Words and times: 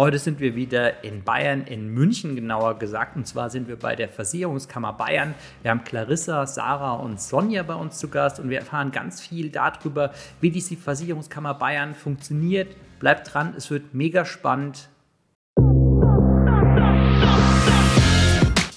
Heute 0.00 0.18
sind 0.18 0.40
wir 0.40 0.54
wieder 0.56 1.04
in 1.04 1.24
Bayern, 1.24 1.64
in 1.64 1.92
München 1.92 2.34
genauer 2.34 2.78
gesagt. 2.78 3.16
Und 3.16 3.26
zwar 3.26 3.50
sind 3.50 3.68
wir 3.68 3.76
bei 3.76 3.96
der 3.96 4.08
Versicherungskammer 4.08 4.94
Bayern. 4.94 5.34
Wir 5.60 5.72
haben 5.72 5.84
Clarissa, 5.84 6.46
Sarah 6.46 6.94
und 6.94 7.20
Sonja 7.20 7.62
bei 7.64 7.74
uns 7.74 7.98
zu 7.98 8.08
Gast 8.08 8.40
und 8.40 8.48
wir 8.48 8.60
erfahren 8.60 8.92
ganz 8.92 9.20
viel 9.20 9.50
darüber, 9.50 10.14
wie 10.40 10.50
diese 10.50 10.74
Versicherungskammer 10.78 11.52
Bayern 11.52 11.94
funktioniert. 11.94 12.74
Bleibt 12.98 13.34
dran, 13.34 13.52
es 13.58 13.70
wird 13.70 13.92
mega 13.92 14.24
spannend. 14.24 14.88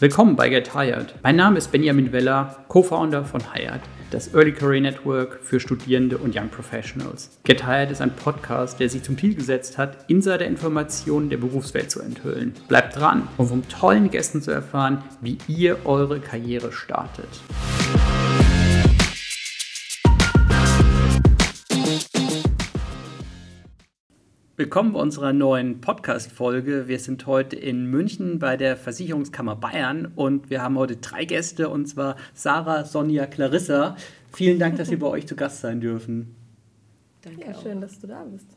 Willkommen 0.01 0.35
bei 0.35 0.49
Get 0.49 0.75
Hired. 0.75 1.15
Mein 1.23 1.37
Name 1.37 1.57
ist 1.57 1.71
Benjamin 1.71 2.11
Weller, 2.11 2.65
Co-Founder 2.67 3.23
von 3.23 3.53
Hired 3.53 3.79
das 4.13 4.33
Early 4.35 4.51
Career 4.51 4.81
Network 4.81 5.39
für 5.41 5.59
Studierende 5.59 6.19
und 6.19 6.37
Young 6.37 6.49
Professionals. 6.49 7.31
Get 7.45 7.65
Hired 7.65 7.89
ist 7.89 7.99
ein 7.99 8.15
Podcast, 8.15 8.79
der 8.79 8.87
sich 8.87 9.01
zum 9.01 9.17
Ziel 9.17 9.33
gesetzt 9.33 9.79
hat, 9.79 10.05
Insider-Informationen 10.07 11.29
der 11.29 11.37
Berufswelt 11.37 11.89
zu 11.89 11.99
enthüllen. 11.99 12.53
Bleibt 12.67 12.95
dran, 12.95 13.27
um 13.37 13.47
von 13.47 13.67
tollen 13.67 14.11
Gästen 14.11 14.41
zu 14.41 14.51
erfahren, 14.51 15.03
wie 15.21 15.39
ihr 15.47 15.85
eure 15.85 16.19
Karriere 16.19 16.71
startet. 16.71 17.27
Willkommen 24.63 24.93
bei 24.93 25.01
unserer 25.01 25.33
neuen 25.33 25.81
Podcast-Folge. 25.81 26.87
Wir 26.87 26.97
sind 26.97 27.27
heute 27.27 27.57
in 27.57 27.87
München 27.87 28.39
bei 28.39 28.55
der 28.55 28.77
Versicherungskammer 28.77 29.57
Bayern 29.57 30.13
und 30.15 30.49
wir 30.49 30.61
haben 30.61 30.77
heute 30.77 30.95
drei 30.95 31.25
Gäste 31.25 31.67
und 31.67 31.85
zwar 31.85 32.15
Sarah, 32.33 32.85
Sonja, 32.85 33.25
Clarissa. 33.25 33.97
Vielen 34.31 34.59
Dank, 34.59 34.77
dass 34.77 34.89
wir 34.89 34.97
bei 34.97 35.07
euch 35.07 35.27
zu 35.27 35.35
Gast 35.35 35.59
sein 35.59 35.81
dürfen. 35.81 36.33
Danke. 37.23 37.41
Ja, 37.41 37.61
schön, 37.61 37.81
dass 37.81 37.99
du 37.99 38.07
da 38.07 38.23
bist. 38.23 38.47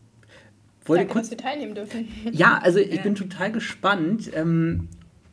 Wollt 0.84 1.00
Danke, 1.00 1.12
kurz... 1.12 1.28
dass 1.28 1.38
wir 1.38 1.44
teilnehmen 1.44 1.74
dürfen. 1.74 2.06
Ja, 2.30 2.60
also 2.62 2.78
ich 2.78 2.94
ja. 2.94 3.02
bin 3.02 3.16
total 3.16 3.50
gespannt. 3.50 4.30
Ähm, 4.32 4.86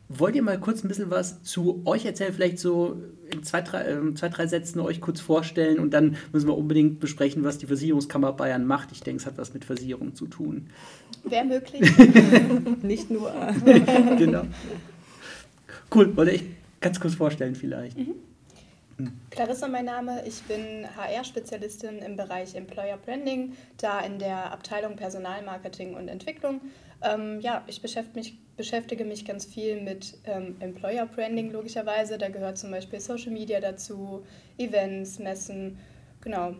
wollt 0.08 0.34
ihr 0.34 0.42
mal 0.42 0.58
kurz 0.58 0.82
ein 0.82 0.88
bisschen 0.88 1.08
was 1.08 1.44
zu 1.44 1.82
euch 1.84 2.04
erzählen? 2.04 2.32
Vielleicht 2.32 2.58
so 2.58 3.00
in 3.30 3.42
zwei 3.42 3.62
drei, 3.62 3.82
äh, 3.82 4.14
zwei, 4.14 4.28
drei 4.28 4.46
Sätzen 4.46 4.80
euch 4.80 5.00
kurz 5.00 5.20
vorstellen 5.20 5.78
und 5.78 5.92
dann 5.92 6.16
müssen 6.32 6.48
wir 6.48 6.56
unbedingt 6.56 7.00
besprechen, 7.00 7.44
was 7.44 7.58
die 7.58 7.66
Versicherungskammer 7.66 8.32
Bayern 8.32 8.66
macht. 8.66 8.92
Ich 8.92 9.00
denke, 9.00 9.20
es 9.20 9.26
hat 9.26 9.38
was 9.38 9.54
mit 9.54 9.64
Versicherung 9.64 10.14
zu 10.14 10.26
tun. 10.26 10.68
Wäre 11.24 11.44
möglich. 11.44 11.90
Nicht 12.82 13.10
nur. 13.10 13.32
genau. 14.18 14.42
Cool, 15.94 16.16
wollte 16.16 16.32
ich 16.32 16.44
ganz 16.80 17.00
kurz 17.00 17.14
vorstellen 17.14 17.54
vielleicht. 17.54 17.96
Mhm. 17.96 18.14
Clarissa 19.30 19.66
mein 19.66 19.86
Name, 19.86 20.22
ich 20.26 20.42
bin 20.42 20.86
HR-Spezialistin 20.96 21.98
im 21.98 22.16
Bereich 22.16 22.54
Employer 22.54 22.96
Branding, 22.96 23.54
da 23.76 24.00
in 24.00 24.20
der 24.20 24.52
Abteilung 24.52 24.94
Personalmarketing 24.94 25.94
und 25.94 26.06
Entwicklung. 26.06 26.60
Ähm, 27.02 27.40
ja, 27.40 27.64
ich 27.66 27.82
beschäftige 27.82 28.18
mich, 28.18 28.38
beschäftige 28.56 29.04
mich 29.04 29.24
ganz 29.24 29.44
viel 29.46 29.80
mit 29.80 30.18
ähm, 30.24 30.56
Employer 30.60 31.06
Branding 31.06 31.50
logischerweise. 31.52 32.18
Da 32.18 32.28
gehört 32.28 32.58
zum 32.58 32.70
Beispiel 32.70 33.00
Social 33.00 33.32
Media 33.32 33.60
dazu, 33.60 34.24
Events, 34.58 35.18
Messen, 35.18 35.78
genau. 36.20 36.54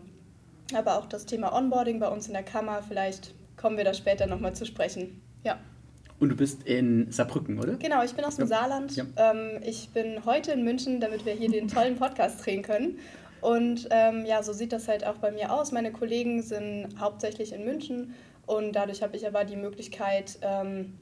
Aber 0.73 0.97
auch 0.97 1.05
das 1.05 1.25
Thema 1.25 1.53
Onboarding 1.53 1.99
bei 1.99 2.07
uns 2.07 2.27
in 2.27 2.33
der 2.33 2.43
Kammer, 2.43 2.81
vielleicht 2.81 3.33
kommen 3.55 3.77
wir 3.77 3.83
da 3.83 3.93
später 3.93 4.27
nochmal 4.27 4.55
zu 4.55 4.65
sprechen. 4.65 5.21
Ja. 5.43 5.59
Und 6.19 6.29
du 6.29 6.35
bist 6.35 6.63
in 6.63 7.11
Saarbrücken, 7.11 7.59
oder? 7.59 7.75
Genau, 7.75 8.03
ich 8.03 8.13
bin 8.13 8.23
aus 8.23 8.37
dem 8.37 8.47
ja. 8.47 8.55
Saarland. 8.55 8.95
Ja. 8.95 9.05
Ähm, 9.17 9.59
ich 9.63 9.89
bin 9.89 10.25
heute 10.25 10.53
in 10.53 10.63
München, 10.63 10.99
damit 10.99 11.25
wir 11.25 11.33
hier 11.33 11.49
den 11.49 11.67
tollen 11.67 11.97
Podcast 11.97 12.45
drehen 12.45 12.61
können. 12.61 12.99
Und 13.41 13.87
ähm, 13.91 14.25
ja, 14.25 14.41
so 14.41 14.53
sieht 14.53 14.71
das 14.71 14.87
halt 14.87 15.05
auch 15.05 15.17
bei 15.17 15.31
mir 15.31 15.53
aus. 15.53 15.71
Meine 15.71 15.91
Kollegen 15.91 16.41
sind 16.41 16.99
hauptsächlich 16.99 17.53
in 17.53 17.63
München 17.63 18.15
und 18.45 18.75
dadurch 18.75 19.03
habe 19.03 19.15
ich 19.15 19.27
aber 19.27 19.43
die 19.43 19.55
Möglichkeit, 19.55 20.39
ähm, 20.41 20.93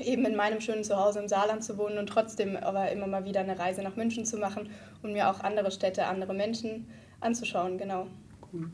eben 0.00 0.24
in 0.24 0.36
meinem 0.36 0.60
schönen 0.60 0.84
Zuhause 0.84 1.20
im 1.20 1.28
Saarland 1.28 1.64
zu 1.64 1.78
wohnen 1.78 1.98
und 1.98 2.08
trotzdem 2.08 2.56
aber 2.56 2.90
immer 2.90 3.06
mal 3.06 3.24
wieder 3.24 3.40
eine 3.40 3.58
Reise 3.58 3.82
nach 3.82 3.96
München 3.96 4.24
zu 4.24 4.36
machen 4.36 4.70
und 5.02 5.12
mir 5.12 5.30
auch 5.30 5.40
andere 5.40 5.70
Städte, 5.70 6.06
andere 6.06 6.34
Menschen 6.34 6.86
anzuschauen. 7.20 7.78
Genau. 7.78 8.06
Cool. 8.52 8.70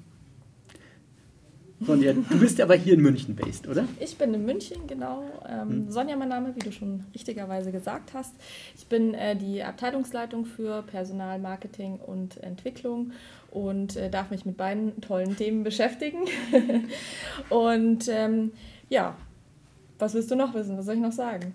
Sonja, 1.84 2.12
du 2.12 2.38
bist 2.38 2.60
aber 2.60 2.76
hier 2.76 2.94
in 2.94 3.00
München 3.00 3.34
based, 3.34 3.66
oder? 3.66 3.86
Ich 3.98 4.16
bin 4.16 4.32
in 4.34 4.44
München, 4.44 4.86
genau. 4.86 5.24
Ähm, 5.48 5.68
hm. 5.68 5.90
Sonja, 5.90 6.16
mein 6.16 6.28
Name, 6.28 6.54
wie 6.54 6.60
du 6.60 6.70
schon 6.70 7.04
richtigerweise 7.12 7.72
gesagt 7.72 8.14
hast. 8.14 8.34
Ich 8.76 8.86
bin 8.86 9.14
äh, 9.14 9.34
die 9.34 9.62
Abteilungsleitung 9.62 10.44
für 10.44 10.82
Personal, 10.82 11.40
Marketing 11.40 11.96
und 11.96 12.36
Entwicklung 12.42 13.12
und 13.50 13.96
äh, 13.96 14.10
darf 14.10 14.30
mich 14.30 14.46
mit 14.46 14.56
beiden 14.56 15.00
tollen 15.00 15.36
Themen 15.36 15.64
beschäftigen. 15.64 16.20
und 17.48 18.08
ähm, 18.08 18.52
ja, 18.88 19.16
was 20.02 20.14
willst 20.14 20.30
du 20.30 20.36
noch 20.36 20.52
wissen? 20.52 20.76
Was 20.76 20.86
soll 20.86 20.96
ich 20.96 21.00
noch 21.00 21.12
sagen? 21.12 21.54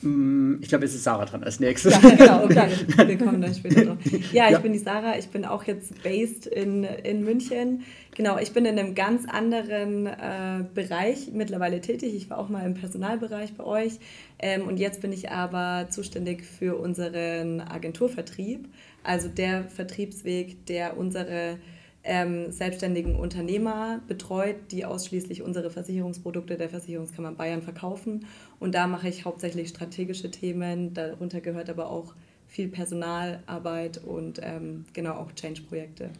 Mm, 0.00 0.56
ich 0.60 0.68
glaube, 0.68 0.86
es 0.86 0.94
ist 0.94 1.04
Sarah 1.04 1.26
dran 1.26 1.44
als 1.44 1.60
nächstes. 1.60 1.92
Ja, 2.02 2.10
genau, 2.10 2.48
klar. 2.48 2.68
Wir 3.06 3.18
kommen 3.18 3.42
dann 3.42 3.54
später 3.54 3.84
drauf. 3.84 3.98
Ja, 4.32 4.46
ich 4.46 4.52
ja. 4.52 4.58
bin 4.58 4.72
die 4.72 4.78
Sarah. 4.78 5.18
Ich 5.18 5.28
bin 5.28 5.44
auch 5.44 5.64
jetzt 5.64 6.02
based 6.02 6.46
in, 6.46 6.84
in 6.84 7.24
München. 7.24 7.82
Genau, 8.16 8.38
ich 8.38 8.52
bin 8.52 8.64
in 8.64 8.78
einem 8.78 8.94
ganz 8.94 9.28
anderen 9.28 10.06
äh, 10.06 10.64
Bereich 10.74 11.30
mittlerweile 11.32 11.80
tätig. 11.80 12.14
Ich 12.14 12.30
war 12.30 12.38
auch 12.38 12.48
mal 12.48 12.64
im 12.64 12.74
Personalbereich 12.74 13.54
bei 13.54 13.64
euch. 13.64 13.98
Ähm, 14.38 14.66
und 14.66 14.78
jetzt 14.78 15.02
bin 15.02 15.12
ich 15.12 15.30
aber 15.30 15.88
zuständig 15.90 16.44
für 16.44 16.76
unseren 16.76 17.60
Agenturvertrieb. 17.60 18.66
Also 19.02 19.28
der 19.28 19.64
Vertriebsweg, 19.64 20.64
der 20.66 20.96
unsere 20.96 21.58
ähm, 22.04 22.52
selbstständigen 22.52 23.16
Unternehmer 23.16 24.00
betreut, 24.06 24.56
die 24.70 24.84
ausschließlich 24.84 25.42
unsere 25.42 25.70
Versicherungsprodukte 25.70 26.56
der 26.56 26.68
Versicherungskammer 26.68 27.32
Bayern 27.32 27.62
verkaufen. 27.62 28.26
Und 28.60 28.74
da 28.74 28.86
mache 28.86 29.08
ich 29.08 29.24
hauptsächlich 29.24 29.70
strategische 29.70 30.30
Themen. 30.30 30.92
Darunter 30.94 31.40
gehört 31.40 31.70
aber 31.70 31.90
auch 31.90 32.14
viel 32.46 32.68
Personalarbeit 32.68 34.02
und 34.04 34.38
ähm, 34.42 34.84
genau 34.92 35.14
auch 35.14 35.32
Change-Projekte. 35.32 36.10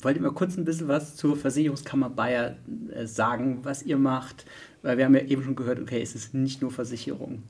Wollt 0.00 0.16
ihr 0.16 0.22
mal 0.22 0.32
kurz 0.32 0.56
ein 0.56 0.64
bisschen 0.64 0.88
was 0.88 1.14
zur 1.14 1.36
Versicherungskammer 1.36 2.10
Bayern 2.10 2.56
äh, 2.92 3.06
sagen, 3.06 3.60
was 3.62 3.82
ihr 3.82 3.96
macht? 3.96 4.46
Weil 4.82 4.98
wir 4.98 5.04
haben 5.04 5.14
ja 5.14 5.22
eben 5.22 5.42
schon 5.42 5.56
gehört, 5.56 5.78
okay, 5.78 6.02
es 6.02 6.14
ist 6.14 6.34
nicht 6.34 6.62
nur 6.62 6.70
Versicherung 6.70 7.42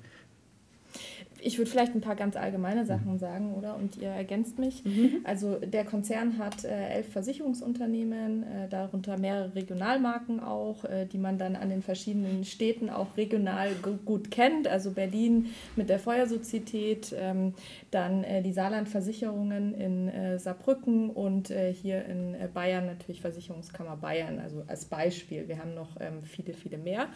ich 1.44 1.58
würde 1.58 1.70
vielleicht 1.70 1.94
ein 1.94 2.00
paar 2.00 2.16
ganz 2.16 2.36
allgemeine 2.36 2.86
Sachen 2.86 3.18
sagen, 3.18 3.54
oder? 3.54 3.76
Und 3.76 3.98
ihr 3.98 4.08
ergänzt 4.08 4.58
mich. 4.58 4.84
Mhm. 4.84 5.20
Also 5.24 5.56
der 5.56 5.84
Konzern 5.84 6.38
hat 6.38 6.64
äh, 6.64 6.88
elf 6.88 7.12
Versicherungsunternehmen, 7.12 8.42
äh, 8.42 8.68
darunter 8.68 9.18
mehrere 9.18 9.54
Regionalmarken 9.54 10.40
auch, 10.40 10.84
äh, 10.84 11.04
die 11.06 11.18
man 11.18 11.36
dann 11.36 11.54
an 11.54 11.68
den 11.68 11.82
verschiedenen 11.82 12.44
Städten 12.44 12.88
auch 12.88 13.16
regional 13.16 13.70
gut 14.04 14.30
kennt. 14.30 14.66
Also 14.68 14.92
Berlin 14.92 15.50
mit 15.76 15.90
der 15.90 15.98
Feuersozietät, 15.98 17.14
ähm, 17.18 17.52
dann 17.90 18.24
äh, 18.24 18.42
die 18.42 18.52
Saarlandversicherungen 18.52 19.74
in 19.74 20.08
äh, 20.08 20.38
Saarbrücken 20.38 21.10
und 21.10 21.50
äh, 21.50 21.72
hier 21.72 22.06
in 22.06 22.36
Bayern 22.54 22.86
natürlich 22.86 23.20
Versicherungskammer 23.20 23.96
Bayern, 23.96 24.38
also 24.38 24.62
als 24.66 24.86
Beispiel. 24.86 25.46
Wir 25.46 25.58
haben 25.58 25.74
noch 25.74 26.00
ähm, 26.00 26.22
viele, 26.22 26.54
viele 26.54 26.78
mehr. 26.78 27.08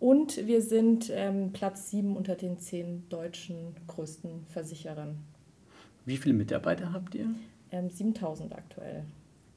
Und 0.00 0.46
wir 0.46 0.62
sind 0.62 1.10
ähm, 1.12 1.52
Platz 1.52 1.90
7 1.90 2.16
unter 2.16 2.36
den 2.36 2.58
zehn 2.58 3.08
deutschen 3.08 3.74
größten 3.88 4.46
Versicherern. 4.50 5.16
Wie 6.06 6.16
viele 6.16 6.34
Mitarbeiter 6.34 6.92
habt 6.92 7.14
ihr? 7.14 7.26
Ähm, 7.72 7.90
7000 7.90 8.52
aktuell. 8.54 9.04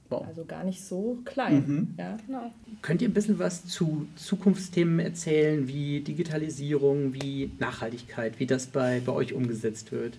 Wow. 0.09 0.27
Also 0.27 0.43
gar 0.43 0.65
nicht 0.65 0.83
so 0.83 1.19
klein. 1.23 1.63
Mhm. 1.65 1.93
Ja. 1.97 2.17
Genau. 2.25 2.51
Könnt 2.81 3.01
ihr 3.01 3.07
ein 3.07 3.13
bisschen 3.13 3.39
was 3.39 3.65
zu 3.65 4.07
Zukunftsthemen 4.15 4.99
erzählen, 4.99 5.67
wie 5.67 6.01
Digitalisierung, 6.01 7.13
wie 7.13 7.51
Nachhaltigkeit, 7.59 8.39
wie 8.39 8.45
das 8.45 8.67
bei, 8.67 8.99
bei 9.05 9.13
euch 9.13 9.33
umgesetzt 9.33 9.93
wird? 9.93 10.17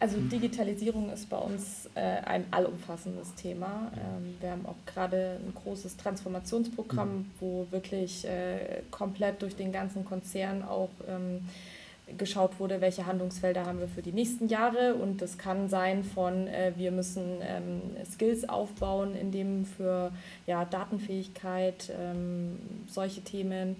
Also 0.00 0.16
Digitalisierung 0.18 1.10
ist 1.10 1.28
bei 1.28 1.38
uns 1.38 1.90
äh, 1.94 2.00
ein 2.00 2.44
allumfassendes 2.52 3.34
Thema. 3.34 3.90
Ähm, 3.96 4.36
wir 4.40 4.52
haben 4.52 4.66
auch 4.66 4.76
gerade 4.86 5.40
ein 5.44 5.52
großes 5.54 5.96
Transformationsprogramm, 5.96 7.16
mhm. 7.16 7.30
wo 7.40 7.66
wirklich 7.70 8.24
äh, 8.24 8.82
komplett 8.92 9.42
durch 9.42 9.56
den 9.56 9.72
ganzen 9.72 10.04
Konzern 10.04 10.62
auch 10.62 10.90
ähm, 11.08 11.40
geschaut 12.16 12.58
wurde, 12.58 12.80
welche 12.80 13.06
Handlungsfelder 13.06 13.66
haben 13.66 13.80
wir 13.80 13.88
für 13.88 14.02
die 14.02 14.12
nächsten 14.12 14.48
Jahre. 14.48 14.94
Und 14.94 15.20
das 15.20 15.38
kann 15.38 15.68
sein 15.68 16.04
von, 16.04 16.46
äh, 16.46 16.72
wir 16.76 16.90
müssen 16.90 17.40
ähm, 17.42 17.82
Skills 18.10 18.48
aufbauen, 18.48 19.14
in 19.14 19.30
dem 19.30 19.64
für 19.64 20.12
ja, 20.46 20.64
Datenfähigkeit, 20.64 21.92
ähm, 21.98 22.58
solche 22.86 23.20
Themen, 23.22 23.76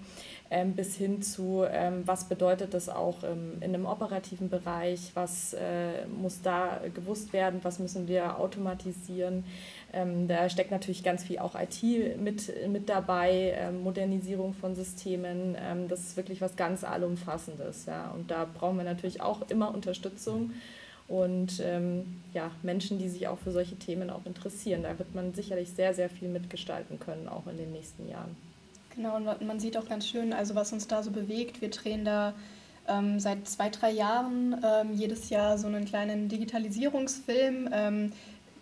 ähm, 0.51 0.73
bis 0.73 0.95
hin 0.95 1.21
zu, 1.21 1.63
ähm, 1.69 2.03
was 2.05 2.25
bedeutet 2.25 2.73
das 2.73 2.89
auch 2.89 3.23
ähm, 3.23 3.53
in 3.61 3.73
einem 3.73 3.85
operativen 3.85 4.49
Bereich, 4.49 5.11
was 5.13 5.53
äh, 5.53 6.05
muss 6.07 6.41
da 6.41 6.81
gewusst 6.93 7.33
werden, 7.33 7.59
was 7.63 7.79
müssen 7.79 8.07
wir 8.07 8.39
automatisieren. 8.39 9.43
Ähm, 9.91 10.27
da 10.27 10.49
steckt 10.49 10.71
natürlich 10.71 11.03
ganz 11.03 11.23
viel 11.23 11.39
auch 11.39 11.55
IT 11.55 11.83
mit, 12.19 12.51
mit 12.67 12.89
dabei, 12.89 13.55
ähm, 13.57 13.81
Modernisierung 13.81 14.53
von 14.53 14.75
Systemen. 14.75 15.55
Ähm, 15.59 15.87
das 15.87 16.01
ist 16.01 16.17
wirklich 16.17 16.41
was 16.41 16.55
ganz 16.55 16.83
Allumfassendes. 16.83 17.85
Ja. 17.87 18.11
Und 18.11 18.29
da 18.29 18.45
brauchen 18.45 18.77
wir 18.77 18.83
natürlich 18.83 19.21
auch 19.21 19.49
immer 19.49 19.73
Unterstützung 19.73 20.51
und 21.09 21.59
ähm, 21.65 22.21
ja, 22.33 22.51
Menschen, 22.61 22.99
die 22.99 23.09
sich 23.09 23.27
auch 23.27 23.39
für 23.39 23.51
solche 23.51 23.75
Themen 23.75 24.11
auch 24.11 24.25
interessieren. 24.25 24.83
Da 24.83 24.97
wird 24.99 25.15
man 25.15 25.33
sicherlich 25.33 25.71
sehr, 25.71 25.95
sehr 25.95 26.07
viel 26.07 26.29
mitgestalten 26.29 26.99
können, 26.99 27.27
auch 27.27 27.47
in 27.47 27.57
den 27.57 27.71
nächsten 27.71 28.07
Jahren. 28.07 28.37
Genau, 28.95 29.15
und 29.15 29.25
man 29.41 29.59
sieht 29.59 29.75
auch 29.75 29.89
ganz 29.89 30.07
schön, 30.07 30.33
also 30.33 30.53
was 30.53 30.71
uns 30.71 30.87
da 30.87 31.01
so 31.01 31.09
bewegt. 31.09 31.61
Wir 31.61 31.71
drehen 31.71 32.05
da 32.05 32.33
ähm, 32.87 33.19
seit 33.19 33.47
zwei, 33.47 33.69
drei 33.69 33.91
Jahren 33.91 34.55
ähm, 34.63 34.93
jedes 34.93 35.29
Jahr 35.29 35.57
so 35.57 35.65
einen 35.65 35.85
kleinen 35.85 36.29
Digitalisierungsfilm. 36.29 37.69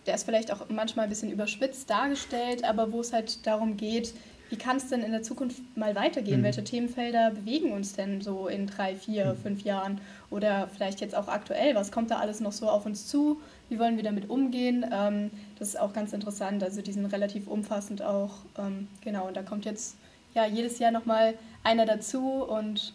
Der 0.08 0.16
ist 0.16 0.24
vielleicht 0.24 0.52
auch 0.52 0.66
manchmal 0.70 1.06
ein 1.06 1.10
bisschen 1.10 1.32
überspitzt 1.32 1.90
dargestellt, 1.90 2.64
aber 2.64 2.92
wo 2.92 3.02
es 3.02 3.14
halt 3.14 3.46
darum 3.46 3.78
geht, 3.78 4.14
wie 4.50 4.56
kann 4.56 4.78
es 4.78 4.88
denn 4.88 5.04
in 5.04 5.12
der 5.12 5.24
Zukunft 5.24 5.62
mal 5.76 5.96
weitergehen? 5.96 6.40
Mhm. 6.40 6.46
Welche 6.46 6.64
Themenfelder 6.64 7.32
bewegen 7.32 7.72
uns 7.72 7.94
denn 7.94 8.22
so 8.22 8.48
in 8.48 8.68
drei, 8.68 8.96
vier, 8.96 9.34
mhm. 9.34 9.38
fünf 9.38 9.64
Jahren? 9.64 10.00
Oder 10.30 10.70
vielleicht 10.74 11.02
jetzt 11.02 11.16
auch 11.16 11.28
aktuell, 11.28 11.76
was 11.76 11.92
kommt 11.92 12.12
da 12.12 12.20
alles 12.20 12.40
noch 12.40 12.54
so 12.54 12.70
auf 12.70 12.86
uns 12.86 13.08
zu? 13.08 13.42
Wie 13.70 13.78
wollen 13.78 13.98
wir 13.98 14.04
damit 14.04 14.30
umgehen? 14.30 14.86
Ähm, 14.92 15.32
das 15.60 15.70
ist 15.70 15.80
auch 15.80 15.92
ganz 15.92 16.14
interessant. 16.14 16.64
Also 16.64 16.82
die 16.82 16.94
sind 16.94 17.06
relativ 17.08 17.48
umfassend 17.48 18.02
auch. 18.02 18.32
Ähm, 18.58 18.88
genau, 19.02 19.28
und 19.28 19.36
da 19.36 19.44
kommt 19.44 19.66
jetzt 19.66 19.98
ja 20.34 20.46
jedes 20.46 20.80
Jahr 20.80 20.92
nochmal 20.92 21.34
einer 21.64 21.86
dazu 21.86 22.44
und 22.44 22.94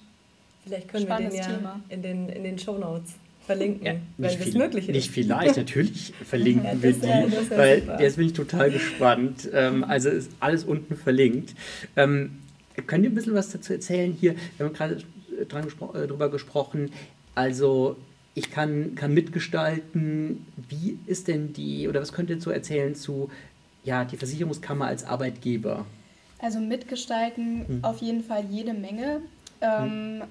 Vielleicht 0.64 0.88
können 0.88 1.08
wir 1.08 1.16
den 1.16 1.34
ja 1.34 1.44
Thema. 1.44 1.80
in 1.88 2.02
den, 2.02 2.28
in 2.28 2.44
den 2.44 2.58
Show 2.58 2.78
Notes 2.78 3.14
verlinken, 3.46 3.86
ja, 3.86 3.94
wenn 4.18 4.40
es 4.40 4.54
möglich 4.54 4.88
ist. 4.88 4.94
Nicht 4.94 5.10
vielleicht, 5.10 5.56
natürlich 5.56 6.12
verlinken 6.24 6.64
ja, 6.64 6.82
wir 6.82 6.92
die, 6.92 7.06
ja, 7.06 7.24
weil 7.56 7.80
super. 7.80 8.00
jetzt 8.00 8.16
bin 8.16 8.26
ich 8.26 8.32
total 8.32 8.70
gespannt. 8.70 9.48
Ähm, 9.52 9.84
also 9.84 10.08
ist 10.08 10.30
alles 10.40 10.64
unten 10.64 10.96
verlinkt. 10.96 11.54
Ähm, 11.96 12.38
könnt 12.86 13.04
ihr 13.04 13.10
ein 13.10 13.14
bisschen 13.14 13.34
was 13.34 13.50
dazu 13.50 13.72
erzählen 13.72 14.12
hier? 14.12 14.34
Wir 14.56 14.66
haben 14.66 14.72
gerade 14.72 14.98
dran 15.48 15.64
gespro 15.64 15.92
äh, 15.94 16.06
drüber 16.06 16.30
gesprochen. 16.30 16.92
Also 17.34 17.96
ich 18.34 18.50
kann, 18.50 18.94
kann 18.94 19.12
mitgestalten. 19.12 20.46
Wie 20.68 20.98
ist 21.06 21.28
denn 21.28 21.52
die, 21.52 21.88
oder 21.88 22.00
was 22.00 22.12
könnt 22.12 22.30
ihr 22.30 22.36
dazu 22.36 22.50
erzählen 22.50 22.94
zu 22.94 23.30
ja, 23.84 24.04
die 24.04 24.16
Versicherungskammer 24.16 24.86
als 24.86 25.04
Arbeitgeber? 25.04 25.84
Also 26.38 26.60
mitgestalten 26.60 27.66
hm. 27.66 27.84
auf 27.84 27.98
jeden 27.98 28.22
Fall 28.22 28.44
jede 28.48 28.72
Menge. 28.72 29.20
Ähm, 29.60 30.20
hm 30.20 30.22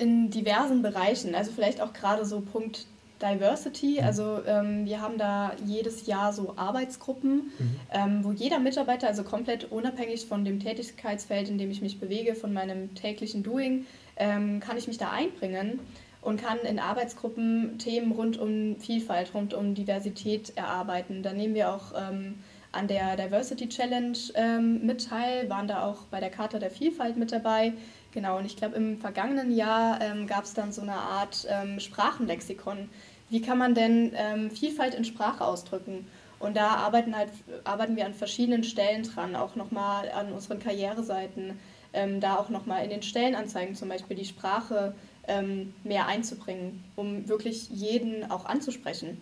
in 0.00 0.30
diversen 0.30 0.82
Bereichen. 0.82 1.34
Also 1.34 1.52
vielleicht 1.52 1.80
auch 1.80 1.92
gerade 1.92 2.24
so 2.24 2.40
Punkt 2.40 2.86
Diversity. 3.20 3.98
Mhm. 4.00 4.04
Also 4.04 4.38
ähm, 4.46 4.86
wir 4.86 5.00
haben 5.00 5.18
da 5.18 5.52
jedes 5.66 6.06
Jahr 6.06 6.32
so 6.32 6.54
Arbeitsgruppen, 6.56 7.52
mhm. 7.58 7.76
ähm, 7.92 8.24
wo 8.24 8.32
jeder 8.32 8.58
Mitarbeiter, 8.58 9.08
also 9.08 9.22
komplett 9.22 9.70
unabhängig 9.70 10.26
von 10.26 10.44
dem 10.44 10.60
Tätigkeitsfeld, 10.60 11.48
in 11.48 11.58
dem 11.58 11.70
ich 11.70 11.82
mich 11.82 12.00
bewege, 12.00 12.34
von 12.34 12.52
meinem 12.52 12.94
täglichen 12.94 13.42
Doing, 13.42 13.86
ähm, 14.16 14.60
kann 14.60 14.76
ich 14.76 14.88
mich 14.88 14.98
da 14.98 15.10
einbringen 15.10 15.80
und 16.22 16.40
kann 16.40 16.58
in 16.58 16.78
Arbeitsgruppen 16.78 17.78
Themen 17.78 18.12
rund 18.12 18.38
um 18.38 18.76
Vielfalt, 18.78 19.34
rund 19.34 19.54
um 19.54 19.74
Diversität 19.74 20.52
erarbeiten. 20.56 21.22
Da 21.22 21.32
nehmen 21.32 21.54
wir 21.54 21.72
auch 21.72 21.92
ähm, 21.96 22.36
an 22.72 22.86
der 22.86 23.16
Diversity 23.16 23.68
Challenge 23.68 24.18
ähm, 24.34 24.84
mit 24.86 25.08
teil, 25.08 25.48
waren 25.48 25.66
da 25.66 25.84
auch 25.84 26.04
bei 26.10 26.20
der 26.20 26.30
Charta 26.30 26.58
der 26.58 26.70
Vielfalt 26.70 27.16
mit 27.16 27.32
dabei. 27.32 27.72
Genau, 28.12 28.38
und 28.38 28.44
ich 28.44 28.56
glaube, 28.56 28.74
im 28.74 28.98
vergangenen 28.98 29.54
Jahr 29.54 30.00
ähm, 30.00 30.26
gab 30.26 30.44
es 30.44 30.54
dann 30.54 30.72
so 30.72 30.82
eine 30.82 30.94
Art 30.94 31.46
ähm, 31.48 31.78
Sprachenlexikon. 31.78 32.88
Wie 33.28 33.40
kann 33.40 33.58
man 33.58 33.74
denn 33.74 34.12
ähm, 34.16 34.50
Vielfalt 34.50 34.94
in 34.94 35.04
Sprache 35.04 35.44
ausdrücken? 35.44 36.06
Und 36.40 36.56
da 36.56 36.68
arbeiten, 36.70 37.14
halt, 37.14 37.30
arbeiten 37.64 37.96
wir 37.96 38.06
an 38.06 38.14
verschiedenen 38.14 38.64
Stellen 38.64 39.04
dran, 39.04 39.36
auch 39.36 39.54
nochmal 39.54 40.10
an 40.10 40.32
unseren 40.32 40.58
Karriereseiten, 40.58 41.60
ähm, 41.92 42.20
da 42.20 42.36
auch 42.36 42.48
nochmal 42.48 42.82
in 42.82 42.90
den 42.90 43.02
Stellenanzeigen 43.02 43.76
zum 43.76 43.88
Beispiel 43.88 44.16
die 44.16 44.24
Sprache 44.24 44.94
ähm, 45.28 45.74
mehr 45.84 46.06
einzubringen, 46.06 46.82
um 46.96 47.28
wirklich 47.28 47.68
jeden 47.68 48.28
auch 48.30 48.46
anzusprechen. 48.46 49.18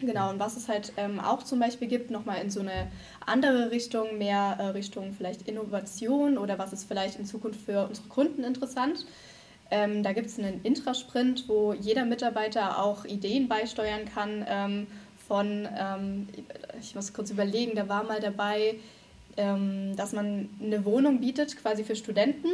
Genau, 0.00 0.30
und 0.30 0.40
was 0.40 0.56
es 0.56 0.68
halt 0.68 0.92
ähm, 0.96 1.20
auch 1.20 1.44
zum 1.44 1.60
Beispiel 1.60 1.86
gibt, 1.86 2.10
nochmal 2.10 2.42
in 2.42 2.50
so 2.50 2.60
eine 2.60 2.90
andere 3.24 3.70
Richtung, 3.70 4.18
mehr 4.18 4.56
äh, 4.58 4.66
Richtung 4.68 5.12
vielleicht 5.16 5.48
Innovation 5.48 6.36
oder 6.36 6.58
was 6.58 6.72
ist 6.72 6.84
vielleicht 6.84 7.18
in 7.18 7.26
Zukunft 7.26 7.60
für 7.60 7.86
unsere 7.86 8.08
Kunden 8.08 8.42
interessant. 8.42 9.06
Ähm, 9.70 10.02
da 10.02 10.12
gibt 10.12 10.26
es 10.26 10.38
einen 10.38 10.60
Intrasprint, 10.62 11.48
wo 11.48 11.72
jeder 11.72 12.04
Mitarbeiter 12.04 12.82
auch 12.82 13.04
Ideen 13.04 13.48
beisteuern 13.48 14.04
kann 14.12 14.44
ähm, 14.48 14.86
von, 15.28 15.68
ähm, 15.78 16.28
ich 16.80 16.94
muss 16.94 17.12
kurz 17.12 17.30
überlegen, 17.30 17.74
da 17.76 17.88
war 17.88 18.02
mal 18.02 18.20
dabei, 18.20 18.74
ähm, 19.36 19.96
dass 19.96 20.12
man 20.12 20.48
eine 20.60 20.84
Wohnung 20.84 21.20
bietet 21.20 21.56
quasi 21.56 21.84
für 21.84 21.96
Studenten 21.96 22.48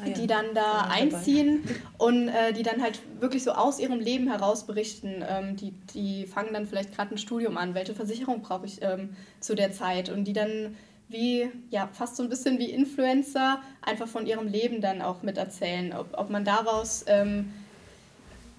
Ah, 0.00 0.08
ja. 0.08 0.14
die 0.14 0.26
dann 0.26 0.54
da 0.54 0.88
einziehen 0.90 1.62
und 1.98 2.26
äh, 2.26 2.52
die 2.52 2.64
dann 2.64 2.82
halt 2.82 2.98
wirklich 3.20 3.44
so 3.44 3.52
aus 3.52 3.78
ihrem 3.78 4.00
Leben 4.00 4.26
heraus 4.26 4.66
berichten. 4.66 5.24
Ähm, 5.28 5.54
die, 5.54 5.70
die 5.94 6.26
fangen 6.26 6.52
dann 6.52 6.66
vielleicht 6.66 6.96
gerade 6.96 7.14
ein 7.14 7.18
Studium 7.18 7.56
an, 7.56 7.74
welche 7.74 7.94
Versicherung 7.94 8.42
brauche 8.42 8.66
ich 8.66 8.82
ähm, 8.82 9.10
zu 9.38 9.54
der 9.54 9.70
Zeit 9.70 10.08
und 10.08 10.24
die 10.24 10.32
dann 10.32 10.76
wie, 11.08 11.48
ja, 11.70 11.88
fast 11.92 12.16
so 12.16 12.24
ein 12.24 12.28
bisschen 12.28 12.58
wie 12.58 12.70
Influencer 12.70 13.60
einfach 13.82 14.08
von 14.08 14.26
ihrem 14.26 14.48
Leben 14.48 14.80
dann 14.80 15.00
auch 15.00 15.22
miterzählen. 15.22 15.92
Ob, 15.92 16.18
ob 16.18 16.28
man 16.28 16.44
daraus 16.44 17.04
ähm, 17.06 17.52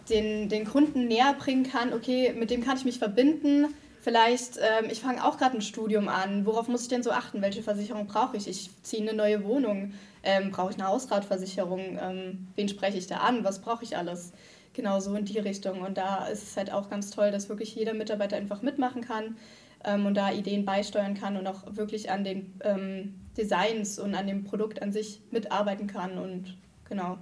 den, 0.09 0.47
den 0.47 0.65
Kunden 0.65 1.07
näher 1.07 1.33
bringen 1.37 1.63
kann, 1.69 1.91
okay, 1.91 2.33
mit 2.33 2.49
dem 2.49 2.63
kann 2.63 2.77
ich 2.77 2.85
mich 2.85 2.99
verbinden, 2.99 3.73
vielleicht, 3.99 4.57
ähm, 4.57 4.89
ich 4.89 5.01
fange 5.01 5.25
auch 5.25 5.37
gerade 5.37 5.57
ein 5.57 5.61
Studium 5.61 6.07
an, 6.07 6.45
worauf 6.45 6.67
muss 6.67 6.83
ich 6.83 6.87
denn 6.87 7.03
so 7.03 7.11
achten? 7.11 7.41
Welche 7.41 7.63
Versicherung 7.63 8.05
brauche 8.05 8.37
ich? 8.37 8.47
Ich 8.47 8.69
ziehe 8.83 9.01
eine 9.01 9.13
neue 9.13 9.43
Wohnung, 9.43 9.93
ähm, 10.25 10.51
brauche 10.51 10.71
ich 10.71 10.77
eine 10.77 10.87
Hausratversicherung? 10.87 11.97
Ähm, 12.01 12.47
wen 12.55 12.67
spreche 12.67 12.97
ich 12.97 13.07
da 13.07 13.17
an? 13.17 13.43
Was 13.43 13.59
brauche 13.59 13.83
ich 13.83 13.97
alles? 13.97 14.33
Genau 14.73 14.99
so 14.99 15.15
in 15.15 15.25
die 15.25 15.39
Richtung. 15.39 15.81
Und 15.81 15.97
da 15.97 16.25
ist 16.27 16.43
es 16.43 16.57
halt 16.57 16.71
auch 16.71 16.89
ganz 16.89 17.09
toll, 17.11 17.31
dass 17.31 17.47
wirklich 17.47 17.73
jeder 17.75 17.93
Mitarbeiter 17.93 18.35
einfach 18.35 18.61
mitmachen 18.61 19.01
kann 19.01 19.37
ähm, 19.85 20.05
und 20.05 20.15
da 20.15 20.31
Ideen 20.31 20.65
beisteuern 20.65 21.13
kann 21.13 21.37
und 21.37 21.47
auch 21.47 21.63
wirklich 21.67 22.11
an 22.11 22.23
den 22.23 22.53
ähm, 22.63 23.15
Designs 23.37 23.99
und 23.99 24.15
an 24.15 24.27
dem 24.27 24.43
Produkt 24.43 24.81
an 24.81 24.91
sich 24.91 25.21
mitarbeiten 25.31 25.87
kann 25.87 26.17
und 26.17 26.57
genau 26.89 27.17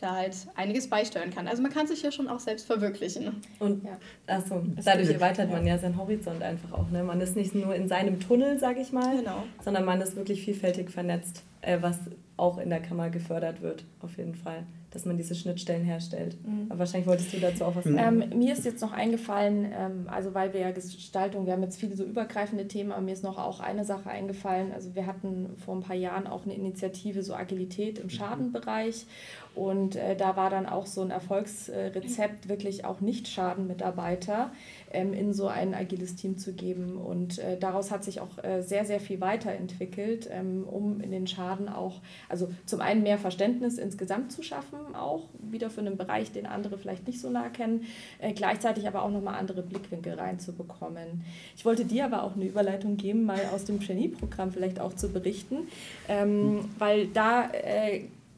da 0.00 0.14
halt 0.14 0.36
einiges 0.54 0.88
beisteuern 0.88 1.30
kann. 1.30 1.48
Also 1.48 1.60
man 1.62 1.72
kann 1.72 1.86
sich 1.86 2.02
ja 2.02 2.12
schon 2.12 2.28
auch 2.28 2.38
selbst 2.38 2.66
verwirklichen. 2.66 3.42
Und 3.58 3.84
ja. 3.84 3.98
achso, 4.26 4.62
dadurch 4.84 5.10
erweitert 5.10 5.50
man 5.50 5.66
ja 5.66 5.76
seinen 5.76 5.96
Horizont 5.96 6.42
einfach 6.42 6.72
auch. 6.72 6.88
Ne? 6.90 7.02
Man 7.02 7.20
ist 7.20 7.36
nicht 7.36 7.54
nur 7.54 7.74
in 7.74 7.88
seinem 7.88 8.20
Tunnel, 8.20 8.58
sage 8.58 8.80
ich 8.80 8.92
mal, 8.92 9.16
genau. 9.16 9.44
sondern 9.64 9.84
man 9.84 10.00
ist 10.00 10.16
wirklich 10.16 10.42
vielfältig 10.42 10.90
vernetzt, 10.90 11.42
äh, 11.62 11.78
was 11.80 11.98
auch 12.38 12.58
in 12.58 12.70
der 12.70 12.80
Kammer 12.80 13.10
gefördert 13.10 13.60
wird, 13.60 13.84
auf 14.00 14.16
jeden 14.16 14.34
Fall 14.34 14.64
dass 14.90 15.04
man 15.04 15.16
diese 15.18 15.34
Schnittstellen 15.34 15.84
herstellt. 15.84 16.36
Mhm. 16.46 16.66
Aber 16.70 16.80
wahrscheinlich 16.80 17.06
wolltest 17.06 17.32
du 17.32 17.38
dazu 17.38 17.64
auch 17.64 17.76
was 17.76 17.84
sagen. 17.84 18.22
Ähm, 18.22 18.38
mir 18.38 18.52
ist 18.52 18.64
jetzt 18.64 18.80
noch 18.80 18.92
eingefallen, 18.92 19.70
ähm, 19.72 20.06
also 20.06 20.32
weil 20.32 20.54
wir 20.54 20.60
ja 20.60 20.70
Gestaltung, 20.70 21.44
wir 21.44 21.52
haben 21.52 21.62
jetzt 21.62 21.78
viele 21.78 21.94
so 21.94 22.04
übergreifende 22.04 22.66
Themen, 22.68 22.92
aber 22.92 23.02
mir 23.02 23.12
ist 23.12 23.22
noch 23.22 23.38
auch 23.38 23.60
eine 23.60 23.84
Sache 23.84 24.08
eingefallen. 24.08 24.72
Also 24.72 24.94
wir 24.94 25.06
hatten 25.06 25.50
vor 25.58 25.76
ein 25.76 25.82
paar 25.82 25.96
Jahren 25.96 26.26
auch 26.26 26.44
eine 26.44 26.54
Initiative 26.54 27.22
so 27.22 27.34
Agilität 27.34 27.98
im 27.98 28.04
mhm. 28.04 28.10
Schadenbereich 28.10 29.06
und 29.54 29.96
äh, 29.96 30.16
da 30.16 30.36
war 30.36 30.50
dann 30.50 30.66
auch 30.66 30.86
so 30.86 31.02
ein 31.02 31.10
Erfolgsrezept, 31.10 32.48
wirklich 32.48 32.84
auch 32.84 33.00
Nicht-Schaden-Mitarbeiter 33.00 34.44
ähm, 34.44 34.50
in 34.92 35.32
so 35.32 35.48
ein 35.48 35.74
agiles 35.74 36.16
Team 36.16 36.38
zu 36.38 36.52
geben. 36.52 36.96
Und 36.96 37.38
äh, 37.38 37.58
daraus 37.58 37.90
hat 37.90 38.04
sich 38.04 38.20
auch 38.20 38.42
äh, 38.42 38.62
sehr, 38.62 38.84
sehr 38.84 39.00
viel 39.00 39.20
weiterentwickelt, 39.20 40.28
ähm, 40.30 40.64
um 40.64 41.00
in 41.00 41.10
den 41.10 41.26
Schaden 41.26 41.68
auch, 41.68 42.00
also 42.28 42.48
zum 42.64 42.80
einen 42.80 43.02
mehr 43.02 43.18
Verständnis 43.18 43.78
insgesamt 43.78 44.32
zu 44.32 44.42
schaffen, 44.42 44.78
auch 44.94 45.28
wieder 45.38 45.70
für 45.70 45.80
einen 45.80 45.96
Bereich, 45.96 46.32
den 46.32 46.46
andere 46.46 46.78
vielleicht 46.78 47.06
nicht 47.06 47.20
so 47.20 47.28
nah 47.28 47.48
kennen, 47.48 47.84
äh, 48.18 48.32
gleichzeitig 48.32 48.88
aber 48.88 49.02
auch 49.02 49.10
nochmal 49.10 49.38
andere 49.38 49.62
Blickwinkel 49.62 50.14
reinzubekommen. 50.14 51.24
Ich 51.56 51.64
wollte 51.64 51.84
dir 51.84 52.06
aber 52.06 52.22
auch 52.22 52.34
eine 52.34 52.46
Überleitung 52.46 52.96
geben, 52.96 53.24
mal 53.24 53.40
aus 53.52 53.64
dem 53.64 53.80
Trainee-Programm 53.80 54.52
vielleicht 54.52 54.80
auch 54.80 54.94
zu 54.94 55.10
berichten, 55.10 55.68
ähm, 56.08 56.64
weil 56.78 57.08
da 57.08 57.50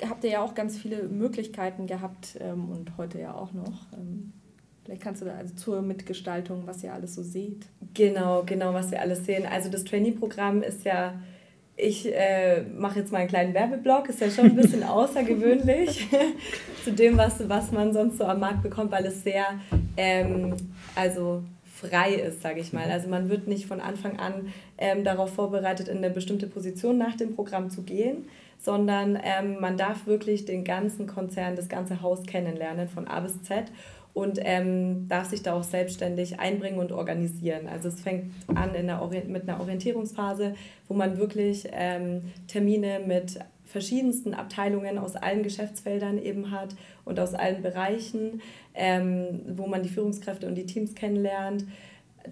habt 0.09 0.25
ihr 0.25 0.31
ja 0.31 0.43
auch 0.43 0.55
ganz 0.55 0.79
viele 0.79 1.05
Möglichkeiten 1.05 1.87
gehabt 1.87 2.39
ähm, 2.41 2.71
und 2.71 2.97
heute 2.97 3.21
ja 3.21 3.35
auch 3.35 3.53
noch. 3.53 3.87
Vielleicht 4.85 5.03
kannst 5.03 5.23
du 5.23 5.27
da 5.27 5.37
also 5.37 5.55
zur 5.55 5.83
Mitgestaltung, 5.83 6.63
was 6.67 6.83
ihr 6.83 6.93
alles 6.93 7.15
so 7.15 7.23
seht. 7.23 7.67
Genau, 7.95 8.43
genau, 8.45 8.73
was 8.73 8.91
wir 8.91 9.01
alles 9.01 9.27
sehen. 9.27 9.47
Also 9.47 9.71
das 9.71 9.85
Trainee-Programm 9.85 10.63
ist 10.63 10.85
ja, 10.85 11.21
ich 11.77 12.13
äh, 12.13 12.63
mache 12.63 13.01
jetzt 13.01 13.13
mal 13.13 13.19
einen 13.19 13.29
kleinen 13.29 13.55
Werbeblock, 13.55 14.09
ist 14.09 14.21
ja 14.21 14.31
schon 14.31 14.47
ein 14.47 14.57
bisschen 14.57 14.83
außergewöhnlich 14.85 16.09
zu 16.85 16.93
dem, 16.93 17.17
was, 17.17 17.49
was 17.49 17.73
man 17.73 17.93
sonst 17.93 18.19
so 18.19 18.25
am 18.25 18.41
Markt 18.41 18.63
bekommt, 18.63 18.91
weil 18.91 19.07
es 19.07 19.23
sehr, 19.23 19.45
ähm, 19.97 20.57
also 20.95 21.43
frei 21.81 22.15
ist, 22.15 22.43
sage 22.43 22.61
ich 22.61 22.73
mal. 22.73 22.91
Also 22.91 23.09
man 23.09 23.29
wird 23.29 23.47
nicht 23.49 23.67
von 23.67 23.81
Anfang 23.81 24.19
an 24.19 24.53
ähm, 24.79 25.05
darauf 25.05 25.33
vorbereitet, 25.35 25.89
in 25.89 25.99
eine 25.99 26.11
bestimmte 26.11 26.47
Position 26.47 26.99
nach 26.99 27.17
dem 27.17 27.35
Programm 27.35 27.71
zu 27.71 27.83
gehen, 27.83 28.29
sondern 28.59 29.19
ähm, 29.23 29.59
man 29.61 29.77
darf 29.77 30.07
wirklich 30.07 30.45
den 30.45 30.65
ganzen 30.65 31.07
Konzern, 31.07 31.57
das 31.57 31.69
ganze 31.69 32.03
Haus 32.03 32.25
kennenlernen 32.25 32.89
von 32.89 33.09
A 33.09 33.21
bis 33.21 33.43
Z 33.43 33.65
und 34.13 34.39
ähm, 34.43 35.09
darf 35.09 35.31
sich 35.31 35.43
da 35.43 35.55
auch 35.55 35.63
selbstständig 35.63 36.41
einbringen 36.41 36.79
und 36.79 36.93
organisieren. 36.93 37.69
Also 37.69 37.89
es 37.89 38.01
fängt 38.01 38.33
an 38.55 38.75
in 38.75 38.87
der 38.87 39.01
mit 39.29 39.49
einer 39.49 39.61
Orientierungsphase, 39.61 40.55
wo 40.89 40.95
man 40.95 41.19
wirklich 41.19 41.69
ähm, 41.73 42.23
Termine 42.49 43.01
mit 43.07 43.39
verschiedensten 43.71 44.35
Abteilungen 44.35 44.99
aus 44.99 45.15
allen 45.15 45.43
Geschäftsfeldern 45.43 46.19
eben 46.19 46.51
hat 46.51 46.75
und 47.05 47.21
aus 47.21 47.35
allen 47.35 47.63
Bereichen, 47.63 48.43
ähm, 48.75 49.43
wo 49.57 49.67
man 49.67 49.83
die 49.83 49.89
Führungskräfte 49.89 50.47
und 50.47 50.57
die 50.57 50.67
Teams 50.67 50.95
kennenlernt. 50.95 51.65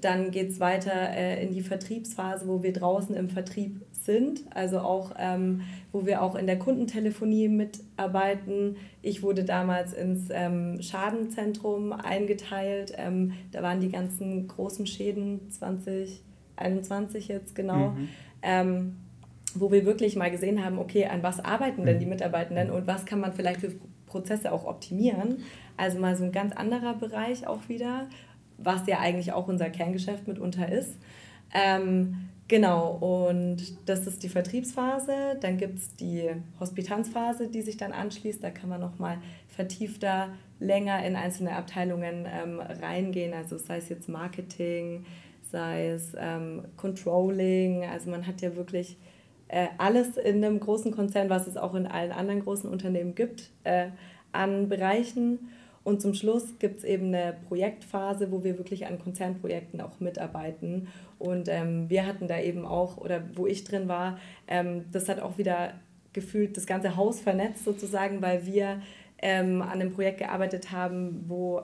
Dann 0.01 0.33
geht 0.33 0.51
es 0.51 0.61
weiter 0.61 0.93
äh, 0.93 1.43
in 1.43 1.53
die 1.55 1.63
Vertriebsphase, 1.63 2.47
wo 2.49 2.63
wir 2.63 2.73
draußen 2.73 3.15
im 3.15 3.31
Vertrieb 3.31 3.81
sind, 4.09 4.41
also 4.55 4.79
auch, 4.79 5.13
ähm, 5.19 5.61
wo 5.93 6.07
wir 6.07 6.23
auch 6.23 6.35
in 6.35 6.47
der 6.47 6.59
Kundentelefonie 6.59 7.49
mitarbeiten. 7.49 8.77
Ich 9.03 9.23
wurde 9.23 9.45
damals 9.45 9.93
ins 9.93 10.29
ähm, 10.31 10.81
Schadenzentrum 10.81 11.93
eingeteilt. 11.93 12.95
Ähm, 12.97 13.35
da 13.53 13.63
waren 13.63 13.81
die 13.81 13.91
ganzen 13.91 14.49
großen 14.49 14.87
Schäden 14.87 15.51
2021 15.51 17.29
jetzt 17.29 17.55
genau. 17.55 17.91
Mhm. 17.91 18.09
Ähm, 18.41 18.97
wo 19.55 19.71
wir 19.71 19.85
wirklich 19.85 20.17
mal 20.17 20.31
gesehen 20.31 20.65
haben, 20.65 20.79
okay, 20.79 21.07
an 21.07 21.23
was 21.23 21.41
arbeiten 21.45 21.85
denn 21.85 21.99
die 21.99 22.07
mhm. 22.07 22.13
Mitarbeitenden 22.13 22.71
und 22.71 22.87
was 22.87 23.05
kann 23.05 23.21
man 23.21 23.35
vielleicht 23.35 23.61
für 23.61 23.73
Prozesse 24.07 24.53
auch 24.53 24.65
optimieren. 24.65 25.39
Also 25.77 25.99
mal 25.99 26.17
so 26.17 26.25
ein 26.25 26.33
ganz 26.33 26.55
anderer 26.55 26.95
Bereich 26.95 27.47
auch 27.47 27.69
wieder, 27.69 28.09
was 28.57 28.87
ja 28.87 29.01
eigentlich 29.01 29.33
auch 29.33 29.49
unser 29.49 29.69
Kerngeschäft 29.69 30.27
mitunter 30.29 30.71
ist. 30.71 30.97
Ähm, 31.53 32.29
genau, 32.49 32.93
und 32.97 33.89
das 33.89 34.07
ist 34.07 34.23
die 34.23 34.29
Vertriebsphase. 34.29 35.37
Dann 35.41 35.57
gibt 35.57 35.79
es 35.79 35.95
die 35.95 36.31
Hospitanzphase, 36.59 37.49
die 37.49 37.63
sich 37.63 37.77
dann 37.77 37.93
anschließt. 37.93 38.43
Da 38.43 38.51
kann 38.51 38.69
man 38.69 38.81
nochmal 38.81 39.19
vertiefter, 39.49 40.31
länger 40.59 41.05
in 41.07 41.15
einzelne 41.15 41.55
Abteilungen 41.55 42.27
ähm, 42.27 42.61
reingehen. 42.61 43.33
Also 43.33 43.59
sei 43.59 43.77
es 43.77 43.89
jetzt 43.89 44.09
Marketing, 44.09 45.05
sei 45.51 45.91
es 45.91 46.13
ähm, 46.19 46.65
Controlling. 46.77 47.85
Also 47.85 48.11
man 48.11 48.27
hat 48.27 48.41
ja 48.41 48.57
wirklich 48.57 48.97
äh, 49.49 49.69
alles 49.79 50.17
in 50.17 50.45
einem 50.45 50.61
großen 50.61 50.93
Konzern, 50.93 51.31
was 51.31 51.47
es 51.47 51.57
auch 51.57 51.75
in 51.75 51.87
allen 51.87 52.13
anderen 52.13 52.41
großen 52.43 52.69
Unternehmen 52.69 53.15
gibt, 53.15 53.51
äh, 53.65 53.89
an 54.33 54.69
Bereichen. 54.69 55.49
Und 55.85 56.03
zum 56.03 56.15
Schluss 56.15 56.59
gibt 56.59 56.79
es 56.79 56.85
eben 56.85 57.15
eine 57.15 57.37
Projektphase, 57.49 58.31
wo 58.31 58.45
wir 58.45 58.59
wirklich 58.59 58.87
an 58.87 58.99
Konzernprojekten 58.99 59.81
auch 59.81 60.01
mitarbeiten. 60.01 60.89
Und 61.19 61.49
ähm, 61.49 61.89
wir 61.89 62.07
hatten 62.07 62.29
da 62.29 62.39
eben 62.39 62.67
auch, 62.67 62.99
oder 62.99 63.23
wo 63.35 63.47
ich 63.47 63.65
drin 63.65 63.89
war, 63.89 64.19
ähm, 64.47 64.85
das 64.93 65.09
hat 65.09 65.21
auch 65.21 65.39
wieder 65.39 65.75
gefühlt 66.13 66.57
das 66.57 66.67
ganze 66.67 66.97
Haus 66.97 67.21
vernetzt 67.21 67.65
sozusagen, 67.65 68.23
weil 68.23 68.45
wir 68.47 68.83
ähm, 69.21 69.63
an 69.63 69.81
einem 69.81 69.93
Projekt 69.93 70.19
gearbeitet 70.19 70.73
haben, 70.73 71.25
wo 71.29 71.63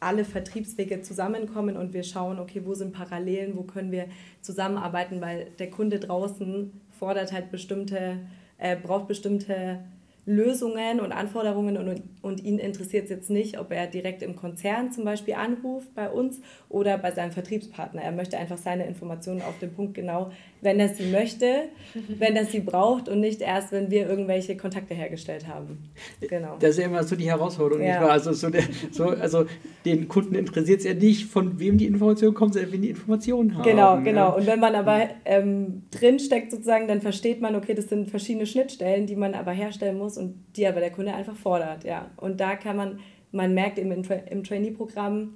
alle 0.00 0.24
Vertriebswege 0.24 1.00
zusammenkommen 1.00 1.76
und 1.76 1.94
wir 1.94 2.02
schauen, 2.02 2.38
okay, 2.38 2.62
wo 2.64 2.74
sind 2.74 2.92
Parallelen, 2.92 3.56
wo 3.56 3.62
können 3.62 3.90
wir 3.90 4.06
zusammenarbeiten, 4.42 5.20
weil 5.20 5.46
der 5.58 5.70
Kunde 5.70 5.98
draußen 5.98 6.72
fordert 6.90 7.32
halt 7.32 7.50
bestimmte, 7.50 8.18
äh, 8.58 8.76
braucht 8.76 9.08
bestimmte 9.08 9.80
Lösungen 10.26 11.00
und 11.00 11.12
Anforderungen 11.12 11.76
und, 11.76 12.02
und 12.22 12.42
ihn 12.42 12.58
interessiert 12.58 13.04
es 13.04 13.10
jetzt 13.10 13.30
nicht, 13.30 13.58
ob 13.58 13.72
er 13.72 13.86
direkt 13.86 14.22
im 14.22 14.36
Konzern 14.36 14.90
zum 14.90 15.04
Beispiel 15.04 15.34
anruft 15.34 15.94
bei 15.94 16.08
uns 16.08 16.40
oder 16.68 16.96
bei 16.96 17.10
seinem 17.10 17.32
Vertriebspartner. 17.32 18.02
Er 18.02 18.12
möchte 18.12 18.38
einfach 18.38 18.58
seine 18.58 18.86
Informationen 18.86 19.42
auf 19.42 19.58
den 19.58 19.74
Punkt 19.74 19.94
genau, 19.94 20.30
wenn 20.64 20.80
er 20.80 20.88
sie 20.88 21.04
möchte, 21.10 21.68
wenn 22.08 22.34
er 22.36 22.46
sie 22.46 22.60
braucht 22.60 23.08
und 23.10 23.20
nicht 23.20 23.42
erst, 23.42 23.70
wenn 23.70 23.90
wir 23.90 24.08
irgendwelche 24.08 24.56
Kontakte 24.56 24.94
hergestellt 24.94 25.46
haben. 25.46 25.90
Genau. 26.22 26.56
Das 26.58 26.70
ist 26.70 26.78
ja 26.78 26.86
immer 26.86 27.04
so 27.04 27.16
die 27.16 27.30
Herausforderung, 27.30 27.84
ja. 27.84 28.04
Also, 28.06 28.32
so 28.32 28.48
der, 28.48 28.62
so, 28.90 29.04
also 29.04 29.44
den 29.84 30.08
Kunden 30.08 30.34
interessiert 30.34 30.80
es 30.80 30.86
ja 30.86 30.94
nicht, 30.94 31.26
von 31.26 31.60
wem 31.60 31.76
die 31.76 31.86
Information 31.86 32.32
kommt, 32.32 32.54
sondern 32.54 32.72
wenn 32.72 32.80
die 32.80 32.88
Informationen 32.90 33.54
haben. 33.56 33.62
Genau, 33.62 34.00
genau. 34.00 34.36
Und 34.36 34.46
wenn 34.46 34.58
man 34.58 34.74
aber 34.74 35.10
ähm, 35.26 35.82
drinsteckt 35.90 36.50
sozusagen, 36.50 36.88
dann 36.88 37.02
versteht 37.02 37.42
man, 37.42 37.54
okay, 37.56 37.74
das 37.74 37.90
sind 37.90 38.08
verschiedene 38.08 38.46
Schnittstellen, 38.46 39.06
die 39.06 39.16
man 39.16 39.34
aber 39.34 39.52
herstellen 39.52 39.98
muss 39.98 40.16
und 40.16 40.34
die 40.56 40.66
aber 40.66 40.80
der 40.80 40.90
Kunde 40.90 41.12
einfach 41.12 41.36
fordert. 41.36 41.84
Ja. 41.84 42.10
Und 42.16 42.40
da 42.40 42.56
kann 42.56 42.76
man, 42.76 43.00
man 43.32 43.52
merkt 43.52 43.78
im, 43.78 43.92
im 43.92 44.44
Trainee-Programm, 44.44 45.34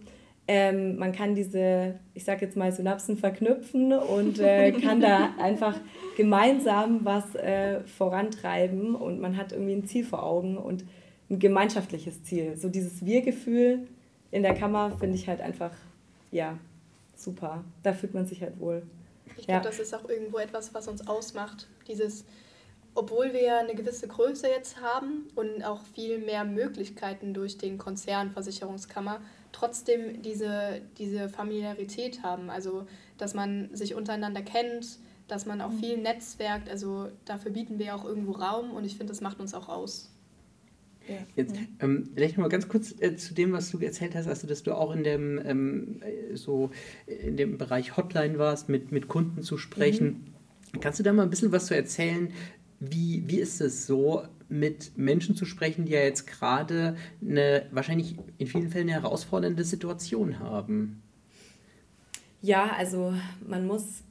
ähm, 0.51 0.97
man 0.97 1.13
kann 1.13 1.35
diese, 1.35 2.01
ich 2.15 2.25
sage 2.25 2.47
jetzt 2.47 2.57
mal, 2.57 2.73
Synapsen 2.73 3.19
verknüpfen 3.19 3.93
und 3.93 4.41
äh, 4.41 4.73
kann 4.83 4.99
da 5.01 5.35
einfach 5.39 5.79
gemeinsam 6.17 7.05
was 7.05 7.35
äh, 7.35 7.81
vorantreiben 7.85 8.95
und 8.95 9.21
man 9.21 9.37
hat 9.37 9.53
irgendwie 9.53 9.75
ein 9.75 9.87
Ziel 9.87 10.05
vor 10.05 10.23
Augen 10.23 10.57
und 10.57 10.85
ein 11.29 11.39
gemeinschaftliches 11.39 12.25
Ziel. 12.25 12.57
So 12.57 12.71
dieses 12.71 13.05
Wir-Gefühl 13.05 13.87
in 14.31 14.43
der 14.43 14.55
Kammer 14.55 14.91
finde 14.99 15.17
ich 15.17 15.29
halt 15.29 15.43
einfach, 15.43 15.73
ja, 16.31 16.59
super. 17.15 17.63
Da 17.83 17.93
fühlt 17.93 18.15
man 18.15 18.27
sich 18.27 18.41
halt 18.41 18.59
wohl. 18.59 18.83
Ich 19.37 19.47
glaube, 19.47 19.53
ja. 19.53 19.61
das 19.61 19.79
ist 19.79 19.95
auch 19.95 20.09
irgendwo 20.09 20.39
etwas, 20.39 20.73
was 20.73 20.89
uns 20.89 21.07
ausmacht. 21.07 21.69
Dieses, 21.87 22.25
obwohl 22.95 23.35
wir 23.35 23.59
eine 23.59 23.75
gewisse 23.75 24.09
Größe 24.09 24.49
jetzt 24.49 24.81
haben 24.81 25.29
und 25.35 25.63
auch 25.63 25.83
viel 25.95 26.19
mehr 26.19 26.45
Möglichkeiten 26.45 27.35
durch 27.35 27.59
den 27.59 27.77
Konzern 27.77 28.31
Versicherungskammer, 28.31 29.21
trotzdem 29.53 30.23
diese, 30.23 30.81
diese 30.99 31.29
Familiarität 31.29 32.23
haben. 32.23 32.51
Also, 32.51 32.87
dass 33.17 33.35
man 33.35 33.75
sich 33.75 33.95
untereinander 33.95 34.43
kennt, 34.43 34.99
dass 35.27 35.47
man 35.47 35.61
auch 35.61 35.71
mhm. 35.71 35.79
viel 35.79 35.97
netzwerkt. 35.99 36.69
Also, 36.69 37.09
dafür 37.25 37.53
bieten 37.53 37.79
wir 37.79 37.95
auch 37.95 38.05
irgendwo 38.05 38.33
Raum 38.33 38.73
und 38.73 38.85
ich 38.85 38.97
finde, 38.97 39.13
das 39.13 39.21
macht 39.21 39.41
uns 39.41 39.55
auch 39.55 39.69
aus. 39.69 40.11
Ja. 41.09 41.17
Jetzt 41.37 41.55
ähm, 41.81 42.11
vielleicht 42.15 42.37
noch 42.37 42.43
mal 42.43 42.49
ganz 42.49 42.69
kurz 42.69 42.95
äh, 43.01 43.17
zu 43.17 43.33
dem, 43.33 43.53
was 43.53 43.71
du 43.71 43.79
erzählt 43.79 44.15
hast, 44.15 44.29
also 44.29 44.47
dass 44.47 44.63
du 44.63 44.75
auch 44.75 44.95
in 44.95 45.05
dem 45.05 45.41
ähm, 45.43 46.03
äh, 46.03 46.37
so 46.37 46.71
in 47.07 47.39
dem 47.39 47.57
Bereich 47.57 47.97
Hotline 47.97 48.39
warst, 48.39 48.69
mit, 48.69 48.93
mit 48.93 49.09
Kunden 49.09 49.43
zu 49.43 49.57
sprechen. 49.57 50.35
Mhm. 50.75 50.81
Kannst 50.81 50.99
du 50.99 51.03
da 51.03 51.13
mal 51.15 51.23
ein 51.23 51.31
bisschen 51.31 51.51
was 51.51 51.67
zu 51.67 51.75
erzählen? 51.75 52.31
Wie, 52.79 53.25
wie 53.27 53.39
ist 53.39 53.61
es 53.61 53.87
so, 53.87 54.23
mit 54.49 54.97
Menschen 54.97 55.37
zu 55.37 55.45
sprechen, 55.45 55.85
die 55.85 55.93
ja 55.93 56.01
jetzt 56.01 56.27
gerade 56.27 56.97
eine 57.21 57.67
wahrscheinlich 57.71 58.17
in 58.39 58.47
vielen 58.47 58.71
Fällen 58.71 58.89
eine 58.89 59.03
herausfordernde 59.03 59.65
Situation 59.65 60.39
haben. 60.39 61.03
Ja, 62.41 62.71
also 62.77 63.13
man 63.47 63.67
muss 63.67 64.03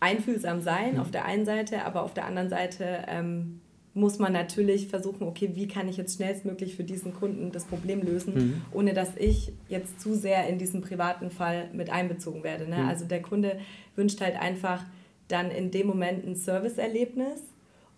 einfühlsam 0.00 0.60
sein 0.60 0.94
mhm. 0.94 1.00
auf 1.00 1.10
der 1.10 1.24
einen 1.24 1.44
Seite, 1.44 1.84
aber 1.84 2.02
auf 2.02 2.14
der 2.14 2.26
anderen 2.26 2.48
Seite 2.48 3.04
ähm, 3.08 3.60
muss 3.94 4.18
man 4.18 4.32
natürlich 4.32 4.88
versuchen, 4.88 5.26
okay, 5.26 5.52
wie 5.54 5.66
kann 5.66 5.88
ich 5.88 5.96
jetzt 5.96 6.16
schnellstmöglich 6.16 6.76
für 6.76 6.84
diesen 6.84 7.14
Kunden 7.14 7.50
das 7.50 7.64
Problem 7.64 8.02
lösen, 8.02 8.34
mhm. 8.34 8.62
ohne 8.72 8.92
dass 8.92 9.16
ich 9.16 9.52
jetzt 9.68 10.00
zu 10.00 10.14
sehr 10.14 10.46
in 10.48 10.58
diesen 10.58 10.82
privaten 10.82 11.30
Fall 11.30 11.70
mit 11.72 11.88
einbezogen 11.88 12.44
werde. 12.44 12.68
Ne? 12.68 12.76
Mhm. 12.76 12.88
Also 12.88 13.06
der 13.06 13.22
Kunde 13.22 13.58
wünscht 13.96 14.20
halt 14.20 14.36
einfach 14.36 14.84
dann 15.28 15.50
in 15.50 15.70
dem 15.70 15.86
Moment 15.86 16.26
ein 16.26 16.36
Serviceerlebnis 16.36 17.40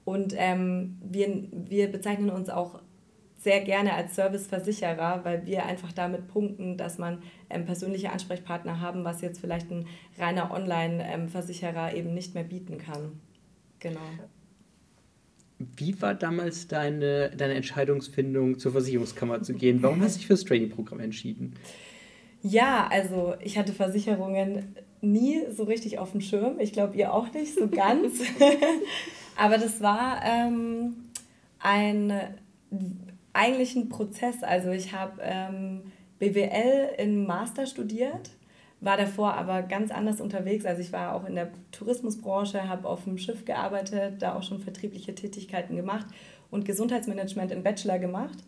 und 0.08 0.32
ähm, 0.38 0.96
wir, 1.02 1.44
wir 1.52 1.92
bezeichnen 1.92 2.30
uns 2.30 2.48
auch 2.48 2.80
sehr 3.36 3.60
gerne 3.60 3.92
als 3.92 4.14
Serviceversicherer, 4.14 5.20
weil 5.22 5.44
wir 5.44 5.66
einfach 5.66 5.92
damit 5.92 6.28
punkten, 6.28 6.78
dass 6.78 6.96
man 6.96 7.18
ähm, 7.50 7.66
persönliche 7.66 8.10
Ansprechpartner 8.10 8.80
haben, 8.80 9.04
was 9.04 9.20
jetzt 9.20 9.38
vielleicht 9.38 9.70
ein 9.70 9.86
reiner 10.18 10.50
Online-Versicherer 10.50 11.92
eben 11.92 12.14
nicht 12.14 12.34
mehr 12.34 12.44
bieten 12.44 12.78
kann. 12.78 13.20
Genau. 13.80 14.00
Wie 15.58 16.00
war 16.00 16.14
damals 16.14 16.68
deine, 16.68 17.28
deine 17.36 17.52
Entscheidungsfindung, 17.52 18.58
zur 18.58 18.72
Versicherungskammer 18.72 19.42
zu 19.42 19.52
gehen? 19.52 19.82
Warum 19.82 20.00
hast 20.00 20.14
du 20.14 20.18
dich 20.20 20.26
für 20.28 20.32
das 20.32 20.44
Training-Programm 20.44 21.00
entschieden? 21.00 21.52
Ja, 22.40 22.88
also 22.90 23.34
ich 23.40 23.58
hatte 23.58 23.74
Versicherungen 23.74 24.74
nie 25.02 25.42
so 25.50 25.64
richtig 25.64 25.98
auf 25.98 26.12
dem 26.12 26.22
Schirm. 26.22 26.60
Ich 26.60 26.72
glaube, 26.72 26.96
ihr 26.96 27.12
auch 27.12 27.30
nicht 27.34 27.54
so 27.54 27.68
ganz. 27.68 28.20
Aber 29.38 29.56
das 29.56 29.80
war 29.80 30.20
ähm, 30.24 30.96
ein 31.60 32.12
eigentlich 33.32 33.76
ein 33.76 33.88
Prozess. 33.88 34.42
Also 34.42 34.70
ich 34.70 34.92
habe 34.92 35.22
ähm, 35.22 35.92
BWL 36.18 36.90
im 36.98 37.24
Master 37.24 37.66
studiert, 37.66 38.30
war 38.80 38.96
davor 38.96 39.34
aber 39.34 39.62
ganz 39.62 39.92
anders 39.92 40.20
unterwegs. 40.20 40.66
Also 40.66 40.82
ich 40.82 40.92
war 40.92 41.14
auch 41.14 41.24
in 41.24 41.36
der 41.36 41.50
Tourismusbranche, 41.70 42.68
habe 42.68 42.88
auf 42.88 43.04
dem 43.04 43.16
Schiff 43.16 43.44
gearbeitet, 43.44 44.20
da 44.20 44.34
auch 44.34 44.42
schon 44.42 44.58
vertriebliche 44.58 45.14
Tätigkeiten 45.14 45.76
gemacht 45.76 46.06
und 46.50 46.64
Gesundheitsmanagement 46.64 47.52
im 47.52 47.62
Bachelor 47.62 48.00
gemacht. 48.00 48.38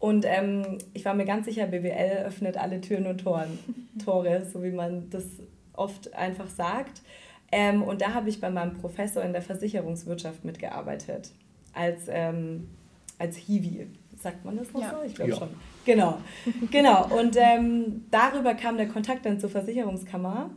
Und 0.00 0.24
ähm, 0.26 0.78
ich 0.92 1.04
war 1.04 1.14
mir 1.14 1.24
ganz 1.24 1.46
sicher, 1.46 1.68
BWL 1.68 2.24
öffnet 2.26 2.56
alle 2.56 2.80
Türen 2.80 3.06
und 3.06 3.18
Toren, 3.18 3.60
Tore, 4.04 4.44
so 4.52 4.64
wie 4.64 4.72
man 4.72 5.08
das 5.08 5.24
oft 5.72 6.12
einfach 6.14 6.48
sagt. 6.48 7.02
Ähm, 7.52 7.82
und 7.82 8.00
da 8.00 8.14
habe 8.14 8.28
ich 8.28 8.40
bei 8.40 8.50
meinem 8.50 8.74
Professor 8.74 9.22
in 9.22 9.32
der 9.32 9.42
Versicherungswirtschaft 9.42 10.44
mitgearbeitet. 10.44 11.30
Als, 11.72 12.06
ähm, 12.08 12.68
als 13.18 13.36
Hiwi. 13.36 13.86
Sagt 14.16 14.44
man 14.44 14.56
das 14.56 14.72
noch 14.72 14.80
ja. 14.80 14.90
so? 14.90 14.96
Ich 15.06 15.14
glaube 15.14 15.30
ja. 15.30 15.36
schon. 15.36 15.48
Genau. 15.84 16.18
genau. 16.70 17.06
Und 17.18 17.36
ähm, 17.36 18.04
darüber 18.10 18.54
kam 18.54 18.76
der 18.76 18.88
Kontakt 18.88 19.26
dann 19.26 19.38
zur 19.38 19.50
Versicherungskammer 19.50 20.50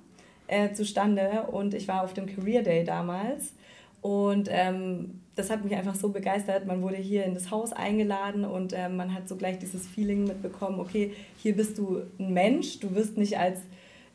äh, 0.48 0.74
zustande. 0.74 1.44
Und 1.52 1.74
ich 1.74 1.88
war 1.88 2.04
auf 2.04 2.14
dem 2.14 2.26
Career 2.26 2.64
Day 2.64 2.84
damals. 2.84 3.54
Und 4.02 4.48
ähm, 4.50 5.22
das 5.36 5.50
hat 5.50 5.64
mich 5.64 5.76
einfach 5.76 5.96
so 5.96 6.10
begeistert. 6.10 6.66
Man 6.66 6.82
wurde 6.82 6.98
hier 6.98 7.26
in 7.26 7.34
das 7.34 7.52
Haus 7.52 7.74
eingeladen 7.74 8.46
und 8.46 8.74
äh, 8.74 8.90
man 8.90 9.14
hat 9.14 9.28
so 9.28 9.36
gleich 9.36 9.60
dieses 9.60 9.88
Feeling 9.88 10.26
mitbekommen, 10.26 10.80
okay, 10.80 11.14
hier 11.38 11.56
bist 11.56 11.78
du 11.78 12.02
ein 12.20 12.34
Mensch, 12.34 12.80
du 12.80 12.94
wirst 12.96 13.18
nicht 13.18 13.38
als 13.38 13.60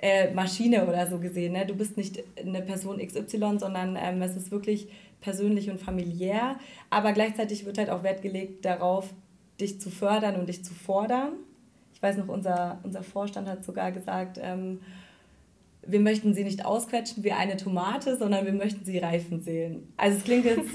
äh, 0.05 0.35
Maschine 0.35 0.87
oder 0.87 1.07
so 1.07 1.19
gesehen. 1.19 1.55
Ne? 1.55 1.65
Du 1.65 1.75
bist 1.75 1.97
nicht 1.97 2.23
eine 2.39 2.61
Person 2.61 2.99
XY, 2.99 3.59
sondern 3.59 3.97
ähm, 3.99 4.21
es 4.21 4.37
ist 4.37 4.51
wirklich 4.51 4.89
persönlich 5.23 5.71
und 5.71 5.81
familiär. 5.81 6.57
Aber 6.91 7.15
gleichzeitig 7.15 7.65
wird 7.65 7.79
halt 7.79 7.89
auch 7.89 8.03
Wert 8.03 8.21
gelegt 8.21 8.67
darauf, 8.67 9.15
dich 9.59 9.81
zu 9.81 9.89
fördern 9.89 10.37
und 10.37 10.51
dich 10.51 10.63
zu 10.63 10.75
fordern. 10.75 11.33
Ich 11.95 12.03
weiß 12.03 12.19
noch, 12.19 12.29
unser, 12.29 12.81
unser 12.83 13.03
Vorstand 13.03 13.49
hat 13.49 13.65
sogar 13.65 13.93
gesagt, 13.93 14.39
ähm, 14.43 14.81
wir 15.87 16.01
möchten 16.01 16.35
sie 16.35 16.45
nicht 16.45 16.65
ausquetschen 16.65 17.25
wie 17.25 17.33
eine 17.33 17.57
Tomate, 17.57 18.17
sondern 18.17 18.45
wir 18.47 18.53
möchten 18.53 18.85
sie 18.85 18.99
reifen 18.99 19.41
sehen. 19.41 19.93
Also 19.97 20.19
es 20.19 20.25
klingt 20.25 20.45
jetzt, 20.45 20.69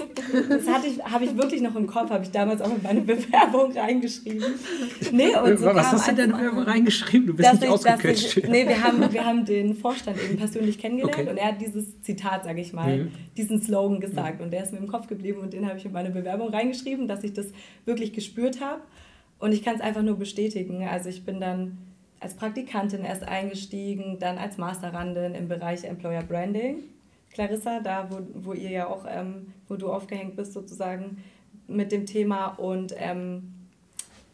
das 0.48 0.68
hatte 0.68 0.86
ich, 0.86 1.02
habe 1.04 1.24
ich 1.24 1.36
wirklich 1.36 1.60
noch 1.60 1.74
im 1.76 1.86
Kopf, 1.86 2.10
habe 2.10 2.24
ich 2.24 2.30
damals 2.30 2.60
auch 2.60 2.74
in 2.74 2.82
meine 2.82 3.00
Bewerbung 3.00 3.72
reingeschrieben. 3.72 4.54
Nee, 5.12 5.34
und 5.36 5.58
so 5.58 5.66
Was 5.66 5.92
hast 5.92 6.08
du 6.08 6.14
denn 6.14 6.32
Bewerbung 6.32 6.62
reingeschrieben? 6.62 7.26
Du 7.26 7.34
bist 7.34 7.52
nicht 7.52 7.64
ich, 7.64 7.68
ausgequetscht. 7.68 8.36
Ich, 8.36 8.48
nee, 8.48 8.66
wir 8.66 8.82
haben, 8.82 9.12
wir 9.12 9.24
haben 9.24 9.44
den 9.44 9.74
Vorstand 9.74 10.18
eben 10.22 10.36
persönlich 10.36 10.78
kennengelernt 10.78 11.18
okay. 11.18 11.30
und 11.30 11.36
er 11.36 11.48
hat 11.48 11.60
dieses 11.60 12.00
Zitat, 12.02 12.44
sage 12.44 12.60
ich 12.60 12.72
mal, 12.72 12.98
mhm. 12.98 13.12
diesen 13.36 13.62
Slogan 13.62 14.00
gesagt 14.00 14.38
mhm. 14.38 14.44
und 14.44 14.52
der 14.52 14.64
ist 14.64 14.72
mir 14.72 14.78
im 14.78 14.88
Kopf 14.88 15.06
geblieben 15.06 15.40
und 15.40 15.52
den 15.52 15.66
habe 15.66 15.78
ich 15.78 15.84
in 15.84 15.92
meine 15.92 16.10
Bewerbung 16.10 16.48
reingeschrieben, 16.48 17.08
dass 17.08 17.24
ich 17.24 17.32
das 17.32 17.46
wirklich 17.84 18.12
gespürt 18.12 18.60
habe 18.60 18.82
und 19.38 19.52
ich 19.52 19.64
kann 19.64 19.74
es 19.74 19.80
einfach 19.80 20.02
nur 20.02 20.16
bestätigen. 20.16 20.86
Also 20.86 21.08
ich 21.08 21.24
bin 21.24 21.40
dann 21.40 21.78
als 22.20 22.34
Praktikantin 22.34 23.02
erst 23.02 23.22
eingestiegen, 23.22 24.18
dann 24.18 24.38
als 24.38 24.58
Masterandin 24.58 25.34
im 25.34 25.48
Bereich 25.48 25.84
Employer 25.84 26.22
Branding. 26.22 26.84
Clarissa, 27.32 27.80
da 27.80 28.10
wo, 28.10 28.20
wo 28.34 28.52
ihr 28.52 28.70
ja 28.70 28.86
auch, 28.86 29.06
ähm, 29.08 29.52
wo 29.68 29.76
du 29.76 29.90
aufgehängt 29.90 30.36
bist 30.36 30.52
sozusagen 30.52 31.22
mit 31.66 31.92
dem 31.92 32.04
Thema 32.04 32.48
und 32.48 32.94
ähm, 32.98 33.54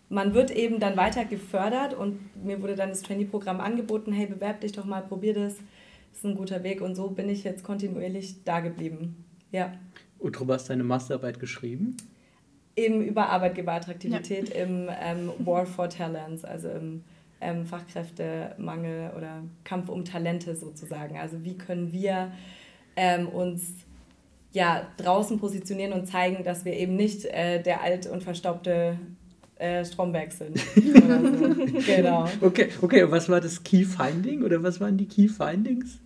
man 0.09 0.35
wird 0.35 0.51
eben 0.51 0.81
dann 0.81 0.97
weiter 0.97 1.25
gefördert 1.25 1.95
und 1.95 2.45
mir 2.45 2.63
wurde 2.63 2.77
dann 2.77 2.91
das 2.91 3.03
Trainee-Programm 3.03 3.61
angeboten, 3.61 4.13
hey, 4.13 4.27
bewerb 4.27 4.61
dich 4.61 4.73
doch 4.73 4.85
mal, 4.85 5.03
probier 5.03 5.35
das, 5.35 5.55
das 5.55 6.19
ist 6.19 6.25
ein 6.25 6.37
guter 6.37 6.63
Weg 6.63 6.81
und 6.81 6.95
so 6.95 7.09
bin 7.11 7.29
ich 7.29 7.45
jetzt 7.45 7.65
kontinuierlich 7.65 8.45
da 8.45 8.61
geblieben. 8.61 9.25
Ja. 9.53 9.73
Und 10.19 10.39
du 10.39 10.47
hast 10.53 10.71
deine 10.71 10.85
Masterarbeit 10.85 11.41
geschrieben? 11.41 11.97
Eben 12.77 13.03
über 13.03 13.29
Arbeitgeberattraktivität 13.29 14.51
ja. 14.51 14.65
im 14.65 14.89
ähm, 15.01 15.31
War 15.39 15.67
for 15.67 15.89
Talents, 15.89 16.45
also 16.45 16.69
im 16.69 17.03
ähm, 17.41 17.67
Fachkräftemangel 17.67 19.13
oder 19.17 19.43
Kampf 19.65 19.89
um 19.89 20.05
Talente 20.05 20.55
sozusagen. 20.57 21.19
Also 21.19 21.45
wie 21.45 21.59
können 21.59 21.93
wir 21.93 22.33
ähm, 22.97 23.29
uns 23.29 23.87
ja, 24.53 24.87
draußen 24.97 25.39
positionieren 25.39 25.93
und 25.93 26.07
zeigen, 26.07 26.43
dass 26.43 26.65
wir 26.65 26.73
eben 26.73 26.97
nicht 26.97 27.27
äh, 27.27 27.63
der 27.63 27.83
alt 27.83 28.07
und 28.07 28.23
verstaubte 28.23 28.99
äh, 29.59 29.85
Stromberg 29.85 30.33
sind. 30.33 30.59
so. 30.59 30.83
genau. 31.87 32.27
Okay, 32.41 32.69
okay, 32.81 33.03
und 33.03 33.11
was 33.11 33.29
war 33.29 33.41
das 33.41 33.63
Key 33.63 33.85
Finding 33.85 34.43
oder 34.43 34.63
was 34.63 34.81
waren 34.81 34.97
die 34.97 35.07
Key 35.07 35.29
Findings? 35.29 35.99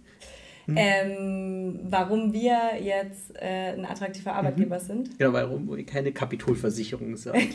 Hm. 0.67 0.75
Ähm, 0.77 1.81
warum 1.85 2.33
wir 2.33 2.59
jetzt 2.81 3.35
äh, 3.37 3.73
ein 3.73 3.85
attraktiver 3.85 4.35
Arbeitgeber 4.35 4.79
mhm. 4.79 4.85
sind. 4.85 5.19
Genau, 5.19 5.33
warum 5.33 5.77
ihr 5.77 5.87
keine 5.87 6.13
Kapitolversicherung 6.13 7.17
seid. 7.17 7.49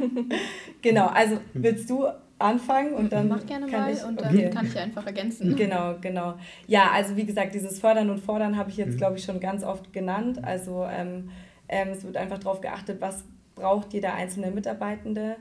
genau, 0.82 1.06
also 1.06 1.36
hm. 1.36 1.42
willst 1.54 1.90
du 1.90 2.06
anfangen 2.38 2.94
und 2.94 3.12
dann 3.12 3.28
Mach 3.28 3.44
gerne 3.46 3.66
kann 3.66 3.80
mal 3.80 3.92
ich, 3.92 4.04
und 4.04 4.20
dann 4.20 4.34
okay. 4.34 4.50
kann 4.50 4.66
ich 4.66 4.78
einfach 4.78 5.04
ergänzen. 5.06 5.56
Genau, 5.56 5.96
genau. 6.00 6.34
Ja, 6.66 6.90
also 6.92 7.16
wie 7.16 7.26
gesagt, 7.26 7.54
dieses 7.54 7.80
Fördern 7.80 8.10
und 8.10 8.20
Fordern 8.20 8.56
habe 8.56 8.70
ich 8.70 8.76
jetzt, 8.76 8.94
mhm. 8.94 8.98
glaube 8.98 9.16
ich, 9.16 9.24
schon 9.24 9.40
ganz 9.40 9.64
oft 9.64 9.92
genannt. 9.92 10.44
Also 10.44 10.86
ähm, 10.88 11.30
ähm, 11.68 11.88
es 11.88 12.04
wird 12.04 12.16
einfach 12.16 12.38
darauf 12.38 12.60
geachtet, 12.60 13.00
was 13.00 13.24
braucht 13.54 13.92
jeder 13.92 14.14
einzelne 14.14 14.50
Mitarbeitende. 14.50 15.36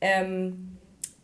Ähm, 0.00 0.76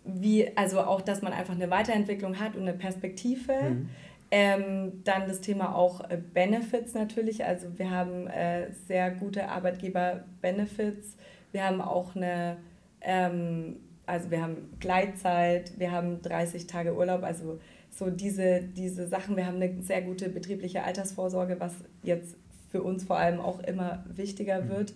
wie, 0.04 0.56
also 0.56 0.80
auch, 0.80 1.02
dass 1.02 1.20
man 1.20 1.34
einfach 1.34 1.54
eine 1.54 1.70
Weiterentwicklung 1.70 2.40
hat 2.40 2.56
und 2.56 2.62
eine 2.62 2.72
Perspektive. 2.72 3.52
Mhm. 3.52 3.88
Ähm, 4.30 4.92
dann 5.04 5.26
das 5.26 5.40
Thema 5.40 5.74
auch 5.74 6.08
äh, 6.10 6.18
Benefits 6.18 6.94
natürlich. 6.94 7.44
Also 7.44 7.78
wir 7.78 7.90
haben 7.90 8.26
äh, 8.26 8.70
sehr 8.86 9.10
gute 9.10 9.48
Arbeitgeber-Benefits. 9.48 11.16
Wir 11.52 11.64
haben 11.64 11.80
auch 11.80 12.14
eine 12.14 12.58
ähm, 13.00 13.76
also 14.08 14.30
wir 14.30 14.42
haben 14.42 14.56
Gleitzeit, 14.80 15.78
wir 15.78 15.92
haben 15.92 16.22
30 16.22 16.66
Tage 16.66 16.96
Urlaub, 16.96 17.22
also 17.22 17.60
so 17.90 18.10
diese, 18.10 18.62
diese 18.62 19.06
Sachen. 19.06 19.36
Wir 19.36 19.46
haben 19.46 19.56
eine 19.56 19.82
sehr 19.82 20.02
gute 20.02 20.28
betriebliche 20.28 20.82
Altersvorsorge, 20.82 21.56
was 21.58 21.74
jetzt 22.02 22.36
für 22.70 22.82
uns 22.82 23.04
vor 23.04 23.18
allem 23.18 23.40
auch 23.40 23.60
immer 23.60 24.04
wichtiger 24.08 24.62
mhm. 24.62 24.68
wird. 24.70 24.94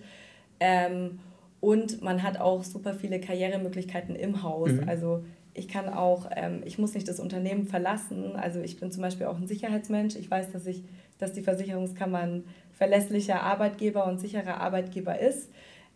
Ähm, 0.60 1.18
und 1.60 2.02
man 2.02 2.22
hat 2.22 2.40
auch 2.40 2.64
super 2.64 2.94
viele 2.94 3.20
Karrieremöglichkeiten 3.20 4.16
im 4.16 4.42
Haus. 4.42 4.72
Mhm. 4.72 4.88
Also 4.88 5.24
ich 5.54 5.68
kann 5.68 5.88
auch, 5.88 6.30
ähm, 6.34 6.62
ich 6.64 6.78
muss 6.78 6.94
nicht 6.94 7.06
das 7.06 7.20
Unternehmen 7.20 7.66
verlassen. 7.66 8.36
Also 8.36 8.60
ich 8.60 8.80
bin 8.80 8.90
zum 8.90 9.02
Beispiel 9.02 9.26
auch 9.26 9.36
ein 9.36 9.46
Sicherheitsmensch. 9.46 10.16
Ich 10.16 10.30
weiß, 10.30 10.52
dass 10.52 10.66
ich, 10.66 10.82
dass 11.18 11.32
die 11.32 11.42
Versicherungskammer 11.42 12.18
ein 12.18 12.44
verlässlicher 12.72 13.42
Arbeitgeber 13.42 14.06
und 14.06 14.18
sicherer 14.18 14.60
Arbeitgeber 14.60 15.18
ist. 15.18 15.50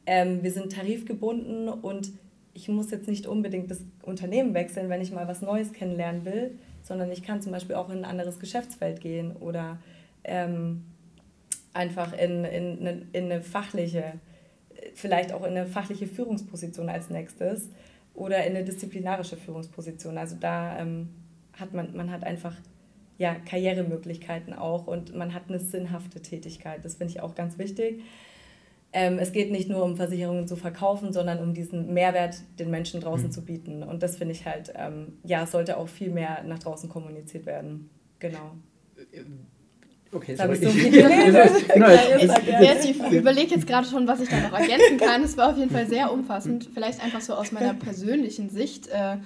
Ähm, 0.07 0.43
wir 0.43 0.53
sind 0.53 0.73
tarifgebunden 0.73 1.69
und 1.69 2.13
ich 2.57 2.69
muss 2.69 2.91
jetzt 2.91 3.07
nicht 3.07 3.27
unbedingt 3.27 3.71
das 3.71 3.83
Unternehmen 4.03 4.55
wechseln, 4.55 4.89
wenn 4.89 5.03
ich 5.03 5.13
mal 5.13 5.29
was 5.29 5.43
Neues 5.43 5.75
kennenlernen 5.75 6.25
will, 6.25 6.59
sondern 6.83 7.13
ich 7.13 7.23
kann 7.23 7.43
zum 7.43 7.53
Beispiel 7.53 7.77
auch 7.77 7.91
in 7.91 7.99
ein 7.99 8.05
anderes 8.07 8.41
Geschäftsfeld 8.41 9.01
gehen 9.03 9.37
oder 9.37 9.79
ähm, 10.25 10.87
einfach 11.75 12.15
in, 12.15 12.45
in, 12.47 12.79
eine, 12.81 13.03
in 13.13 13.25
eine 13.27 13.43
fachliche, 13.43 14.15
vielleicht 14.95 15.33
auch 15.33 15.43
in 15.43 15.51
eine 15.51 15.67
fachliche 15.67 16.07
Führungsposition 16.07 16.89
als 16.89 17.11
nächstes 17.11 17.69
oder 18.15 18.43
in 18.47 18.57
eine 18.57 18.65
disziplinarische 18.65 19.37
Führungsposition. 19.37 20.17
Also 20.17 20.37
da 20.41 20.79
ähm, 20.79 21.11
hat 21.53 21.75
man, 21.75 21.95
man 21.95 22.11
hat 22.11 22.25
einfach 22.25 22.57
ja, 23.19 23.35
Karrieremöglichkeiten 23.35 24.55
auch 24.55 24.87
und 24.87 25.15
man 25.15 25.35
hat 25.35 25.45
eine 25.49 25.59
sinnhafte 25.59 26.23
Tätigkeit. 26.23 26.83
Das 26.85 26.95
finde 26.95 27.13
ich 27.13 27.21
auch 27.21 27.35
ganz 27.35 27.59
wichtig 27.59 28.03
ähm, 28.97 29.19
es 29.19 29.33
geht 29.33 29.53
nicht 29.53 29.69
nur 29.69 29.85
um 29.85 29.95
Versicherungen 29.95 30.49
zu 30.49 30.57
verkaufen, 30.57 31.13
sondern 31.13 31.41
um 31.41 31.53
diesen 31.53 31.93
Mehrwert 31.93 32.37
den 32.59 32.71
Menschen 32.71 33.03
draußen 33.03 33.27
mhm. 33.27 33.31
zu 33.31 33.45
bieten. 33.45 33.83
Und 33.83 34.03
das 34.03 34.17
finde 34.17 34.33
ich 34.33 34.47
halt, 34.47 34.73
ähm, 34.75 35.19
ja, 35.23 35.45
sollte 35.45 35.77
auch 35.77 35.89
viel 35.89 36.09
mehr 36.09 36.43
nach 36.45 36.59
draußen 36.59 36.89
kommuniziert 36.89 37.45
werden. 37.45 37.91
Genau. 38.21 38.53
Okay, 40.13 40.33
das 40.33 40.41
habe 40.41 40.55
ich 40.55 40.61
so 40.61 40.71
viel 40.71 40.91
geredet. 40.91 41.69
genau, 41.75 41.89
ich, 41.91 42.91
ich 42.91 43.13
überlege 43.13 43.55
jetzt 43.55 43.67
gerade 43.67 43.87
schon, 43.87 44.09
was 44.09 44.21
ich 44.21 44.31
da 44.31 44.41
noch 44.41 44.59
ergänzen 44.59 44.97
kann. 44.97 45.23
Es 45.23 45.37
war 45.37 45.51
auf 45.51 45.59
jeden 45.59 45.71
Fall 45.71 45.87
sehr 45.87 46.11
umfassend. 46.11 46.71
Vielleicht 46.73 47.05
einfach 47.05 47.21
so 47.21 47.35
aus 47.35 47.53
meiner 47.53 47.75
persönlichen 47.75 48.49
Sicht. 48.49 48.89
Äh, 48.89 49.19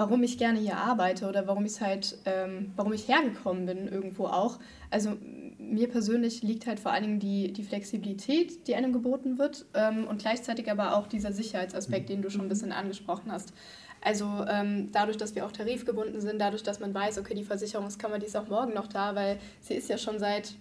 warum 0.00 0.22
ich 0.22 0.38
gerne 0.38 0.58
hier 0.58 0.78
arbeite 0.78 1.28
oder 1.28 1.46
warum 1.46 1.66
ich 1.66 1.78
halt, 1.82 2.16
ähm, 2.24 2.72
warum 2.74 2.94
ich 2.94 3.06
hergekommen 3.06 3.66
bin 3.66 3.86
irgendwo 3.86 4.28
auch. 4.28 4.58
Also 4.88 5.18
mir 5.58 5.90
persönlich 5.90 6.42
liegt 6.42 6.66
halt 6.66 6.80
vor 6.80 6.90
allen 6.90 7.02
Dingen 7.02 7.20
die, 7.20 7.52
die 7.52 7.62
Flexibilität, 7.62 8.66
die 8.66 8.74
einem 8.74 8.94
geboten 8.94 9.36
wird 9.36 9.66
ähm, 9.74 10.06
und 10.06 10.22
gleichzeitig 10.22 10.70
aber 10.70 10.96
auch 10.96 11.06
dieser 11.06 11.34
Sicherheitsaspekt, 11.34 12.08
den 12.08 12.22
du 12.22 12.30
schon 12.30 12.46
ein 12.46 12.48
bisschen 12.48 12.72
angesprochen 12.72 13.30
hast. 13.30 13.52
Also 14.00 14.24
ähm, 14.48 14.88
dadurch, 14.90 15.18
dass 15.18 15.34
wir 15.34 15.44
auch 15.44 15.52
tarifgebunden 15.52 16.22
sind, 16.22 16.40
dadurch, 16.40 16.62
dass 16.62 16.80
man 16.80 16.94
weiß, 16.94 17.18
okay, 17.18 17.34
die 17.34 17.44
Versicherungskammer, 17.44 18.18
die 18.18 18.24
ist 18.24 18.38
auch 18.38 18.48
morgen 18.48 18.72
noch 18.72 18.86
da, 18.86 19.14
weil 19.14 19.38
sie 19.60 19.74
ist 19.74 19.90
ja 19.90 19.98
schon 19.98 20.18
seit, 20.18 20.54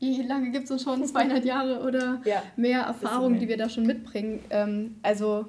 wie 0.00 0.20
lange 0.22 0.50
gibt 0.50 0.64
es 0.64 0.70
uns 0.72 0.82
schon, 0.82 1.04
200 1.06 1.44
Jahre 1.44 1.86
oder 1.86 2.20
ja, 2.24 2.42
mehr 2.56 2.80
Erfahrung, 2.80 3.38
die 3.38 3.46
wir 3.46 3.56
da 3.56 3.68
schon 3.68 3.86
mitbringen. 3.86 4.40
Ähm, 4.50 4.96
also 5.02 5.46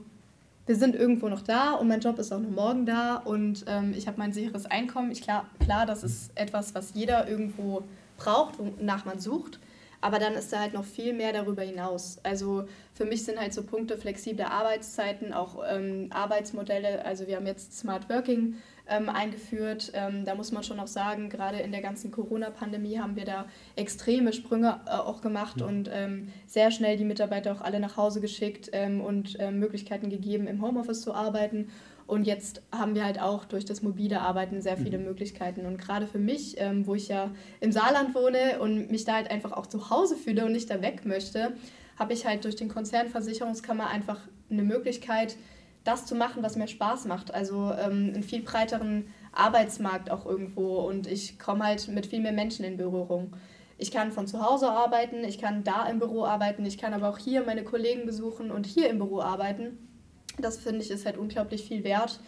wir 0.66 0.76
sind 0.76 0.96
irgendwo 0.96 1.28
noch 1.28 1.42
da 1.42 1.74
und 1.74 1.88
mein 1.88 2.00
Job 2.00 2.20
ist 2.20 2.32
auch 2.32 2.40
nur 2.40 2.52
morgen 2.52 2.86
da 2.86 3.18
und 3.18 3.66
ähm, 3.68 3.94
ich 3.98 4.08
habe 4.08 4.20
mein 4.20 4.34
sicheres 4.34 4.66
Einkommen. 4.66 5.12
Ich, 5.12 5.22
klar, 5.22 5.50
klar, 5.60 5.86
das 5.86 6.04
ist 6.04 6.32
etwas, 6.36 6.76
was 6.76 6.94
jeder 6.94 7.28
irgendwo 7.28 7.84
braucht, 8.18 8.60
wonach 8.60 9.06
man 9.06 9.20
sucht. 9.20 9.60
Aber 10.02 10.18
dann 10.18 10.34
ist 10.34 10.52
da 10.52 10.60
halt 10.60 10.74
noch 10.74 10.84
viel 10.84 11.14
mehr 11.14 11.32
darüber 11.32 11.62
hinaus. 11.62 12.18
Also 12.24 12.66
für 12.96 13.06
mich 13.06 13.24
sind 13.24 13.40
halt 13.40 13.54
so 13.54 13.62
Punkte 13.62 13.98
flexible 13.98 14.46
Arbeitszeiten, 14.46 15.32
auch 15.32 15.64
ähm, 15.70 16.08
Arbeitsmodelle. 16.10 17.06
Also 17.06 17.28
wir 17.28 17.36
haben 17.36 17.46
jetzt 17.46 17.78
Smart 17.78 18.10
Working 18.10 18.56
ähm, 18.92 19.10
eingeführt. 19.10 19.92
Ähm, 19.96 20.26
da 20.26 20.36
muss 20.36 20.52
man 20.52 20.64
schon 20.64 20.80
auch 20.80 20.88
sagen, 20.88 21.30
gerade 21.30 21.60
in 21.60 21.72
der 21.72 21.82
ganzen 21.82 22.12
Corona-Pandemie 22.12 23.00
haben 23.00 23.16
wir 23.16 23.26
da 23.26 23.46
extreme 23.76 24.34
Sprünge 24.34 24.82
äh, 24.86 24.92
auch 24.92 25.22
gemacht 25.22 25.62
ja. 25.62 25.66
und 25.66 25.90
ähm, 25.92 26.28
sehr 26.46 26.72
schnell 26.72 26.98
die 26.98 27.06
Mitarbeiter 27.06 27.54
auch 27.54 27.62
alle 27.62 27.80
nach 27.80 27.98
Hause 27.98 28.22
geschickt 28.22 28.70
ähm, 28.74 29.02
und 29.02 29.38
ähm, 29.40 29.60
Möglichkeiten 29.60 30.10
gegeben, 30.10 30.48
im 30.48 30.62
Homeoffice 30.62 31.02
zu 31.02 31.14
arbeiten. 31.14 31.70
Und 32.12 32.26
jetzt 32.28 32.62
haben 32.74 32.94
wir 32.94 33.06
halt 33.06 33.22
auch 33.22 33.46
durch 33.46 33.64
das 33.64 33.82
mobile 33.82 34.20
Arbeiten 34.20 34.62
sehr 34.62 34.76
viele 34.76 34.98
mhm. 34.98 35.06
Möglichkeiten. 35.06 35.66
Und 35.66 35.78
gerade 35.78 36.08
für 36.08 36.20
mich, 36.20 36.56
ähm, 36.60 36.86
wo 36.86 36.94
ich 36.94 37.08
ja 37.08 37.32
im 37.62 37.72
Saarland 37.72 38.14
wohne 38.14 38.60
und 38.60 38.92
mich 38.92 39.06
da 39.06 39.14
halt 39.14 39.32
einfach 39.32 39.54
auch 39.54 39.66
zu 39.66 39.90
Hause 39.90 40.18
fühle 40.18 40.46
und 40.46 40.52
nicht 40.52 40.70
da 40.70 40.82
weg 40.82 41.06
möchte, 41.06 41.54
habe 41.98 42.14
ich 42.14 42.26
halt 42.26 42.44
durch 42.44 42.58
den 42.58 42.68
Konzernversicherungskammer 42.68 43.88
einfach 43.88 44.20
eine 44.50 44.64
Möglichkeit, 44.64 45.38
das 45.84 46.06
zu 46.06 46.16
machen, 46.16 46.44
was 46.44 46.56
mir 46.56 46.68
Spaß 46.68 47.06
macht. 47.06 47.34
Also 47.34 47.74
ähm, 47.74 48.12
einen 48.14 48.24
viel 48.24 48.44
breiteren 48.44 49.08
Arbeitsmarkt 49.32 50.12
auch 50.12 50.26
irgendwo. 50.26 50.80
Und 50.88 51.08
ich 51.08 51.40
komme 51.40 51.64
halt 51.64 51.88
mit 51.88 52.06
viel 52.06 52.22
mehr 52.22 52.32
Menschen 52.32 52.66
in 52.66 52.78
Berührung. 52.78 53.36
Ich 53.78 53.92
kann 53.92 54.12
von 54.12 54.28
zu 54.28 54.46
Hause 54.46 54.70
arbeiten, 54.70 55.24
ich 55.24 55.40
kann 55.40 55.64
da 55.64 55.88
im 55.88 55.98
Büro 55.98 56.24
arbeiten, 56.24 56.64
ich 56.68 56.78
kann 56.78 56.94
aber 56.94 57.10
auch 57.10 57.18
hier 57.18 57.44
meine 57.44 57.64
Kollegen 57.64 58.06
besuchen 58.06 58.52
und 58.52 58.68
hier 58.68 58.90
im 58.92 59.00
Büro 59.00 59.22
arbeiten. 59.22 59.90
Das 60.38 60.58
finde 60.58 60.82
ich 60.82 60.92
ist 60.92 61.06
halt 61.06 61.18
unglaublich 61.18 61.64
viel 61.64 61.84
wert. 61.84 62.20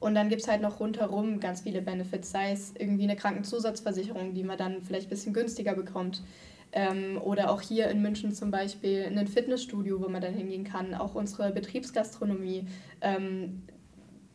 Und 0.00 0.14
dann 0.14 0.28
gibt 0.28 0.42
es 0.42 0.48
halt 0.48 0.60
noch 0.60 0.80
rundherum 0.80 1.40
ganz 1.40 1.62
viele 1.62 1.82
Benefits, 1.82 2.30
sei 2.30 2.52
es 2.52 2.72
irgendwie 2.78 3.04
eine 3.04 3.16
Krankenzusatzversicherung, 3.16 4.34
die 4.34 4.44
man 4.44 4.58
dann 4.58 4.82
vielleicht 4.82 5.06
ein 5.06 5.10
bisschen 5.10 5.32
günstiger 5.32 5.74
bekommt. 5.74 6.22
Ähm, 6.72 7.20
oder 7.22 7.50
auch 7.50 7.62
hier 7.62 7.88
in 7.88 8.02
München 8.02 8.32
zum 8.32 8.50
Beispiel 8.50 9.04
ein 9.04 9.26
Fitnessstudio, 9.26 10.02
wo 10.02 10.08
man 10.08 10.20
dann 10.20 10.34
hingehen 10.34 10.64
kann. 10.64 10.94
Auch 10.94 11.14
unsere 11.14 11.50
Betriebsgastronomie. 11.52 12.66
Ähm, 13.00 13.62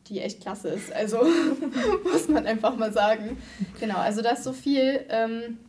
die 0.08 0.20
echt 0.20 0.42
klasse 0.42 0.70
ist. 0.70 0.92
Also 0.92 1.22
muss 2.04 2.28
man 2.28 2.46
einfach 2.46 2.76
mal 2.76 2.92
sagen. 2.92 3.38
Genau, 3.80 3.98
also 3.98 4.22
da 4.22 4.32
ist 4.32 4.44
so 4.44 4.54
viel, 4.54 5.06
ähm, 5.10 5.60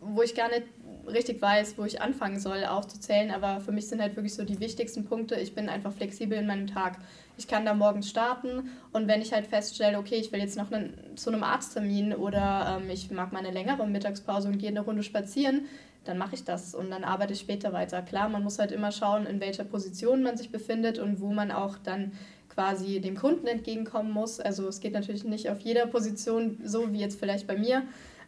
wo 0.00 0.22
ich 0.22 0.34
gar 0.34 0.48
nicht 0.48 0.64
richtig 1.06 1.40
weiß, 1.42 1.76
wo 1.76 1.84
ich 1.84 2.00
anfangen 2.00 2.40
soll 2.40 2.64
aufzuzählen, 2.64 3.30
aber 3.30 3.60
für 3.60 3.72
mich 3.72 3.88
sind 3.88 4.00
halt 4.00 4.16
wirklich 4.16 4.34
so 4.34 4.44
die 4.44 4.60
wichtigsten 4.60 5.04
Punkte. 5.04 5.34
Ich 5.36 5.54
bin 5.54 5.68
einfach 5.68 5.92
flexibel 5.92 6.38
in 6.38 6.46
meinem 6.46 6.66
Tag. 6.66 6.98
Ich 7.36 7.46
kann 7.46 7.66
da 7.66 7.74
morgens 7.74 8.08
starten 8.08 8.70
und 8.92 9.08
wenn 9.08 9.20
ich 9.20 9.32
halt 9.32 9.46
feststelle, 9.46 9.98
okay, 9.98 10.14
ich 10.14 10.32
will 10.32 10.40
jetzt 10.40 10.56
noch 10.56 10.70
einen, 10.70 11.16
zu 11.16 11.30
einem 11.30 11.42
Arzttermin 11.42 12.14
oder 12.14 12.80
ähm, 12.80 12.88
ich 12.90 13.10
mag 13.10 13.32
mal 13.32 13.40
eine 13.40 13.50
längere 13.50 13.86
Mittagspause 13.86 14.48
und 14.48 14.58
gehe 14.58 14.70
eine 14.70 14.80
Runde 14.80 15.02
spazieren, 15.02 15.66
dann 16.04 16.18
mache 16.18 16.34
ich 16.34 16.44
das 16.44 16.74
und 16.74 16.90
dann 16.90 17.04
arbeite 17.04 17.32
ich 17.32 17.40
später 17.40 17.72
weiter. 17.72 18.02
Klar, 18.02 18.28
man 18.28 18.42
muss 18.42 18.58
halt 18.58 18.72
immer 18.72 18.92
schauen, 18.92 19.26
in 19.26 19.40
welcher 19.40 19.64
Position 19.64 20.22
man 20.22 20.36
sich 20.36 20.50
befindet 20.50 20.98
und 20.98 21.20
wo 21.20 21.32
man 21.32 21.50
auch 21.50 21.78
dann 21.78 22.12
quasi 22.48 23.00
dem 23.00 23.16
Kunden 23.16 23.46
entgegenkommen 23.46 24.12
muss. 24.12 24.40
Also 24.40 24.68
es 24.68 24.80
geht 24.80 24.92
natürlich 24.92 25.24
nicht 25.24 25.50
auf 25.50 25.60
jeder 25.60 25.86
Position 25.86 26.58
so 26.62 26.92
wie 26.92 27.00
jetzt 27.00 27.18
vielleicht 27.18 27.46
bei 27.46 27.56
mir, 27.56 27.82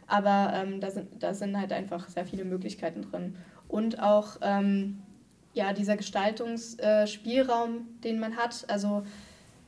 aber 0.07 0.51
ähm, 0.53 0.81
da, 0.81 0.91
sind, 0.91 1.07
da 1.21 1.33
sind 1.33 1.57
halt 1.57 1.71
einfach 1.71 2.09
sehr 2.09 2.25
viele 2.25 2.45
Möglichkeiten 2.45 3.03
drin. 3.03 3.35
Und 3.67 4.01
auch 4.01 4.37
ähm, 4.41 5.01
ja, 5.53 5.73
dieser 5.73 5.97
Gestaltungsspielraum, 5.97 7.75
äh, 7.75 8.01
den 8.03 8.19
man 8.19 8.37
hat. 8.37 8.65
Also 8.69 9.03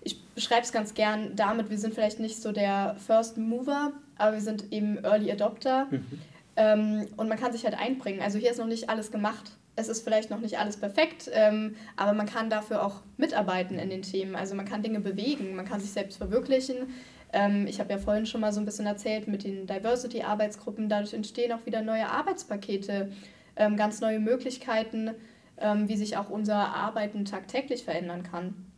ich 0.02 0.24
beschreibe 0.36 0.62
es 0.62 0.72
ganz 0.72 0.94
gern 0.94 1.36
damit, 1.36 1.70
wir 1.70 1.78
sind 1.78 1.94
vielleicht 1.94 2.20
nicht 2.20 2.42
so 2.42 2.52
der 2.52 2.96
First 3.06 3.38
Mover, 3.38 3.92
aber 4.18 4.34
wir 4.34 4.42
sind 4.42 4.72
eben 4.72 5.04
Early 5.04 5.32
Adopter. 5.32 5.88
Mhm. 5.90 6.06
Ähm, 6.60 7.08
und 7.16 7.30
man 7.30 7.40
kann 7.40 7.54
sich 7.54 7.64
halt 7.64 7.80
einbringen. 7.80 8.22
Also 8.22 8.38
hier 8.38 8.52
ist 8.52 8.58
noch 8.58 8.68
nicht 8.68 8.90
alles 8.90 9.12
gemacht. 9.12 9.52
Es 9.78 9.88
ist 9.88 10.04
vielleicht 10.04 10.30
noch 10.30 10.42
nicht 10.42 10.60
alles 10.60 10.76
perfekt, 10.76 11.32
ähm, 11.34 11.78
aber 11.96 12.12
man 12.12 12.26
kann 12.26 12.50
dafür 12.50 12.86
auch 12.86 12.96
mitarbeiten 13.16 13.80
in 13.80 13.90
den 13.90 14.02
Themen. 14.02 14.36
Also 14.36 14.56
man 14.56 14.66
kann 14.66 14.84
Dinge 14.84 15.00
bewegen, 15.00 15.56
man 15.56 15.66
kann 15.66 15.80
sich 15.80 15.92
selbst 15.92 16.18
verwirklichen. 16.18 16.90
Ähm, 17.32 17.66
ich 17.66 17.80
habe 17.80 17.92
ja 17.92 17.98
vorhin 17.98 18.26
schon 18.26 18.42
mal 18.42 18.52
so 18.52 18.60
ein 18.60 18.66
bisschen 18.66 18.88
erzählt 18.88 19.30
mit 19.30 19.46
den 19.46 19.68
Diversity-Arbeitsgruppen. 19.68 20.90
Dadurch 20.90 21.14
entstehen 21.14 21.54
auch 21.54 21.66
wieder 21.66 21.82
neue 21.82 22.10
Arbeitspakete, 22.10 23.10
ähm, 23.56 23.78
ganz 23.78 24.02
neue 24.02 24.20
Möglichkeiten, 24.20 25.12
ähm, 25.60 25.88
wie 25.88 25.96
sich 25.96 26.18
auch 26.18 26.30
unser 26.30 26.76
Arbeiten 26.76 27.24
tagtäglich 27.24 27.86
verändern 27.86 28.24
kann. 28.24 28.69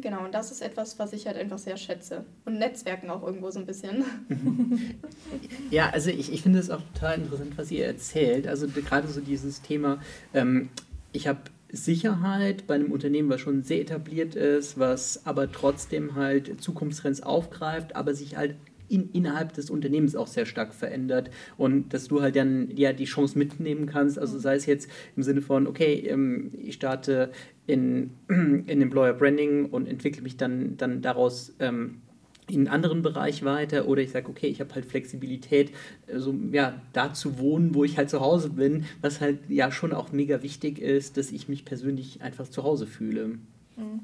Genau, 0.00 0.24
und 0.24 0.32
das 0.32 0.50
ist 0.50 0.62
etwas, 0.62 0.98
was 0.98 1.12
ich 1.12 1.26
halt 1.26 1.36
einfach 1.36 1.58
sehr 1.58 1.76
schätze. 1.76 2.24
Und 2.46 2.58
Netzwerken 2.58 3.10
auch 3.10 3.22
irgendwo 3.22 3.50
so 3.50 3.58
ein 3.58 3.66
bisschen. 3.66 4.04
ja, 5.70 5.90
also 5.90 6.10
ich, 6.10 6.32
ich 6.32 6.42
finde 6.42 6.60
es 6.60 6.70
auch 6.70 6.80
total 6.94 7.18
interessant, 7.18 7.58
was 7.58 7.70
ihr 7.70 7.84
erzählt. 7.84 8.48
Also 8.48 8.68
gerade 8.68 9.08
so 9.08 9.20
dieses 9.20 9.60
Thema, 9.60 10.00
ähm, 10.32 10.70
ich 11.12 11.28
habe 11.28 11.40
Sicherheit 11.70 12.66
bei 12.66 12.74
einem 12.74 12.90
Unternehmen, 12.90 13.28
was 13.28 13.40
schon 13.40 13.62
sehr 13.62 13.80
etabliert 13.80 14.34
ist, 14.34 14.78
was 14.78 15.26
aber 15.26 15.50
trotzdem 15.52 16.14
halt 16.14 16.62
Zukunftstrends 16.62 17.22
aufgreift, 17.22 17.96
aber 17.96 18.14
sich 18.14 18.36
halt 18.36 18.56
in, 18.92 19.08
innerhalb 19.12 19.54
des 19.54 19.70
Unternehmens 19.70 20.14
auch 20.14 20.26
sehr 20.26 20.44
stark 20.44 20.74
verändert 20.74 21.30
und 21.56 21.94
dass 21.94 22.08
du 22.08 22.20
halt 22.20 22.36
dann 22.36 22.68
ja 22.76 22.92
die 22.92 23.06
Chance 23.06 23.38
mitnehmen 23.38 23.86
kannst, 23.86 24.18
also 24.18 24.38
sei 24.38 24.54
es 24.54 24.66
jetzt 24.66 24.88
im 25.16 25.22
Sinne 25.22 25.40
von, 25.40 25.66
okay, 25.66 25.94
ähm, 26.06 26.50
ich 26.62 26.74
starte 26.74 27.30
in, 27.66 28.10
in 28.28 28.82
Employer 28.82 29.14
Branding 29.14 29.66
und 29.66 29.86
entwickle 29.86 30.22
mich 30.22 30.36
dann, 30.36 30.76
dann 30.76 31.02
daraus 31.02 31.54
ähm, 31.60 32.02
in 32.48 32.60
einen 32.60 32.68
anderen 32.68 33.02
Bereich 33.02 33.44
weiter 33.44 33.86
oder 33.86 34.02
ich 34.02 34.10
sage, 34.10 34.28
okay, 34.28 34.48
ich 34.48 34.60
habe 34.60 34.74
halt 34.74 34.84
Flexibilität, 34.84 35.72
also 36.12 36.34
ja, 36.50 36.80
da 36.92 37.14
zu 37.14 37.38
wohnen, 37.38 37.74
wo 37.74 37.84
ich 37.84 37.96
halt 37.96 38.10
zu 38.10 38.20
Hause 38.20 38.50
bin, 38.50 38.84
was 39.00 39.20
halt 39.20 39.38
ja 39.48 39.70
schon 39.70 39.92
auch 39.92 40.12
mega 40.12 40.42
wichtig 40.42 40.78
ist, 40.78 41.16
dass 41.16 41.30
ich 41.30 41.48
mich 41.48 41.64
persönlich 41.64 42.20
einfach 42.20 42.48
zu 42.48 42.64
Hause 42.64 42.86
fühle. 42.86 43.38
Mhm. 43.76 44.00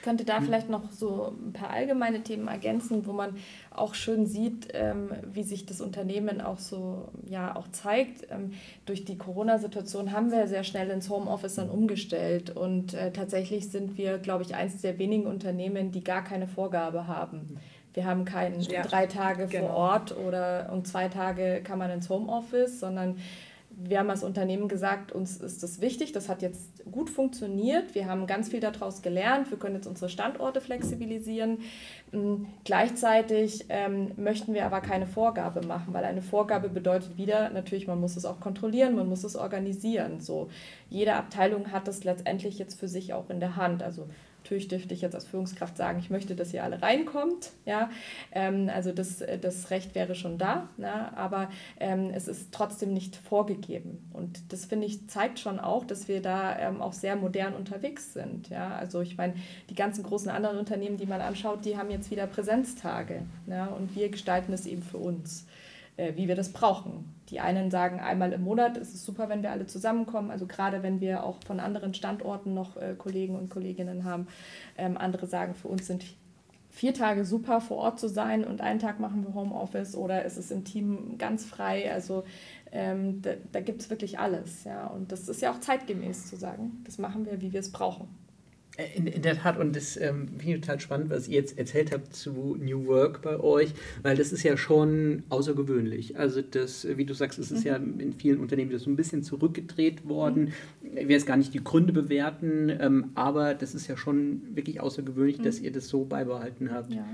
Ich 0.00 0.04
könnte 0.04 0.24
da 0.24 0.40
vielleicht 0.40 0.70
noch 0.70 0.90
so 0.90 1.36
ein 1.46 1.52
paar 1.52 1.68
allgemeine 1.68 2.22
Themen 2.22 2.48
ergänzen, 2.48 3.06
wo 3.06 3.12
man 3.12 3.36
auch 3.70 3.92
schön 3.92 4.24
sieht, 4.24 4.68
ähm, 4.72 5.10
wie 5.30 5.42
sich 5.42 5.66
das 5.66 5.82
Unternehmen 5.82 6.40
auch 6.40 6.58
so 6.58 7.08
ja 7.28 7.54
auch 7.54 7.68
zeigt. 7.68 8.26
Ähm, 8.30 8.52
durch 8.86 9.04
die 9.04 9.18
Corona-Situation 9.18 10.12
haben 10.12 10.32
wir 10.32 10.46
sehr 10.46 10.64
schnell 10.64 10.88
ins 10.88 11.10
Homeoffice 11.10 11.56
dann 11.56 11.68
umgestellt 11.68 12.48
und 12.48 12.94
äh, 12.94 13.12
tatsächlich 13.12 13.68
sind 13.68 13.98
wir, 13.98 14.16
glaube 14.16 14.42
ich, 14.42 14.54
eines 14.54 14.80
der 14.80 14.98
wenigen 14.98 15.26
Unternehmen, 15.26 15.92
die 15.92 16.02
gar 16.02 16.24
keine 16.24 16.46
Vorgabe 16.46 17.06
haben. 17.06 17.58
Wir 17.92 18.06
haben 18.06 18.24
keinen 18.24 18.58
ja, 18.60 18.80
drei 18.80 19.06
Tage 19.06 19.48
genau. 19.48 19.66
vor 19.66 19.76
Ort 19.76 20.16
oder 20.16 20.70
und 20.72 20.88
zwei 20.88 21.08
Tage 21.08 21.60
kann 21.62 21.78
man 21.78 21.90
ins 21.90 22.08
Homeoffice, 22.08 22.80
sondern 22.80 23.18
wir 23.82 23.98
haben 23.98 24.10
als 24.10 24.22
Unternehmen 24.22 24.68
gesagt, 24.68 25.12
uns 25.12 25.38
ist 25.38 25.62
das 25.62 25.80
wichtig, 25.80 26.12
das 26.12 26.28
hat 26.28 26.42
jetzt 26.42 26.84
gut 26.90 27.08
funktioniert, 27.08 27.94
wir 27.94 28.06
haben 28.06 28.26
ganz 28.26 28.50
viel 28.50 28.60
daraus 28.60 29.00
gelernt, 29.00 29.50
wir 29.50 29.58
können 29.58 29.76
jetzt 29.76 29.86
unsere 29.86 30.10
Standorte 30.10 30.60
flexibilisieren. 30.60 31.58
Ähm, 32.12 32.46
gleichzeitig 32.64 33.66
ähm, 33.68 34.12
möchten 34.16 34.52
wir 34.52 34.66
aber 34.66 34.80
keine 34.80 35.06
Vorgabe 35.06 35.66
machen, 35.66 35.94
weil 35.94 36.04
eine 36.04 36.22
Vorgabe 36.22 36.68
bedeutet 36.68 37.16
wieder, 37.16 37.50
natürlich, 37.50 37.86
man 37.86 38.00
muss 38.00 38.16
es 38.16 38.26
auch 38.26 38.40
kontrollieren, 38.40 38.94
man 38.94 39.08
muss 39.08 39.24
es 39.24 39.36
organisieren. 39.36 40.20
So. 40.20 40.50
Jede 40.88 41.14
Abteilung 41.14 41.72
hat 41.72 41.88
das 41.88 42.04
letztendlich 42.04 42.58
jetzt 42.58 42.78
für 42.78 42.88
sich 42.88 43.14
auch 43.14 43.30
in 43.30 43.40
der 43.40 43.56
Hand. 43.56 43.82
Also 43.82 44.08
Natürlich 44.50 44.92
ich 44.92 45.00
jetzt 45.00 45.14
als 45.14 45.26
Führungskraft 45.26 45.76
sagen, 45.76 46.00
ich 46.00 46.10
möchte, 46.10 46.34
dass 46.34 46.52
ihr 46.52 46.64
alle 46.64 46.82
reinkommt. 46.82 47.52
Ja? 47.66 47.88
Ähm, 48.32 48.68
also 48.74 48.90
das, 48.90 49.22
das 49.40 49.70
Recht 49.70 49.94
wäre 49.94 50.16
schon 50.16 50.38
da, 50.38 50.68
ne? 50.76 51.16
aber 51.16 51.50
ähm, 51.78 52.10
es 52.12 52.26
ist 52.26 52.50
trotzdem 52.50 52.92
nicht 52.92 53.14
vorgegeben. 53.14 54.10
Und 54.12 54.52
das 54.52 54.64
finde 54.64 54.88
ich 54.88 55.08
zeigt 55.08 55.38
schon 55.38 55.60
auch, 55.60 55.84
dass 55.84 56.08
wir 56.08 56.20
da 56.20 56.58
ähm, 56.58 56.82
auch 56.82 56.92
sehr 56.92 57.14
modern 57.14 57.54
unterwegs 57.54 58.12
sind. 58.12 58.48
Ja? 58.48 58.74
Also 58.74 59.02
ich 59.02 59.16
meine, 59.16 59.34
die 59.68 59.76
ganzen 59.76 60.02
großen 60.02 60.30
anderen 60.30 60.58
Unternehmen, 60.58 60.96
die 60.96 61.06
man 61.06 61.20
anschaut, 61.20 61.64
die 61.64 61.76
haben 61.76 61.90
jetzt 61.90 62.10
wieder 62.10 62.26
Präsenztage. 62.26 63.22
Ja? 63.46 63.66
Und 63.66 63.94
wir 63.94 64.08
gestalten 64.08 64.52
es 64.52 64.66
eben 64.66 64.82
für 64.82 64.98
uns 64.98 65.46
wie 66.16 66.28
wir 66.28 66.36
das 66.36 66.52
brauchen. 66.52 67.14
Die 67.28 67.40
einen 67.40 67.70
sagen, 67.70 68.00
einmal 68.00 68.32
im 68.32 68.42
Monat 68.42 68.76
ist 68.76 68.94
es 68.94 69.04
super, 69.04 69.28
wenn 69.28 69.42
wir 69.42 69.50
alle 69.50 69.66
zusammenkommen, 69.66 70.30
also 70.30 70.46
gerade 70.46 70.82
wenn 70.82 71.00
wir 71.00 71.24
auch 71.24 71.38
von 71.46 71.60
anderen 71.60 71.94
Standorten 71.94 72.54
noch 72.54 72.76
äh, 72.76 72.94
Kollegen 72.96 73.36
und 73.36 73.50
Kolleginnen 73.50 74.04
haben. 74.04 74.26
Ähm, 74.76 74.96
andere 74.96 75.26
sagen, 75.26 75.54
für 75.54 75.68
uns 75.68 75.86
sind 75.86 76.04
vier 76.70 76.94
Tage 76.94 77.24
super 77.24 77.60
vor 77.60 77.78
Ort 77.78 78.00
zu 78.00 78.08
sein 78.08 78.44
und 78.44 78.60
einen 78.60 78.78
Tag 78.78 79.00
machen 79.00 79.24
wir 79.24 79.34
Homeoffice 79.34 79.96
oder 79.96 80.24
ist 80.24 80.36
es 80.36 80.50
im 80.50 80.64
Team 80.64 81.18
ganz 81.18 81.44
frei. 81.44 81.92
Also 81.92 82.24
ähm, 82.72 83.20
da, 83.22 83.32
da 83.52 83.60
gibt 83.60 83.82
es 83.82 83.90
wirklich 83.90 84.18
alles. 84.18 84.64
Ja? 84.64 84.86
Und 84.86 85.12
das 85.12 85.28
ist 85.28 85.42
ja 85.42 85.52
auch 85.52 85.60
zeitgemäß 85.60 86.26
zu 86.28 86.36
sagen, 86.36 86.82
das 86.84 86.98
machen 86.98 87.26
wir, 87.26 87.40
wie 87.40 87.52
wir 87.52 87.60
es 87.60 87.72
brauchen. 87.72 88.08
In, 88.94 89.06
in, 89.06 89.22
der 89.22 89.36
Tat, 89.36 89.58
und 89.58 89.76
das 89.76 89.96
ähm, 89.96 90.28
finde 90.38 90.54
ich 90.54 90.60
total 90.60 90.80
spannend, 90.80 91.10
was 91.10 91.28
ihr 91.28 91.34
jetzt 91.34 91.58
erzählt 91.58 91.92
habt 91.92 92.14
zu 92.14 92.56
New 92.58 92.86
Work 92.86 93.20
bei 93.20 93.38
euch, 93.38 93.74
weil 94.02 94.16
das 94.16 94.32
ist 94.32 94.42
ja 94.42 94.56
schon 94.56 95.24
außergewöhnlich. 95.28 96.18
Also 96.18 96.40
das, 96.40 96.86
wie 96.96 97.04
du 97.04 97.12
sagst, 97.12 97.38
es 97.38 97.50
ist 97.50 97.60
mhm. 97.60 97.66
ja 97.66 97.76
in 97.76 98.14
vielen 98.14 98.40
Unternehmen 98.40 98.76
so 98.78 98.88
ein 98.88 98.96
bisschen 98.96 99.22
zurückgedreht 99.22 100.08
worden. 100.08 100.52
Mhm. 100.82 100.96
Ich 100.96 101.08
will 101.08 101.10
jetzt 101.10 101.26
gar 101.26 101.36
nicht 101.36 101.52
die 101.52 101.62
Gründe 101.62 101.92
bewerten, 101.92 102.70
ähm, 102.80 103.10
aber 103.14 103.54
das 103.54 103.74
ist 103.74 103.86
ja 103.86 103.96
schon 103.96 104.42
wirklich 104.54 104.80
außergewöhnlich, 104.80 105.38
mhm. 105.38 105.42
dass 105.42 105.60
ihr 105.60 105.72
das 105.72 105.88
so 105.88 106.04
beibehalten 106.04 106.70
habt. 106.72 106.94
Ja. 106.94 107.04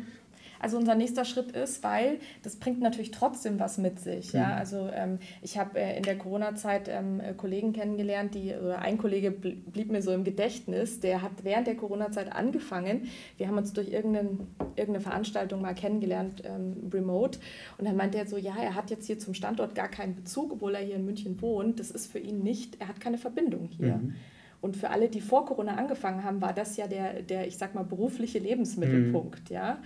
Also 0.60 0.76
unser 0.76 0.94
nächster 0.94 1.24
Schritt 1.24 1.52
ist, 1.52 1.82
weil 1.82 2.18
das 2.42 2.56
bringt 2.56 2.80
natürlich 2.80 3.10
trotzdem 3.10 3.58
was 3.58 3.78
mit 3.78 4.00
sich. 4.00 4.32
Ja? 4.32 4.46
Mhm. 4.46 4.52
Also 4.52 4.88
ähm, 4.92 5.18
ich 5.42 5.58
habe 5.58 5.78
äh, 5.78 5.96
in 5.96 6.02
der 6.02 6.18
Corona-Zeit 6.18 6.88
ähm, 6.88 7.20
äh, 7.20 7.34
Kollegen 7.34 7.72
kennengelernt, 7.72 8.34
die, 8.34 8.54
oder 8.54 8.80
ein 8.80 8.98
Kollege 8.98 9.30
blieb 9.30 9.90
mir 9.90 10.02
so 10.02 10.12
im 10.12 10.24
Gedächtnis, 10.24 11.00
der 11.00 11.22
hat 11.22 11.32
während 11.42 11.66
der 11.66 11.76
Corona-Zeit 11.76 12.32
angefangen. 12.32 13.08
Wir 13.36 13.48
haben 13.48 13.58
uns 13.58 13.72
durch 13.72 13.88
irgendeine, 13.88 14.30
irgendeine 14.76 15.00
Veranstaltung 15.00 15.60
mal 15.60 15.74
kennengelernt, 15.74 16.42
ähm, 16.44 16.90
remote. 16.92 17.38
Und 17.78 17.86
dann 17.86 17.96
meinte 17.96 18.18
er 18.18 18.26
so, 18.26 18.36
ja, 18.36 18.54
er 18.60 18.74
hat 18.74 18.90
jetzt 18.90 19.06
hier 19.06 19.18
zum 19.18 19.34
Standort 19.34 19.74
gar 19.74 19.88
keinen 19.88 20.14
Bezug, 20.14 20.52
obwohl 20.52 20.74
er 20.74 20.82
hier 20.82 20.96
in 20.96 21.04
München 21.04 21.40
wohnt. 21.40 21.80
Das 21.80 21.90
ist 21.90 22.10
für 22.10 22.18
ihn 22.18 22.42
nicht, 22.42 22.80
er 22.80 22.88
hat 22.88 23.00
keine 23.00 23.18
Verbindung 23.18 23.68
hier. 23.76 23.96
Mhm. 23.96 24.14
Und 24.60 24.76
für 24.76 24.90
alle, 24.90 25.08
die 25.08 25.20
vor 25.20 25.44
Corona 25.44 25.76
angefangen 25.76 26.24
haben, 26.24 26.40
war 26.40 26.52
das 26.52 26.76
ja 26.76 26.86
der, 26.86 27.22
der 27.22 27.46
ich 27.46 27.56
sag 27.56 27.74
mal, 27.74 27.84
berufliche 27.84 28.38
Lebensmittelpunkt. 28.38 29.50
Mhm. 29.50 29.54
Ja? 29.54 29.78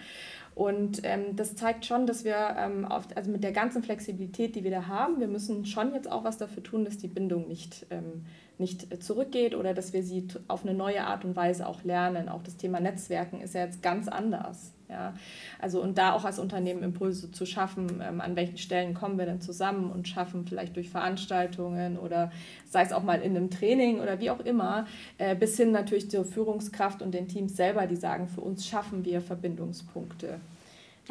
Und 0.55 1.01
ähm, 1.05 1.37
das 1.37 1.57
zeigt 1.57 1.87
schon, 1.87 2.07
dass 2.07 2.25
wir 2.25 2.57
ähm, 2.59 2.85
auf, 2.85 3.07
also 3.15 3.31
mit 3.31 3.45
der 3.45 3.53
ganzen 3.53 3.83
Flexibilität, 3.83 4.55
die 4.55 4.65
wir 4.65 4.71
da 4.71 4.87
haben, 4.89 5.21
wir 5.21 5.29
müssen 5.29 5.65
schon 5.65 5.95
jetzt 5.95 6.11
auch 6.11 6.25
was 6.25 6.39
dafür 6.39 6.63
tun, 6.63 6.85
dass 6.85 6.99
die 6.99 7.09
Bindung 7.09 7.47
nicht, 7.49 7.87
ähm, 7.91 8.27
nicht 8.59 9.03
zurückgeht 9.03 9.55
oder 9.55 9.75
dass 9.75 9.93
wir 9.93 10.03
sie 10.03 10.29
auf 10.49 10.65
eine 10.65 10.75
neue 10.75 11.05
Art 11.05 11.25
und 11.25 11.37
Weise 11.37 11.67
auch 11.67 11.83
lernen. 11.85 12.29
Auch 12.29 12.43
das 12.43 12.57
Thema 12.57 12.81
Netzwerken 12.81 13.41
ist 13.41 13.55
ja 13.55 13.65
jetzt 13.65 13.83
ganz 13.83 14.09
anders. 14.09 14.73
Ja? 14.91 15.15
Also 15.59 15.81
und 15.81 15.97
da 15.99 16.13
auch 16.13 16.25
als 16.25 16.39
Unternehmen 16.39 16.83
Impulse 16.83 17.31
zu 17.31 17.47
schaffen, 17.47 18.03
ähm, 18.03 18.21
an 18.21 18.37
welchen 18.37 18.59
Stellen 18.59 18.95
kommen 18.95 19.19
wir 19.19 19.27
denn 19.27 19.41
zusammen 19.41 19.91
und 19.91 20.09
schaffen 20.09 20.45
vielleicht 20.47 20.77
durch 20.77 20.91
Veranstaltungen 20.91 21.99
oder 21.99 22.33
sei 22.69 22.83
es 22.83 22.93
auch 22.93 23.03
mal 23.03 23.21
in 23.21 23.37
einem 23.37 23.51
Training 23.51 24.01
oder 24.01 24.21
wie 24.21 24.31
auch 24.31 24.41
immer, 24.41 24.87
äh, 25.19 25.35
bis 25.35 25.57
hin 25.57 25.71
natürlich 25.71 26.11
zur 26.11 26.25
Führungskraft 26.25 27.03
und 27.03 27.13
den 27.13 27.29
Teams 27.29 27.57
selber, 27.57 27.87
die 27.87 27.97
sagen, 27.97 28.29
für 28.29 28.41
uns 28.41 28.67
schaffen 28.67 29.05
wir 29.05 29.21
Verbindungspunkte. 29.21 30.41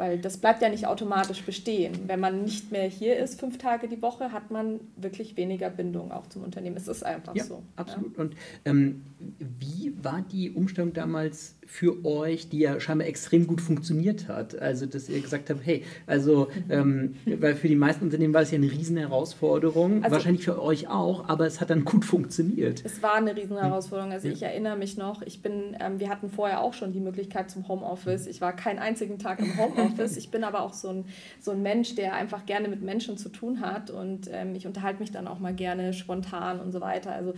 Weil 0.00 0.16
das 0.16 0.38
bleibt 0.38 0.62
ja 0.62 0.70
nicht 0.70 0.86
automatisch 0.86 1.42
bestehen. 1.42 1.92
Wenn 2.06 2.20
man 2.20 2.42
nicht 2.42 2.72
mehr 2.72 2.88
hier 2.88 3.18
ist, 3.18 3.38
fünf 3.38 3.58
Tage 3.58 3.86
die 3.86 4.00
Woche, 4.00 4.32
hat 4.32 4.50
man 4.50 4.80
wirklich 4.96 5.36
weniger 5.36 5.68
Bindung 5.68 6.10
auch 6.10 6.26
zum 6.28 6.42
Unternehmen. 6.42 6.78
Es 6.78 6.88
ist 6.88 7.02
einfach 7.02 7.34
ja, 7.34 7.44
so. 7.44 7.62
Absolut. 7.76 8.16
Ja? 8.16 8.22
Und 8.22 8.34
ähm, 8.64 9.02
wie 9.38 9.92
war 10.02 10.24
die 10.32 10.52
Umstellung 10.52 10.94
damals 10.94 11.54
für 11.70 12.04
euch, 12.04 12.48
die 12.48 12.58
ja 12.58 12.80
scheinbar 12.80 13.06
extrem 13.06 13.46
gut 13.46 13.60
funktioniert 13.60 14.26
hat. 14.26 14.58
Also, 14.58 14.86
dass 14.86 15.08
ihr 15.08 15.20
gesagt 15.20 15.50
habt, 15.50 15.64
hey, 15.64 15.84
also, 16.04 16.48
ähm, 16.68 17.14
weil 17.24 17.54
für 17.54 17.68
die 17.68 17.76
meisten 17.76 18.04
Unternehmen 18.04 18.34
war 18.34 18.42
es 18.42 18.50
ja 18.50 18.58
eine 18.58 18.70
riesen 18.70 18.96
Herausforderung, 18.96 20.02
also, 20.02 20.16
wahrscheinlich 20.16 20.44
für 20.44 20.60
euch 20.60 20.88
auch, 20.88 21.28
aber 21.28 21.46
es 21.46 21.60
hat 21.60 21.70
dann 21.70 21.84
gut 21.84 22.04
funktioniert. 22.04 22.82
Es 22.84 23.02
war 23.04 23.14
eine 23.14 23.36
riesen 23.36 23.56
Herausforderung. 23.56 24.10
Also, 24.12 24.28
ich 24.28 24.42
erinnere 24.42 24.76
mich 24.76 24.96
noch, 24.98 25.22
ich 25.22 25.42
bin, 25.42 25.76
ähm, 25.78 26.00
wir 26.00 26.08
hatten 26.08 26.28
vorher 26.28 26.60
auch 26.60 26.74
schon 26.74 26.92
die 26.92 27.00
Möglichkeit 27.00 27.50
zum 27.50 27.68
Homeoffice. 27.68 28.26
Ich 28.26 28.40
war 28.40 28.54
keinen 28.54 28.80
einzigen 28.80 29.20
Tag 29.20 29.38
im 29.38 29.56
Homeoffice. 29.56 29.89
Ich 29.98 30.30
bin 30.30 30.44
aber 30.44 30.62
auch 30.62 30.72
so 30.72 30.88
ein, 30.88 31.04
so 31.40 31.50
ein 31.50 31.62
Mensch, 31.62 31.94
der 31.94 32.14
einfach 32.14 32.46
gerne 32.46 32.68
mit 32.68 32.82
Menschen 32.82 33.16
zu 33.16 33.28
tun 33.28 33.60
hat 33.60 33.90
und 33.90 34.28
ähm, 34.32 34.54
ich 34.54 34.66
unterhalte 34.66 35.00
mich 35.00 35.10
dann 35.10 35.26
auch 35.26 35.38
mal 35.38 35.54
gerne 35.54 35.92
spontan 35.92 36.60
und 36.60 36.72
so 36.72 36.80
weiter. 36.80 37.12
Also 37.12 37.34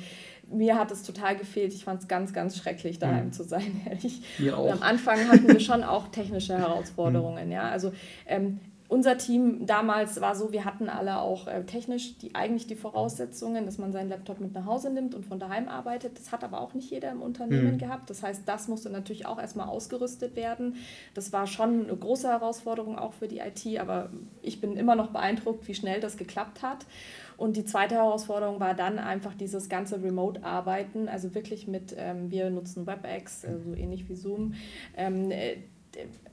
mir 0.51 0.79
hat 0.79 0.91
es 0.91 1.03
total 1.03 1.37
gefehlt. 1.37 1.73
Ich 1.73 1.85
fand 1.85 2.03
es 2.03 2.09
ganz, 2.09 2.33
ganz 2.33 2.57
schrecklich, 2.57 2.99
daheim 2.99 3.27
mhm. 3.27 3.33
zu 3.33 3.45
sein, 3.45 3.81
ehrlich. 3.89 4.23
Mir 4.39 4.57
auch. 4.57 4.65
Und 4.65 4.73
am 4.73 4.83
Anfang 4.83 5.29
hatten 5.29 5.49
wir 5.49 5.61
schon 5.61 5.83
auch 5.83 6.09
technische 6.09 6.57
Herausforderungen. 6.57 7.47
Mhm. 7.47 7.53
Ja? 7.53 7.69
Also 7.69 7.93
ähm, 8.27 8.61
unser 8.93 9.17
Team 9.17 9.65
damals 9.65 10.21
war 10.21 10.35
so, 10.35 10.53
wir 10.53 10.67
hatten 10.67 10.91
alle 10.91 11.19
auch 11.19 11.47
äh, 11.47 11.65
technisch 11.65 12.19
die, 12.19 12.35
eigentlich 12.35 12.67
die 12.67 12.77
Voraussetzungen, 12.77 13.65
dass 13.65 13.79
man 13.79 13.91
seinen 13.91 14.11
Laptop 14.11 14.39
mit 14.39 14.53
nach 14.53 14.67
Hause 14.67 14.91
nimmt 14.91 15.15
und 15.15 15.25
von 15.25 15.39
daheim 15.39 15.67
arbeitet. 15.67 16.19
Das 16.19 16.31
hat 16.31 16.45
aber 16.45 16.61
auch 16.61 16.75
nicht 16.75 16.91
jeder 16.91 17.11
im 17.11 17.23
Unternehmen 17.23 17.73
mhm. 17.73 17.79
gehabt. 17.79 18.11
Das 18.11 18.23
heißt, 18.23 18.43
das 18.45 18.69
musste 18.69 18.91
natürlich 18.91 19.25
auch 19.25 19.41
erstmal 19.41 19.69
ausgerüstet 19.69 20.37
werden. 20.37 20.77
Das 21.15 21.33
war 21.33 21.47
schon 21.47 21.85
eine 21.85 21.97
große 21.97 22.29
Herausforderung 22.29 22.99
auch 22.99 23.15
für 23.15 23.29
die 23.29 23.39
IT, 23.39 23.81
aber 23.81 24.11
ich 24.43 24.61
bin 24.61 24.77
immer 24.77 24.95
noch 24.95 25.09
beeindruckt, 25.09 25.67
wie 25.69 25.75
schnell 25.75 26.01
das 26.01 26.19
geklappt 26.19 26.61
hat. 26.61 26.85
Und 27.39 27.57
die 27.57 27.65
zweite 27.65 27.95
Herausforderung 27.95 28.61
war 28.61 28.75
dann 28.75 28.99
einfach 28.99 29.33
dieses 29.35 29.71
ganze 29.71 30.03
Remote-Arbeiten, 30.03 31.09
also 31.09 31.35
wirklich 31.35 31.67
mit, 31.67 31.95
ähm, 31.97 32.31
wir 32.31 32.51
nutzen 32.51 32.87
WebEx, 32.87 33.45
äh, 33.45 33.59
so 33.59 33.75
ähnlich 33.75 34.07
wie 34.11 34.15
Zoom. 34.15 34.53
Ähm, 34.99 35.31
äh, 35.31 35.57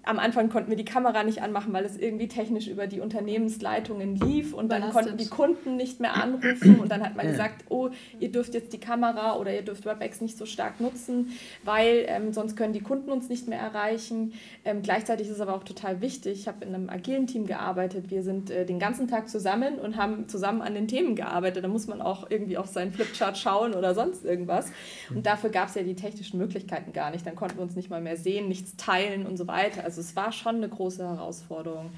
am 0.03 0.17
Anfang 0.17 0.49
konnten 0.49 0.69
wir 0.69 0.77
die 0.77 0.85
Kamera 0.85 1.23
nicht 1.23 1.41
anmachen, 1.41 1.73
weil 1.73 1.85
es 1.85 1.97
irgendwie 1.97 2.27
technisch 2.27 2.67
über 2.67 2.87
die 2.87 2.99
Unternehmensleitungen 2.99 4.15
lief 4.15 4.53
und 4.53 4.71
dann 4.71 4.81
Belastet. 4.81 5.03
konnten 5.03 5.17
die 5.17 5.27
Kunden 5.27 5.75
nicht 5.75 5.99
mehr 5.99 6.15
anrufen 6.15 6.79
und 6.79 6.89
dann 6.89 7.03
hat 7.03 7.15
man 7.15 7.25
ja. 7.25 7.31
gesagt, 7.33 7.65
oh, 7.69 7.89
ihr 8.19 8.31
dürft 8.31 8.53
jetzt 8.53 8.71
die 8.73 8.79
Kamera 8.79 9.35
oder 9.35 9.53
ihr 9.53 9.61
dürft 9.61 9.85
WebEx 9.85 10.21
nicht 10.21 10.37
so 10.37 10.45
stark 10.45 10.79
nutzen, 10.79 11.33
weil 11.63 12.05
ähm, 12.07 12.31
sonst 12.33 12.55
können 12.55 12.73
die 12.73 12.79
Kunden 12.79 13.11
uns 13.11 13.29
nicht 13.29 13.47
mehr 13.47 13.59
erreichen. 13.59 14.33
Ähm, 14.63 14.81
gleichzeitig 14.81 15.27
ist 15.27 15.33
es 15.33 15.41
aber 15.41 15.53
auch 15.53 15.63
total 15.63 16.01
wichtig, 16.01 16.39
ich 16.39 16.47
habe 16.47 16.65
in 16.65 16.73
einem 16.73 16.89
agilen 16.89 17.27
Team 17.27 17.45
gearbeitet, 17.45 18.09
wir 18.09 18.23
sind 18.23 18.49
äh, 18.49 18.65
den 18.65 18.79
ganzen 18.79 19.07
Tag 19.07 19.29
zusammen 19.29 19.75
und 19.79 19.97
haben 19.97 20.27
zusammen 20.27 20.61
an 20.61 20.73
den 20.73 20.87
Themen 20.87 21.15
gearbeitet. 21.15 21.63
Da 21.63 21.67
muss 21.67 21.87
man 21.87 22.01
auch 22.01 22.29
irgendwie 22.29 22.57
auf 22.57 22.67
seinen 22.67 22.91
Flipchart 22.91 23.37
schauen 23.37 23.73
oder 23.73 23.93
sonst 23.93 24.23
irgendwas 24.23 24.71
und 25.13 25.25
dafür 25.25 25.49
gab 25.49 25.67
es 25.67 25.75
ja 25.75 25.83
die 25.83 25.95
technischen 25.95 26.39
Möglichkeiten 26.39 26.93
gar 26.93 27.11
nicht. 27.11 27.27
Dann 27.27 27.35
konnten 27.35 27.57
wir 27.57 27.63
uns 27.63 27.75
nicht 27.75 27.89
mal 27.89 28.01
mehr 28.01 28.17
sehen, 28.17 28.47
nichts 28.47 28.77
teilen 28.77 29.25
und 29.25 29.37
so 29.37 29.48
weiter. 29.49 29.83
Also 29.83 29.99
es 30.01 30.15
war 30.15 30.31
schon 30.31 30.55
eine 30.55 30.69
große 30.69 31.03
Herausforderung. 31.03 31.91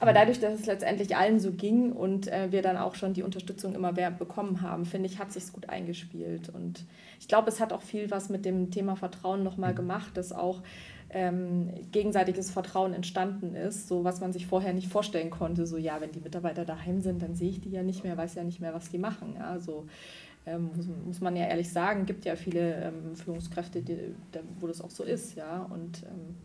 Aber 0.00 0.14
dadurch, 0.14 0.40
dass 0.40 0.58
es 0.58 0.64
letztendlich 0.64 1.14
allen 1.14 1.38
so 1.38 1.52
ging 1.52 1.92
und 1.92 2.26
äh, 2.26 2.50
wir 2.50 2.62
dann 2.62 2.78
auch 2.78 2.94
schon 2.94 3.12
die 3.12 3.22
Unterstützung 3.22 3.74
immer 3.74 3.92
mehr 3.92 4.10
bekommen 4.10 4.62
haben, 4.62 4.86
finde 4.86 5.10
ich, 5.10 5.18
hat 5.18 5.30
sich 5.30 5.52
gut 5.52 5.68
eingespielt. 5.68 6.48
Und 6.48 6.86
ich 7.20 7.28
glaube, 7.28 7.50
es 7.50 7.60
hat 7.60 7.74
auch 7.74 7.82
viel 7.82 8.10
was 8.10 8.30
mit 8.30 8.46
dem 8.46 8.70
Thema 8.70 8.96
Vertrauen 8.96 9.42
nochmal 9.42 9.74
gemacht, 9.74 10.16
dass 10.16 10.32
auch 10.32 10.62
ähm, 11.10 11.68
gegenseitiges 11.92 12.50
Vertrauen 12.50 12.94
entstanden 12.94 13.54
ist, 13.54 13.88
so 13.88 14.02
was 14.02 14.20
man 14.20 14.32
sich 14.32 14.46
vorher 14.46 14.72
nicht 14.72 14.88
vorstellen 14.88 15.28
konnte. 15.28 15.66
So, 15.66 15.76
ja, 15.76 16.00
wenn 16.00 16.12
die 16.12 16.20
Mitarbeiter 16.20 16.64
daheim 16.64 17.02
sind, 17.02 17.20
dann 17.20 17.34
sehe 17.34 17.50
ich 17.50 17.60
die 17.60 17.70
ja 17.70 17.82
nicht 17.82 18.02
mehr, 18.02 18.16
weiß 18.16 18.36
ja 18.36 18.44
nicht 18.44 18.60
mehr, 18.60 18.72
was 18.72 18.88
die 18.88 18.98
machen. 18.98 19.34
Ja, 19.38 19.58
so, 19.58 19.86
ähm, 20.46 20.70
muss, 20.74 20.86
muss, 21.04 21.20
man 21.20 21.36
ja 21.36 21.46
ehrlich 21.46 21.70
sagen, 21.70 22.06
gibt 22.06 22.24
ja 22.24 22.36
viele 22.36 22.74
ähm, 22.84 23.16
Führungskräfte, 23.16 23.82
die, 23.82 24.14
wo 24.60 24.66
das 24.66 24.80
auch 24.80 24.90
so 24.90 25.04
ist. 25.04 25.34
Ja, 25.34 25.68
und 25.70 26.04
ähm, 26.04 26.36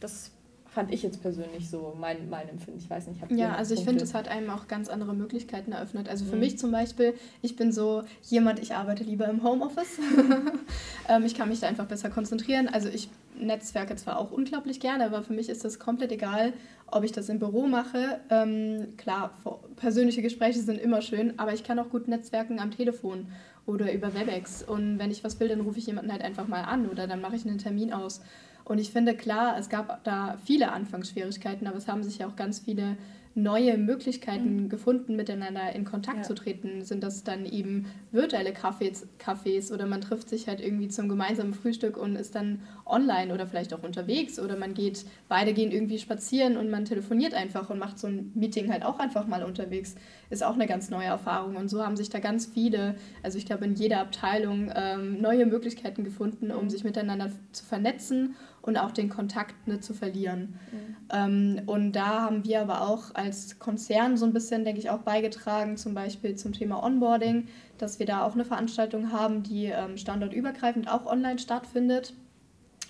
das 0.00 0.32
fand 0.74 0.92
ich 0.92 1.04
jetzt 1.04 1.22
persönlich 1.22 1.70
so 1.70 1.96
mein, 1.98 2.28
mein 2.28 2.48
Empfinden. 2.48 2.80
Ich 2.80 2.90
weiß 2.90 3.06
nicht, 3.06 3.22
habt 3.22 3.30
Ja, 3.30 3.54
also 3.54 3.74
ich 3.74 3.84
finde, 3.84 4.02
es 4.02 4.12
hat 4.12 4.26
einem 4.26 4.50
auch 4.50 4.66
ganz 4.66 4.88
andere 4.88 5.14
Möglichkeiten 5.14 5.70
eröffnet. 5.70 6.08
Also 6.08 6.24
für 6.24 6.34
mhm. 6.34 6.40
mich 6.40 6.58
zum 6.58 6.72
Beispiel, 6.72 7.14
ich 7.42 7.54
bin 7.54 7.70
so 7.70 8.02
jemand, 8.22 8.58
ich 8.58 8.74
arbeite 8.74 9.04
lieber 9.04 9.28
im 9.28 9.44
Homeoffice. 9.44 10.00
ähm, 11.08 11.24
ich 11.24 11.36
kann 11.36 11.48
mich 11.48 11.60
da 11.60 11.68
einfach 11.68 11.86
besser 11.86 12.10
konzentrieren. 12.10 12.66
Also 12.66 12.88
ich 12.88 13.08
netzwerke 13.38 13.94
zwar 13.94 14.18
auch 14.18 14.32
unglaublich 14.32 14.80
gerne, 14.80 15.04
aber 15.04 15.22
für 15.22 15.32
mich 15.32 15.48
ist 15.48 15.64
das 15.64 15.78
komplett 15.78 16.10
egal, 16.10 16.52
ob 16.88 17.04
ich 17.04 17.12
das 17.12 17.28
im 17.28 17.38
Büro 17.38 17.66
mache. 17.68 18.20
Ähm, 18.30 18.94
klar, 18.96 19.30
persönliche 19.76 20.22
Gespräche 20.22 20.60
sind 20.60 20.80
immer 20.80 21.02
schön, 21.02 21.38
aber 21.38 21.54
ich 21.54 21.62
kann 21.62 21.78
auch 21.78 21.88
gut 21.88 22.08
netzwerken 22.08 22.58
am 22.58 22.72
Telefon 22.72 23.28
oder 23.66 23.92
über 23.92 24.12
WebEx. 24.12 24.64
Und 24.64 24.98
wenn 24.98 25.12
ich 25.12 25.22
was 25.22 25.38
will, 25.38 25.48
dann 25.48 25.60
rufe 25.60 25.78
ich 25.78 25.86
jemanden 25.86 26.10
halt 26.10 26.22
einfach 26.22 26.48
mal 26.48 26.62
an 26.62 26.88
oder 26.88 27.06
dann 27.06 27.20
mache 27.20 27.36
ich 27.36 27.46
einen 27.46 27.58
Termin 27.58 27.92
aus. 27.92 28.20
Und 28.64 28.78
ich 28.78 28.90
finde, 28.90 29.14
klar, 29.14 29.56
es 29.58 29.68
gab 29.68 30.02
da 30.04 30.38
viele 30.44 30.72
Anfangsschwierigkeiten, 30.72 31.66
aber 31.66 31.76
es 31.76 31.88
haben 31.88 32.02
sich 32.02 32.18
ja 32.18 32.26
auch 32.26 32.36
ganz 32.36 32.60
viele 32.60 32.96
neue 33.36 33.76
Möglichkeiten 33.78 34.64
mhm. 34.64 34.68
gefunden, 34.68 35.16
miteinander 35.16 35.74
in 35.74 35.84
Kontakt 35.84 36.18
ja. 36.18 36.22
zu 36.22 36.34
treten. 36.34 36.84
Sind 36.84 37.02
das 37.02 37.24
dann 37.24 37.46
eben 37.46 37.86
virtuelle 38.12 38.50
Cafés, 38.50 39.06
Cafés 39.18 39.72
oder 39.72 39.86
man 39.86 40.00
trifft 40.00 40.28
sich 40.28 40.46
halt 40.46 40.60
irgendwie 40.60 40.86
zum 40.88 41.08
gemeinsamen 41.08 41.52
Frühstück 41.52 41.96
und 41.96 42.14
ist 42.14 42.36
dann 42.36 42.60
online 42.86 43.34
oder 43.34 43.46
vielleicht 43.46 43.74
auch 43.74 43.82
unterwegs 43.82 44.38
oder 44.38 44.56
man 44.56 44.74
geht, 44.74 45.04
beide 45.28 45.52
gehen 45.52 45.72
irgendwie 45.72 45.98
spazieren 45.98 46.56
und 46.56 46.70
man 46.70 46.84
telefoniert 46.84 47.34
einfach 47.34 47.70
und 47.70 47.78
macht 47.78 47.98
so 47.98 48.06
ein 48.06 48.30
Meeting 48.34 48.70
halt 48.72 48.84
auch 48.84 49.00
einfach 49.00 49.26
mal 49.26 49.42
unterwegs. 49.42 49.96
Ist 50.34 50.42
auch 50.42 50.54
eine 50.54 50.66
ganz 50.66 50.90
neue 50.90 51.06
Erfahrung 51.06 51.54
und 51.54 51.68
so 51.68 51.86
haben 51.86 51.96
sich 51.96 52.10
da 52.10 52.18
ganz 52.18 52.46
viele, 52.46 52.96
also 53.22 53.38
ich 53.38 53.46
glaube 53.46 53.66
in 53.66 53.76
jeder 53.76 54.00
Abteilung 54.00 54.68
ähm, 54.74 55.20
neue 55.20 55.46
Möglichkeiten 55.46 56.02
gefunden, 56.02 56.50
um 56.50 56.64
mhm. 56.64 56.70
sich 56.70 56.82
miteinander 56.82 57.30
zu 57.52 57.64
vernetzen 57.64 58.34
und 58.60 58.76
auch 58.76 58.90
den 58.90 59.10
Kontakt 59.10 59.68
nicht 59.68 59.84
zu 59.84 59.94
verlieren. 59.94 60.58
Mhm. 60.72 60.96
Ähm, 61.12 61.62
und 61.66 61.92
da 61.92 62.22
haben 62.22 62.44
wir 62.44 62.62
aber 62.62 62.80
auch 62.80 63.14
als 63.14 63.60
Konzern 63.60 64.16
so 64.16 64.26
ein 64.26 64.32
bisschen, 64.32 64.64
denke 64.64 64.80
ich, 64.80 64.90
auch 64.90 65.02
beigetragen, 65.02 65.76
zum 65.76 65.94
Beispiel 65.94 66.34
zum 66.34 66.52
Thema 66.52 66.82
Onboarding, 66.82 67.46
dass 67.78 68.00
wir 68.00 68.06
da 68.06 68.24
auch 68.24 68.34
eine 68.34 68.44
Veranstaltung 68.44 69.12
haben, 69.12 69.44
die 69.44 69.66
ähm, 69.66 69.96
standortübergreifend 69.96 70.90
auch 70.90 71.06
online 71.06 71.38
stattfindet 71.38 72.12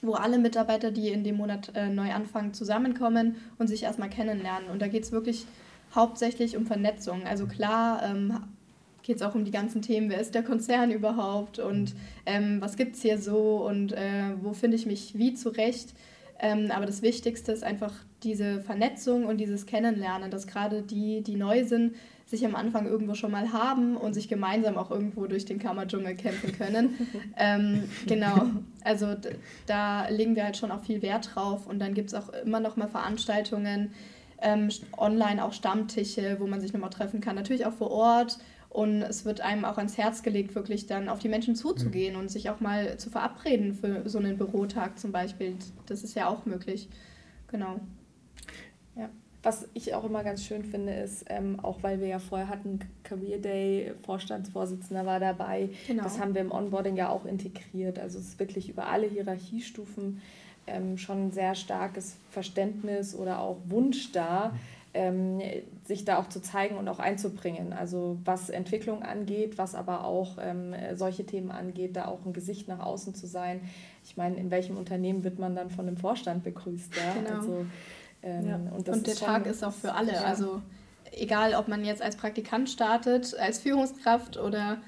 wo 0.02 0.12
alle 0.12 0.38
Mitarbeiter, 0.38 0.90
die 0.90 1.08
in 1.08 1.24
dem 1.24 1.38
Monat 1.38 1.72
äh, 1.74 1.88
neu 1.88 2.12
anfangen, 2.12 2.52
zusammenkommen 2.52 3.36
und 3.58 3.68
sich 3.68 3.84
erstmal 3.84 4.10
kennenlernen. 4.10 4.68
Und 4.68 4.82
da 4.82 4.88
geht 4.88 5.04
es 5.04 5.12
wirklich 5.12 5.46
hauptsächlich 5.94 6.56
um 6.56 6.66
Vernetzung. 6.66 7.26
Also 7.26 7.46
klar 7.46 8.02
ähm, 8.04 8.38
geht 9.02 9.16
es 9.16 9.22
auch 9.22 9.34
um 9.34 9.44
die 9.44 9.50
ganzen 9.50 9.82
Themen, 9.82 10.10
wer 10.10 10.20
ist 10.20 10.34
der 10.34 10.42
Konzern 10.42 10.90
überhaupt 10.90 11.58
und 11.58 11.94
ähm, 12.26 12.60
was 12.60 12.76
gibt 12.76 12.96
es 12.96 13.02
hier 13.02 13.18
so 13.18 13.64
und 13.66 13.92
äh, 13.92 14.32
wo 14.42 14.54
finde 14.54 14.76
ich 14.76 14.86
mich 14.86 15.16
wie 15.16 15.34
zurecht. 15.34 15.94
Ähm, 16.40 16.70
aber 16.70 16.86
das 16.86 17.02
Wichtigste 17.02 17.52
ist 17.52 17.62
einfach 17.62 17.92
diese 18.22 18.60
Vernetzung 18.60 19.26
und 19.26 19.38
dieses 19.38 19.66
Kennenlernen, 19.66 20.30
dass 20.30 20.46
gerade 20.46 20.82
die, 20.82 21.22
die 21.22 21.36
neu 21.36 21.64
sind, 21.64 21.94
sich 22.26 22.44
am 22.44 22.56
Anfang 22.56 22.86
irgendwo 22.86 23.14
schon 23.14 23.30
mal 23.30 23.52
haben 23.52 23.96
und 23.96 24.14
sich 24.14 24.28
gemeinsam 24.28 24.78
auch 24.78 24.90
irgendwo 24.90 25.26
durch 25.26 25.44
den 25.44 25.58
Kammerdschungel 25.58 26.16
kämpfen 26.16 26.52
können. 26.52 26.94
ähm, 27.36 27.84
genau, 28.06 28.46
also 28.82 29.14
da 29.66 30.08
legen 30.08 30.34
wir 30.34 30.44
halt 30.44 30.56
schon 30.56 30.70
auch 30.70 30.82
viel 30.82 31.02
Wert 31.02 31.34
drauf 31.34 31.66
und 31.66 31.78
dann 31.78 31.94
gibt 31.94 32.08
es 32.08 32.14
auch 32.14 32.30
immer 32.44 32.60
noch 32.60 32.76
mal 32.76 32.88
Veranstaltungen, 32.88 33.92
ähm, 34.40 34.68
online 34.96 35.44
auch 35.44 35.52
Stammtische, 35.52 36.36
wo 36.40 36.46
man 36.46 36.60
sich 36.60 36.72
nochmal 36.72 36.90
treffen 36.90 37.20
kann, 37.20 37.36
natürlich 37.36 37.66
auch 37.66 37.72
vor 37.72 37.90
Ort 37.90 38.38
und 38.74 39.02
es 39.02 39.24
wird 39.24 39.40
einem 39.40 39.64
auch 39.64 39.78
ans 39.78 39.96
Herz 39.96 40.24
gelegt, 40.24 40.56
wirklich 40.56 40.86
dann 40.86 41.08
auf 41.08 41.20
die 41.20 41.28
Menschen 41.28 41.54
zuzugehen 41.54 42.14
mhm. 42.14 42.22
und 42.22 42.28
sich 42.28 42.50
auch 42.50 42.58
mal 42.58 42.96
zu 42.96 43.08
verabreden 43.08 43.72
für 43.72 44.08
so 44.08 44.18
einen 44.18 44.36
Bürotag 44.36 44.98
zum 44.98 45.12
Beispiel. 45.12 45.54
Das 45.86 46.02
ist 46.02 46.16
ja 46.16 46.26
auch 46.26 46.44
möglich. 46.44 46.88
Genau. 47.46 47.78
Ja. 48.96 49.10
Was 49.44 49.68
ich 49.74 49.94
auch 49.94 50.02
immer 50.02 50.24
ganz 50.24 50.42
schön 50.42 50.64
finde, 50.64 50.92
ist, 50.92 51.24
ähm, 51.28 51.60
auch 51.60 51.84
weil 51.84 52.00
wir 52.00 52.08
ja 52.08 52.18
vorher 52.18 52.48
hatten, 52.48 52.80
Career 53.04 53.38
Day, 53.38 53.92
Vorstandsvorsitzender 54.02 55.06
war 55.06 55.20
dabei. 55.20 55.70
Genau. 55.86 56.02
Das 56.02 56.18
haben 56.18 56.34
wir 56.34 56.40
im 56.40 56.50
Onboarding 56.50 56.96
ja 56.96 57.10
auch 57.10 57.26
integriert. 57.26 58.00
Also 58.00 58.18
es 58.18 58.30
ist 58.30 58.38
wirklich 58.40 58.68
über 58.68 58.88
alle 58.88 59.06
Hierarchiestufen 59.06 60.20
ähm, 60.66 60.98
schon 60.98 61.28
ein 61.28 61.32
sehr 61.32 61.54
starkes 61.54 62.16
Verständnis 62.30 63.14
oder 63.14 63.40
auch 63.40 63.58
Wunsch 63.66 64.12
da. 64.12 64.52
Ähm, 64.96 65.40
sich 65.84 66.04
da 66.04 66.18
auch 66.18 66.28
zu 66.28 66.40
zeigen 66.40 66.76
und 66.76 66.88
auch 66.88 67.00
einzubringen. 67.00 67.72
Also 67.72 68.16
was 68.24 68.48
Entwicklung 68.48 69.02
angeht, 69.02 69.58
was 69.58 69.74
aber 69.74 70.04
auch 70.04 70.38
ähm, 70.40 70.72
solche 70.94 71.26
Themen 71.26 71.50
angeht, 71.50 71.96
da 71.96 72.06
auch 72.06 72.24
ein 72.24 72.32
Gesicht 72.32 72.68
nach 72.68 72.78
außen 72.78 73.12
zu 73.12 73.26
sein. 73.26 73.60
Ich 74.04 74.16
meine, 74.16 74.36
in 74.36 74.52
welchem 74.52 74.76
Unternehmen 74.76 75.24
wird 75.24 75.40
man 75.40 75.56
dann 75.56 75.70
von 75.70 75.88
einem 75.88 75.96
Vorstand 75.96 76.44
begrüßt? 76.44 76.94
Ja? 76.94 77.20
Genau. 77.20 77.40
Also, 77.40 77.66
ähm, 78.22 78.48
ja. 78.48 78.54
Und, 78.76 78.88
und, 78.88 79.06
der 79.08 79.16
Tag 79.16 79.46
ist 79.46 79.64
auch 79.64 79.72
für 79.72 79.92
alle. 79.94 80.12
Ja. 80.12 80.22
Also 80.22 80.62
egal, 81.12 81.54
ob 81.54 81.68
man 81.68 81.84
jetzt 81.84 82.02
als 82.02 82.16
Praktikant 82.16 82.70
startet, 82.70 83.36
als 83.38 83.58
Führungskraft 83.58 84.36
oder 84.36 84.78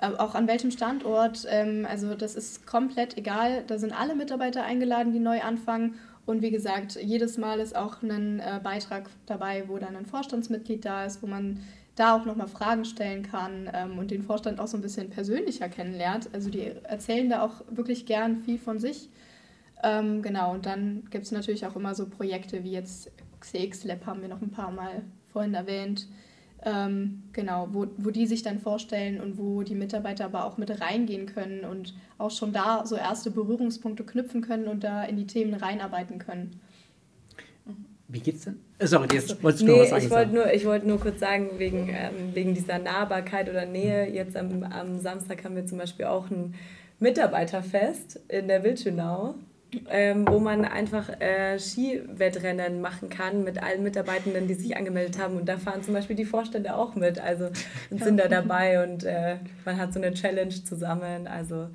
auch 0.00 0.34
an 0.34 0.48
welchem 0.48 0.70
Standort. 0.70 1.46
Ähm, 1.48 1.86
also 1.88 2.14
das 2.14 2.34
ist 2.34 2.66
komplett 2.66 3.16
egal. 3.16 3.64
Da 3.66 3.78
sind 3.78 3.98
alle 3.98 4.14
Mitarbeiter 4.14 4.64
eingeladen, 4.64 5.12
die 5.12 5.20
neu 5.20 5.40
anfangen 5.42 5.94
und 6.26 6.42
wie 6.42 6.50
gesagt, 6.50 6.96
jedes 7.02 7.38
Mal 7.38 7.58
ist 7.58 7.74
auch 7.74 8.02
ein 8.02 8.38
äh, 8.38 8.60
Beitrag 8.62 9.10
dabei, 9.26 9.64
wo 9.66 9.78
dann 9.78 9.96
ein 9.96 10.06
Vorstandsmitglied 10.06 10.84
da 10.84 11.04
ist, 11.04 11.22
wo 11.22 11.26
man 11.26 11.60
da 11.96 12.14
auch 12.14 12.24
nochmal 12.24 12.46
Fragen 12.46 12.84
stellen 12.84 13.24
kann 13.24 13.68
ähm, 13.74 13.98
und 13.98 14.10
den 14.10 14.22
Vorstand 14.22 14.60
auch 14.60 14.68
so 14.68 14.76
ein 14.76 14.80
bisschen 14.80 15.10
persönlicher 15.10 15.68
kennenlernt. 15.68 16.30
Also 16.32 16.48
die 16.48 16.70
erzählen 16.84 17.28
da 17.28 17.42
auch 17.42 17.62
wirklich 17.68 18.06
gern 18.06 18.36
viel 18.36 18.58
von 18.58 18.78
sich. 18.78 19.08
Ähm, 19.82 20.22
genau, 20.22 20.52
und 20.52 20.66
dann 20.66 21.04
gibt 21.10 21.24
es 21.24 21.32
natürlich 21.32 21.66
auch 21.66 21.74
immer 21.74 21.94
so 21.94 22.06
Projekte 22.06 22.62
wie 22.62 22.70
jetzt 22.70 23.10
CX 23.40 23.84
Lab 23.84 24.06
haben 24.06 24.20
wir 24.20 24.28
noch 24.28 24.40
ein 24.40 24.50
paar 24.50 24.70
Mal 24.70 25.02
vorhin 25.32 25.54
erwähnt. 25.54 26.06
Ähm, 26.62 27.22
genau, 27.32 27.68
wo, 27.72 27.86
wo 27.96 28.10
die 28.10 28.26
sich 28.26 28.42
dann 28.42 28.58
vorstellen 28.58 29.20
und 29.20 29.38
wo 29.38 29.62
die 29.62 29.74
Mitarbeiter 29.74 30.26
aber 30.26 30.44
auch 30.44 30.58
mit 30.58 30.80
reingehen 30.80 31.26
können 31.26 31.64
und 31.64 31.94
auch 32.18 32.30
schon 32.30 32.52
da 32.52 32.84
so 32.84 32.96
erste 32.96 33.30
Berührungspunkte 33.30 34.04
knüpfen 34.04 34.42
können 34.42 34.68
und 34.68 34.84
da 34.84 35.04
in 35.04 35.16
die 35.16 35.26
Themen 35.26 35.54
reinarbeiten 35.54 36.18
können. 36.18 36.60
Wie 38.08 38.20
geht's 38.20 38.44
denn? 38.44 38.58
Äh, 38.78 38.86
sorry, 38.86 39.08
jetzt 39.12 39.42
wolltest 39.42 39.62
du 39.62 39.66
nee, 39.66 39.72
noch 39.72 39.80
was 39.80 39.90
sagen. 39.90 40.04
Ich 40.04 40.10
wollte 40.10 40.32
nur, 40.34 40.64
wollt 40.64 40.86
nur 40.86 41.00
kurz 41.00 41.20
sagen, 41.20 41.50
wegen, 41.58 41.88
ähm, 41.88 42.34
wegen 42.34 42.54
dieser 42.54 42.78
Nahbarkeit 42.78 43.48
oder 43.48 43.64
Nähe, 43.66 44.10
jetzt 44.10 44.36
am, 44.36 44.64
am 44.64 44.98
Samstag 44.98 45.44
haben 45.44 45.54
wir 45.54 45.64
zum 45.64 45.78
Beispiel 45.78 46.06
auch 46.06 46.28
ein 46.30 46.54
Mitarbeiterfest 46.98 48.20
in 48.28 48.48
der 48.48 48.64
Wildschönau 48.64 49.34
ähm, 49.88 50.26
wo 50.28 50.38
man 50.38 50.64
einfach 50.64 51.08
äh, 51.20 51.58
Skiwettrennen 51.58 52.80
machen 52.80 53.08
kann 53.08 53.44
mit 53.44 53.62
allen 53.62 53.82
Mitarbeitenden, 53.82 54.48
die 54.48 54.54
sich 54.54 54.76
angemeldet 54.76 55.18
haben. 55.18 55.36
Und 55.36 55.48
da 55.48 55.58
fahren 55.58 55.82
zum 55.82 55.94
Beispiel 55.94 56.16
die 56.16 56.24
Vorstände 56.24 56.74
auch 56.74 56.94
mit, 56.94 57.20
also 57.20 57.50
und 57.90 58.02
sind 58.02 58.16
da 58.18 58.28
dabei 58.28 58.82
und 58.82 59.04
äh, 59.04 59.36
man 59.64 59.78
hat 59.78 59.92
so 59.92 60.00
eine 60.00 60.12
Challenge 60.12 60.54
zusammen. 60.64 61.26
Also 61.26 61.68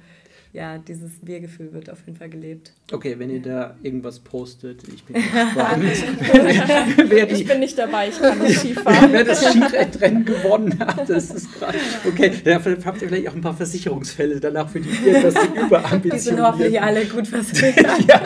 ja, 0.56 0.78
dieses 0.78 1.12
Wir-Gefühl 1.22 1.74
wird 1.74 1.90
auf 1.90 2.00
jeden 2.06 2.18
Fall 2.18 2.30
gelebt. 2.30 2.72
Okay, 2.92 3.20
wenn 3.20 3.30
ihr 3.30 3.42
da 3.42 3.76
irgendwas 3.84 4.20
postet, 4.20 4.84
ich 4.88 5.04
bin 5.04 5.16
gespannt. 5.22 5.84
wer 7.10 7.26
die, 7.26 7.36
ich 7.36 7.46
bin 7.46 7.60
nicht 7.60 7.78
dabei, 7.78 8.08
ich 8.08 8.20
kann 8.20 8.40
nicht 8.40 8.60
Skifahren. 8.60 9.12
wer 9.12 9.26
das 9.26 9.44
Skirennen 9.44 10.24
gewonnen 10.24 10.80
hat, 10.80 11.10
das 11.10 11.32
ist 11.32 11.54
gerade. 11.54 11.78
Okay, 12.08 12.32
dann 12.44 12.86
habt 12.86 13.02
ihr 13.02 13.10
vielleicht 13.10 13.28
auch 13.28 13.36
ein 13.36 13.42
paar 13.42 13.56
Versicherungsfälle 13.58 14.40
danach 14.40 14.70
für 14.70 14.80
die 14.80 14.90
sie 14.90 15.10
überambitioniert. 15.10 16.14
Die 16.14 16.20
sind 16.20 16.42
hoffentlich 16.42 16.82
alle 16.82 17.06
gut 17.06 17.28
versichert. 17.28 18.06
ja. 18.08 18.22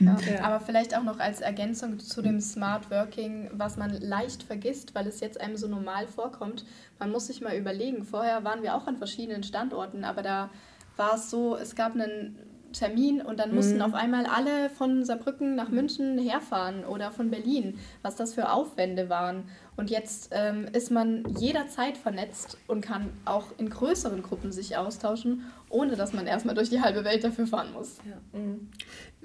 Ja. 0.26 0.44
Aber 0.44 0.60
vielleicht 0.60 0.96
auch 0.96 1.02
noch 1.02 1.18
als 1.18 1.40
Ergänzung 1.40 1.98
zu 1.98 2.22
dem 2.22 2.40
Smart 2.40 2.90
Working, 2.90 3.50
was 3.52 3.76
man 3.76 3.90
leicht 4.00 4.42
vergisst, 4.42 4.94
weil 4.94 5.06
es 5.06 5.20
jetzt 5.20 5.40
einem 5.40 5.56
so 5.56 5.68
normal 5.68 6.06
vorkommt. 6.06 6.64
Man 6.98 7.10
muss 7.10 7.28
sich 7.28 7.40
mal 7.40 7.56
überlegen, 7.56 8.04
vorher 8.04 8.44
waren 8.44 8.62
wir 8.62 8.74
auch 8.74 8.86
an 8.86 8.96
verschiedenen 8.96 9.42
Standorten, 9.42 10.04
aber 10.04 10.22
da 10.22 10.50
war 10.96 11.14
es 11.14 11.30
so, 11.30 11.56
es 11.56 11.74
gab 11.74 11.94
einen 11.94 12.36
Termin 12.72 13.22
und 13.22 13.40
dann 13.40 13.54
mussten 13.54 13.76
mhm. 13.76 13.82
auf 13.82 13.94
einmal 13.94 14.26
alle 14.26 14.68
von 14.70 15.04
Saarbrücken 15.04 15.54
nach 15.54 15.70
München 15.70 16.18
herfahren 16.18 16.84
oder 16.84 17.10
von 17.10 17.30
Berlin, 17.30 17.78
was 18.02 18.16
das 18.16 18.34
für 18.34 18.50
Aufwände 18.50 19.08
waren. 19.08 19.44
Und 19.76 19.90
jetzt 19.90 20.30
ähm, 20.32 20.66
ist 20.72 20.90
man 20.90 21.24
jederzeit 21.38 21.96
vernetzt 21.96 22.58
und 22.66 22.80
kann 22.80 23.10
auch 23.24 23.46
in 23.58 23.70
größeren 23.70 24.22
Gruppen 24.22 24.52
sich 24.52 24.76
austauschen, 24.76 25.44
ohne 25.68 25.96
dass 25.96 26.12
man 26.12 26.26
erstmal 26.26 26.54
durch 26.54 26.70
die 26.70 26.80
halbe 26.80 27.04
Welt 27.04 27.24
dafür 27.24 27.46
fahren 27.46 27.72
muss. 27.72 27.98
Ja. 28.08 28.38
Mhm. 28.38 28.68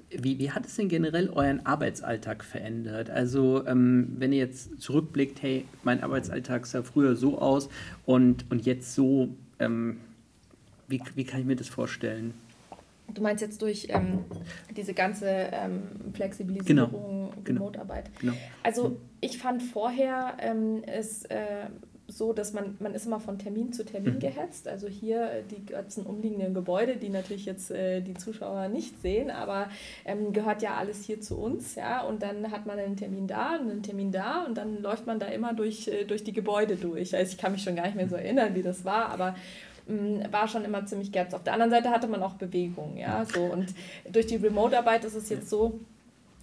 Wie, 0.09 0.39
wie 0.39 0.51
hat 0.51 0.65
es 0.65 0.75
denn 0.75 0.89
generell 0.89 1.29
euren 1.29 1.65
Arbeitsalltag 1.65 2.43
verändert? 2.43 3.09
Also, 3.09 3.65
ähm, 3.65 4.15
wenn 4.17 4.33
ihr 4.33 4.39
jetzt 4.39 4.81
zurückblickt, 4.81 5.41
hey, 5.41 5.65
mein 5.83 6.03
Arbeitsalltag 6.03 6.65
sah 6.65 6.83
früher 6.83 7.15
so 7.15 7.39
aus 7.39 7.69
und, 8.05 8.49
und 8.51 8.65
jetzt 8.65 8.93
so, 8.93 9.29
ähm, 9.59 10.01
wie, 10.87 11.01
wie 11.15 11.23
kann 11.23 11.39
ich 11.39 11.45
mir 11.45 11.55
das 11.55 11.69
vorstellen? 11.69 12.33
Du 13.13 13.21
meinst 13.21 13.41
jetzt 13.41 13.61
durch 13.61 13.87
ähm, 13.89 14.25
diese 14.75 14.93
ganze 14.93 15.27
ähm, 15.27 15.83
Flexibilisierung, 16.13 17.31
genau, 17.43 17.59
Remote-Arbeit. 17.59 18.09
Genau. 18.19 18.33
Also 18.63 18.97
ich 19.19 19.37
fand 19.37 19.63
vorher 19.63 20.37
ähm, 20.39 20.83
es 20.85 21.25
äh, 21.25 21.67
so, 22.11 22.33
dass 22.33 22.53
man, 22.53 22.75
man 22.79 22.93
ist 22.93 23.05
immer 23.05 23.19
von 23.19 23.39
Termin 23.39 23.73
zu 23.73 23.85
Termin 23.85 24.15
mhm. 24.15 24.19
gehetzt. 24.19 24.67
Also 24.67 24.87
hier 24.87 25.31
äh, 25.31 25.43
die 25.43 25.65
ganzen 25.65 26.05
umliegenden 26.05 26.53
Gebäude, 26.53 26.97
die 26.97 27.09
natürlich 27.09 27.45
jetzt 27.45 27.71
äh, 27.71 28.01
die 28.01 28.13
Zuschauer 28.13 28.67
nicht 28.67 29.01
sehen, 29.01 29.31
aber 29.31 29.69
ähm, 30.05 30.33
gehört 30.33 30.61
ja 30.61 30.75
alles 30.75 31.03
hier 31.03 31.21
zu 31.21 31.37
uns. 31.37 31.75
Ja? 31.75 32.01
Und 32.01 32.21
dann 32.21 32.51
hat 32.51 32.65
man 32.65 32.77
einen 32.77 32.97
Termin 32.97 33.27
da 33.27 33.55
und 33.55 33.71
einen 33.71 33.83
Termin 33.83 34.11
da 34.11 34.43
und 34.43 34.57
dann 34.57 34.81
läuft 34.81 35.07
man 35.07 35.19
da 35.19 35.27
immer 35.27 35.53
durch, 35.53 35.87
äh, 35.87 36.05
durch 36.05 36.23
die 36.23 36.33
Gebäude 36.33 36.75
durch. 36.75 37.15
Also 37.15 37.31
ich 37.31 37.37
kann 37.37 37.53
mich 37.53 37.63
schon 37.63 37.75
gar 37.75 37.85
nicht 37.85 37.95
mehr 37.95 38.09
so 38.09 38.15
erinnern, 38.15 38.55
wie 38.55 38.63
das 38.63 38.83
war, 38.83 39.09
aber 39.09 39.35
mm, 39.87 40.31
war 40.31 40.47
schon 40.47 40.65
immer 40.65 40.85
ziemlich 40.85 41.11
gerd. 41.11 41.33
Auf 41.33 41.43
der 41.43 41.53
anderen 41.53 41.71
Seite 41.71 41.89
hatte 41.89 42.07
man 42.07 42.21
auch 42.21 42.33
Bewegung, 42.33 42.97
ja, 42.97 43.25
so 43.25 43.41
und 43.41 43.73
durch 44.11 44.27
die 44.27 44.35
Remote-Arbeit 44.35 45.05
ist 45.05 45.15
es 45.15 45.29
jetzt 45.29 45.49
so, 45.49 45.79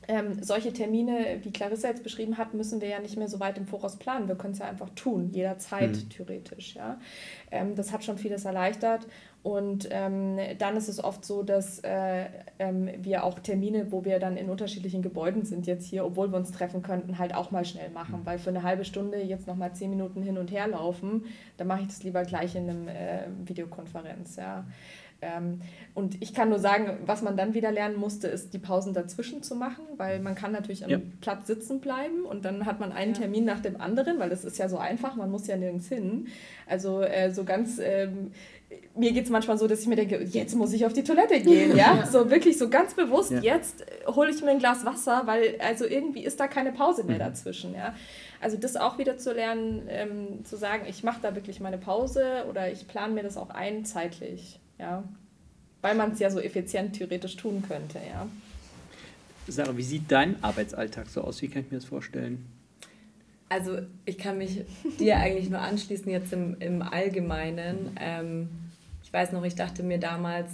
ähm, 0.08 0.42
solche 0.42 0.72
Termine, 0.72 1.38
wie 1.42 1.50
Clarissa 1.50 1.88
jetzt 1.88 2.02
beschrieben 2.02 2.38
hat, 2.38 2.54
müssen 2.54 2.80
wir 2.80 2.88
ja 2.88 2.98
nicht 2.98 3.18
mehr 3.18 3.28
so 3.28 3.40
weit 3.40 3.58
im 3.58 3.66
Voraus 3.66 3.96
planen. 3.96 4.26
Wir 4.26 4.36
können 4.36 4.54
es 4.54 4.58
ja 4.58 4.66
einfach 4.66 4.88
tun, 4.90 5.30
jederzeit 5.32 5.90
mhm. 5.90 6.08
theoretisch. 6.08 6.74
Ja? 6.74 6.98
Ähm, 7.50 7.74
das 7.74 7.92
hat 7.92 8.04
schon 8.04 8.16
vieles 8.16 8.46
erleichtert. 8.46 9.06
Und 9.42 9.88
ähm, 9.92 10.38
dann 10.58 10.76
ist 10.76 10.88
es 10.88 11.02
oft 11.02 11.24
so, 11.24 11.42
dass 11.42 11.78
äh, 11.80 12.24
ähm, 12.58 12.90
wir 12.98 13.22
auch 13.22 13.38
Termine, 13.38 13.92
wo 13.92 14.04
wir 14.04 14.18
dann 14.18 14.36
in 14.36 14.50
unterschiedlichen 14.50 15.00
Gebäuden 15.00 15.44
sind, 15.44 15.66
jetzt 15.66 15.86
hier, 15.86 16.04
obwohl 16.04 16.32
wir 16.32 16.38
uns 16.38 16.50
treffen 16.50 16.82
könnten, 16.82 17.18
halt 17.18 17.34
auch 17.34 17.50
mal 17.50 17.64
schnell 17.64 17.90
machen. 17.90 18.20
Mhm. 18.20 18.26
Weil 18.26 18.38
für 18.38 18.50
eine 18.50 18.62
halbe 18.62 18.84
Stunde 18.84 19.22
jetzt 19.22 19.46
nochmal 19.46 19.74
zehn 19.74 19.90
Minuten 19.90 20.22
hin 20.22 20.38
und 20.38 20.50
her 20.50 20.66
laufen, 20.68 21.26
dann 21.56 21.66
mache 21.66 21.82
ich 21.82 21.88
das 21.88 22.02
lieber 22.02 22.24
gleich 22.24 22.56
in 22.56 22.68
einem 22.68 22.88
äh, 22.88 23.26
Videokonferenz. 23.44 24.36
Ja. 24.36 24.64
Ähm, 25.20 25.60
und 25.94 26.22
ich 26.22 26.32
kann 26.32 26.48
nur 26.48 26.60
sagen, 26.60 26.98
was 27.04 27.22
man 27.22 27.36
dann 27.36 27.52
wieder 27.52 27.72
lernen 27.72 27.96
musste, 27.96 28.28
ist 28.28 28.54
die 28.54 28.58
Pausen 28.58 28.94
dazwischen 28.94 29.42
zu 29.42 29.56
machen, 29.56 29.84
weil 29.96 30.20
man 30.20 30.36
kann 30.36 30.52
natürlich 30.52 30.84
am 30.84 30.90
ja. 30.90 31.00
Platz 31.20 31.48
sitzen 31.48 31.80
bleiben 31.80 32.24
und 32.24 32.44
dann 32.44 32.66
hat 32.66 32.78
man 32.78 32.92
einen 32.92 33.14
ja. 33.14 33.20
Termin 33.20 33.44
nach 33.44 33.60
dem 33.60 33.80
anderen, 33.80 34.20
weil 34.20 34.30
das 34.30 34.44
ist 34.44 34.58
ja 34.58 34.68
so 34.68 34.78
einfach, 34.78 35.16
man 35.16 35.30
muss 35.30 35.48
ja 35.48 35.56
nirgends 35.56 35.88
hin. 35.88 36.28
Also 36.68 37.00
äh, 37.02 37.32
so 37.32 37.42
ganz, 37.42 37.80
ähm, 37.82 38.30
mir 38.94 39.12
geht 39.12 39.24
es 39.24 39.30
manchmal 39.30 39.58
so, 39.58 39.66
dass 39.66 39.80
ich 39.80 39.88
mir 39.88 39.96
denke, 39.96 40.22
jetzt 40.22 40.54
muss 40.54 40.72
ich 40.72 40.86
auf 40.86 40.92
die 40.92 41.02
Toilette 41.02 41.40
gehen, 41.40 41.76
ja, 41.76 42.06
so 42.10 42.30
wirklich 42.30 42.56
so 42.56 42.68
ganz 42.68 42.94
bewusst, 42.94 43.32
ja. 43.32 43.40
jetzt 43.40 43.84
hole 44.06 44.30
ich 44.30 44.40
mir 44.42 44.50
ein 44.50 44.60
Glas 44.60 44.84
Wasser, 44.84 45.22
weil 45.24 45.56
also 45.60 45.84
irgendwie 45.84 46.24
ist 46.24 46.38
da 46.38 46.46
keine 46.46 46.70
Pause 46.70 47.02
mehr 47.02 47.16
mhm. 47.16 47.20
dazwischen, 47.20 47.74
ja. 47.74 47.94
Also 48.40 48.56
das 48.56 48.76
auch 48.76 48.98
wieder 48.98 49.18
zu 49.18 49.32
lernen, 49.32 49.88
ähm, 49.88 50.44
zu 50.44 50.56
sagen, 50.56 50.84
ich 50.88 51.02
mache 51.02 51.18
da 51.20 51.34
wirklich 51.34 51.58
meine 51.58 51.78
Pause 51.78 52.44
oder 52.48 52.70
ich 52.70 52.86
plane 52.86 53.14
mir 53.14 53.24
das 53.24 53.36
auch 53.36 53.50
ein 53.50 53.84
zeitlich. 53.84 54.60
Ja. 54.78 55.04
Weil 55.80 55.94
man 55.94 56.12
es 56.12 56.18
ja 56.18 56.30
so 56.30 56.40
effizient 56.40 56.94
theoretisch 56.94 57.36
tun 57.36 57.62
könnte, 57.66 57.98
ja. 57.98 58.26
Sarah, 59.46 59.76
wie 59.76 59.82
sieht 59.82 60.10
dein 60.10 60.42
Arbeitsalltag 60.42 61.08
so 61.08 61.22
aus? 61.22 61.40
Wie 61.40 61.48
kann 61.48 61.62
ich 61.62 61.70
mir 61.70 61.78
das 61.78 61.86
vorstellen? 61.86 62.44
Also 63.48 63.78
ich 64.04 64.18
kann 64.18 64.38
mich 64.38 64.64
dir 65.00 65.16
eigentlich 65.16 65.48
nur 65.48 65.60
anschließen 65.60 66.10
jetzt 66.10 66.32
im, 66.32 66.56
im 66.60 66.82
Allgemeinen. 66.82 67.96
Ähm, 67.98 68.48
ich 69.02 69.12
weiß 69.12 69.32
noch, 69.32 69.44
ich 69.44 69.54
dachte 69.54 69.82
mir 69.82 69.98
damals, 69.98 70.50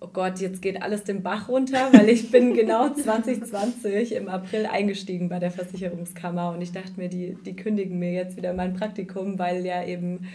oh 0.00 0.08
Gott, 0.12 0.38
jetzt 0.38 0.62
geht 0.62 0.82
alles 0.82 1.02
den 1.02 1.22
Bach 1.22 1.48
runter, 1.48 1.88
weil 1.92 2.08
ich 2.08 2.30
bin 2.30 2.54
genau 2.54 2.88
2020 2.94 4.12
im 4.14 4.28
April 4.28 4.66
eingestiegen 4.66 5.28
bei 5.28 5.40
der 5.40 5.50
Versicherungskammer 5.50 6.52
und 6.52 6.62
ich 6.62 6.70
dachte 6.72 6.92
mir, 6.96 7.08
die, 7.08 7.36
die 7.44 7.56
kündigen 7.56 7.98
mir 7.98 8.12
jetzt 8.12 8.36
wieder 8.36 8.54
mein 8.54 8.74
Praktikum, 8.74 9.38
weil 9.38 9.66
ja 9.66 9.84
eben 9.84 10.28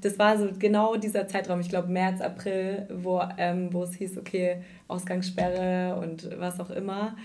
das 0.00 0.18
war 0.18 0.38
so 0.38 0.50
genau 0.58 0.96
dieser 0.96 1.26
Zeitraum, 1.26 1.60
ich 1.60 1.68
glaube 1.68 1.88
März, 1.88 2.20
April, 2.20 2.86
wo, 2.92 3.22
ähm, 3.38 3.72
wo 3.72 3.82
es 3.82 3.94
hieß, 3.94 4.18
okay, 4.18 4.62
Ausgangssperre 4.88 6.00
und 6.00 6.28
was 6.38 6.60
auch 6.60 6.70
immer. 6.70 7.16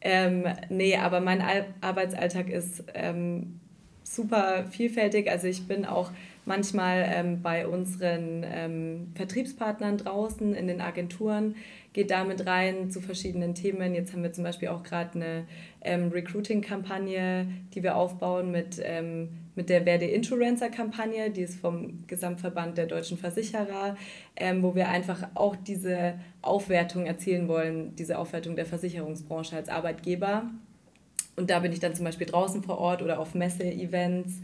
Ähm, 0.00 0.44
nee, 0.68 0.96
aber 0.96 1.20
mein 1.20 1.40
Al 1.40 1.66
Arbeitsalltag 1.80 2.48
ist 2.50 2.84
ähm, 2.94 3.60
super 4.02 4.64
vielfältig. 4.70 5.30
Also 5.30 5.46
ich 5.46 5.66
bin 5.66 5.84
auch 5.84 6.10
manchmal 6.44 7.04
ähm, 7.06 7.42
bei 7.42 7.66
unseren 7.66 8.44
ähm, 8.44 9.12
Vertriebspartnern 9.14 9.98
draußen 9.98 10.54
in 10.54 10.66
den 10.66 10.80
Agenturen, 10.80 11.56
geht 11.92 12.10
damit 12.10 12.46
rein 12.46 12.90
zu 12.90 13.00
verschiedenen 13.00 13.54
Themen. 13.54 13.94
Jetzt 13.94 14.12
haben 14.12 14.22
wir 14.22 14.32
zum 14.32 14.44
Beispiel 14.44 14.68
auch 14.68 14.82
gerade 14.82 15.14
eine 15.14 15.44
ähm, 15.82 16.08
Recruiting-Kampagne, 16.08 17.48
die 17.74 17.82
wir 17.82 17.96
aufbauen 17.96 18.50
mit 18.50 18.80
ähm, 18.82 19.28
mit 19.58 19.70
der 19.70 19.84
Werde 19.84 20.04
Insurancer-Kampagne, 20.04 21.30
die 21.30 21.40
ist 21.40 21.58
vom 21.58 22.06
Gesamtverband 22.06 22.78
der 22.78 22.86
deutschen 22.86 23.18
Versicherer, 23.18 23.96
ähm, 24.36 24.62
wo 24.62 24.76
wir 24.76 24.88
einfach 24.88 25.26
auch 25.34 25.56
diese 25.56 26.14
Aufwertung 26.42 27.06
erzielen 27.06 27.48
wollen, 27.48 27.96
diese 27.96 28.18
Aufwertung 28.18 28.54
der 28.54 28.66
Versicherungsbranche 28.66 29.56
als 29.56 29.68
Arbeitgeber. 29.68 30.44
Und 31.34 31.50
da 31.50 31.58
bin 31.58 31.72
ich 31.72 31.80
dann 31.80 31.92
zum 31.92 32.04
Beispiel 32.04 32.28
draußen 32.28 32.62
vor 32.62 32.78
Ort 32.78 33.02
oder 33.02 33.18
auf 33.18 33.34
Messe-Events, 33.34 34.42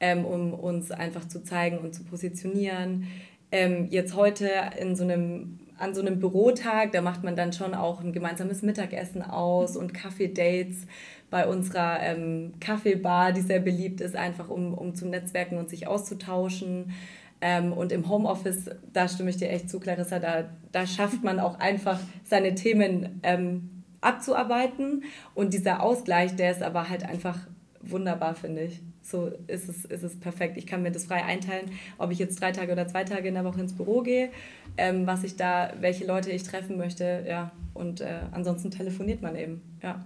ähm, 0.00 0.24
um 0.24 0.54
uns 0.54 0.90
einfach 0.90 1.28
zu 1.28 1.44
zeigen 1.44 1.76
und 1.76 1.94
zu 1.94 2.02
positionieren. 2.02 3.08
Ähm, 3.52 3.88
jetzt 3.90 4.16
heute 4.16 4.50
in 4.80 4.96
so 4.96 5.04
einem 5.04 5.58
an 5.78 5.94
so 5.94 6.00
einem 6.00 6.20
Bürotag, 6.20 6.92
da 6.92 7.00
macht 7.00 7.24
man 7.24 7.36
dann 7.36 7.52
schon 7.52 7.74
auch 7.74 8.00
ein 8.00 8.12
gemeinsames 8.12 8.62
Mittagessen 8.62 9.22
aus 9.22 9.76
und 9.76 9.92
Kaffee-Dates 9.92 10.86
bei 11.30 11.48
unserer 11.48 12.00
ähm, 12.00 12.52
Kaffeebar, 12.60 13.32
die 13.32 13.40
sehr 13.40 13.60
beliebt 13.60 14.00
ist, 14.00 14.14
einfach 14.14 14.48
um, 14.48 14.72
um 14.74 14.94
zu 14.94 15.06
netzwerken 15.06 15.58
und 15.58 15.68
sich 15.68 15.88
auszutauschen. 15.88 16.92
Ähm, 17.40 17.72
und 17.72 17.92
im 17.92 18.08
Homeoffice, 18.08 18.70
da 18.92 19.08
stimme 19.08 19.30
ich 19.30 19.36
dir 19.36 19.50
echt 19.50 19.68
zu, 19.68 19.80
Clarissa, 19.80 20.18
da, 20.18 20.44
da 20.70 20.86
schafft 20.86 21.24
man 21.24 21.40
auch 21.40 21.58
einfach 21.58 21.98
seine 22.22 22.54
Themen 22.54 23.20
ähm, 23.24 23.82
abzuarbeiten. 24.00 25.02
Und 25.34 25.54
dieser 25.54 25.82
Ausgleich, 25.82 26.36
der 26.36 26.52
ist 26.52 26.62
aber 26.62 26.88
halt 26.88 27.04
einfach 27.04 27.38
wunderbar, 27.80 28.34
finde 28.34 28.62
ich. 28.62 28.80
So 29.04 29.30
ist 29.48 29.68
es, 29.68 29.84
ist 29.84 30.02
es 30.02 30.18
perfekt. 30.18 30.56
Ich 30.56 30.66
kann 30.66 30.82
mir 30.82 30.90
das 30.90 31.04
frei 31.04 31.22
einteilen, 31.24 31.70
ob 31.98 32.10
ich 32.10 32.18
jetzt 32.18 32.40
drei 32.40 32.52
Tage 32.52 32.72
oder 32.72 32.88
zwei 32.88 33.04
Tage 33.04 33.28
in 33.28 33.34
der 33.34 33.44
Woche 33.44 33.60
ins 33.60 33.74
Büro 33.74 34.00
gehe, 34.00 34.30
ähm, 34.78 35.06
was 35.06 35.24
ich 35.24 35.36
da, 35.36 35.74
welche 35.78 36.06
Leute 36.06 36.30
ich 36.30 36.42
treffen 36.42 36.78
möchte, 36.78 37.24
ja. 37.28 37.52
Und 37.74 38.00
äh, 38.00 38.20
ansonsten 38.32 38.70
telefoniert 38.70 39.20
man 39.20 39.36
eben, 39.36 39.60
ja. 39.82 40.04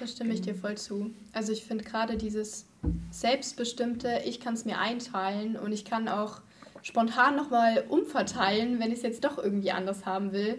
Da 0.00 0.06
stimme 0.06 0.32
ich 0.32 0.40
dir 0.40 0.54
voll 0.54 0.76
zu. 0.76 1.10
Also 1.32 1.52
ich 1.52 1.64
finde 1.64 1.84
gerade 1.84 2.16
dieses 2.16 2.66
selbstbestimmte, 3.10 4.22
ich 4.24 4.40
kann 4.40 4.54
es 4.54 4.64
mir 4.64 4.78
einteilen 4.78 5.56
und 5.56 5.72
ich 5.72 5.84
kann 5.84 6.08
auch 6.08 6.40
spontan 6.82 7.36
nochmal 7.36 7.84
umverteilen, 7.88 8.80
wenn 8.80 8.88
ich 8.88 8.98
es 8.98 9.02
jetzt 9.02 9.24
doch 9.24 9.36
irgendwie 9.36 9.72
anders 9.72 10.06
haben 10.06 10.32
will, 10.32 10.58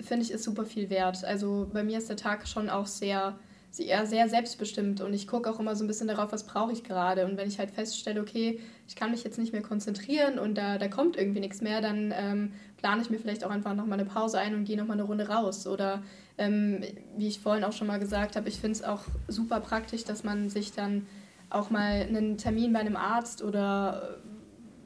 finde 0.00 0.24
ich 0.24 0.30
ist 0.30 0.44
super 0.44 0.64
viel 0.64 0.88
wert. 0.88 1.24
Also 1.24 1.68
bei 1.72 1.82
mir 1.82 1.98
ist 1.98 2.08
der 2.08 2.16
Tag 2.16 2.48
schon 2.48 2.70
auch 2.70 2.86
sehr 2.86 3.38
sie 3.70 3.86
eher 3.86 4.04
sehr 4.04 4.28
selbstbestimmt 4.28 5.00
und 5.00 5.14
ich 5.14 5.28
gucke 5.28 5.48
auch 5.48 5.60
immer 5.60 5.76
so 5.76 5.84
ein 5.84 5.86
bisschen 5.86 6.08
darauf, 6.08 6.32
was 6.32 6.44
brauche 6.44 6.72
ich 6.72 6.82
gerade. 6.82 7.24
Und 7.24 7.36
wenn 7.36 7.48
ich 7.48 7.58
halt 7.58 7.70
feststelle, 7.70 8.20
okay, 8.20 8.60
ich 8.88 8.96
kann 8.96 9.12
mich 9.12 9.22
jetzt 9.22 9.38
nicht 9.38 9.52
mehr 9.52 9.62
konzentrieren 9.62 10.38
und 10.38 10.58
da, 10.58 10.76
da 10.76 10.88
kommt 10.88 11.16
irgendwie 11.16 11.40
nichts 11.40 11.60
mehr, 11.60 11.80
dann 11.80 12.12
ähm, 12.16 12.52
plane 12.78 13.00
ich 13.02 13.10
mir 13.10 13.18
vielleicht 13.18 13.44
auch 13.44 13.50
einfach 13.50 13.74
nochmal 13.74 14.00
eine 14.00 14.08
Pause 14.08 14.38
ein 14.38 14.54
und 14.54 14.64
gehe 14.64 14.76
nochmal 14.76 14.96
eine 14.96 15.04
Runde 15.04 15.28
raus. 15.28 15.68
Oder 15.68 16.02
ähm, 16.36 16.82
wie 17.16 17.28
ich 17.28 17.38
vorhin 17.38 17.62
auch 17.62 17.72
schon 17.72 17.86
mal 17.86 18.00
gesagt 18.00 18.34
habe, 18.34 18.48
ich 18.48 18.58
finde 18.58 18.72
es 18.72 18.82
auch 18.82 19.02
super 19.28 19.60
praktisch, 19.60 20.02
dass 20.04 20.24
man 20.24 20.48
sich 20.48 20.72
dann 20.72 21.06
auch 21.48 21.70
mal 21.70 22.02
einen 22.02 22.38
Termin 22.38 22.72
bei 22.72 22.80
einem 22.80 22.96
Arzt 22.96 23.42
oder 23.42 24.18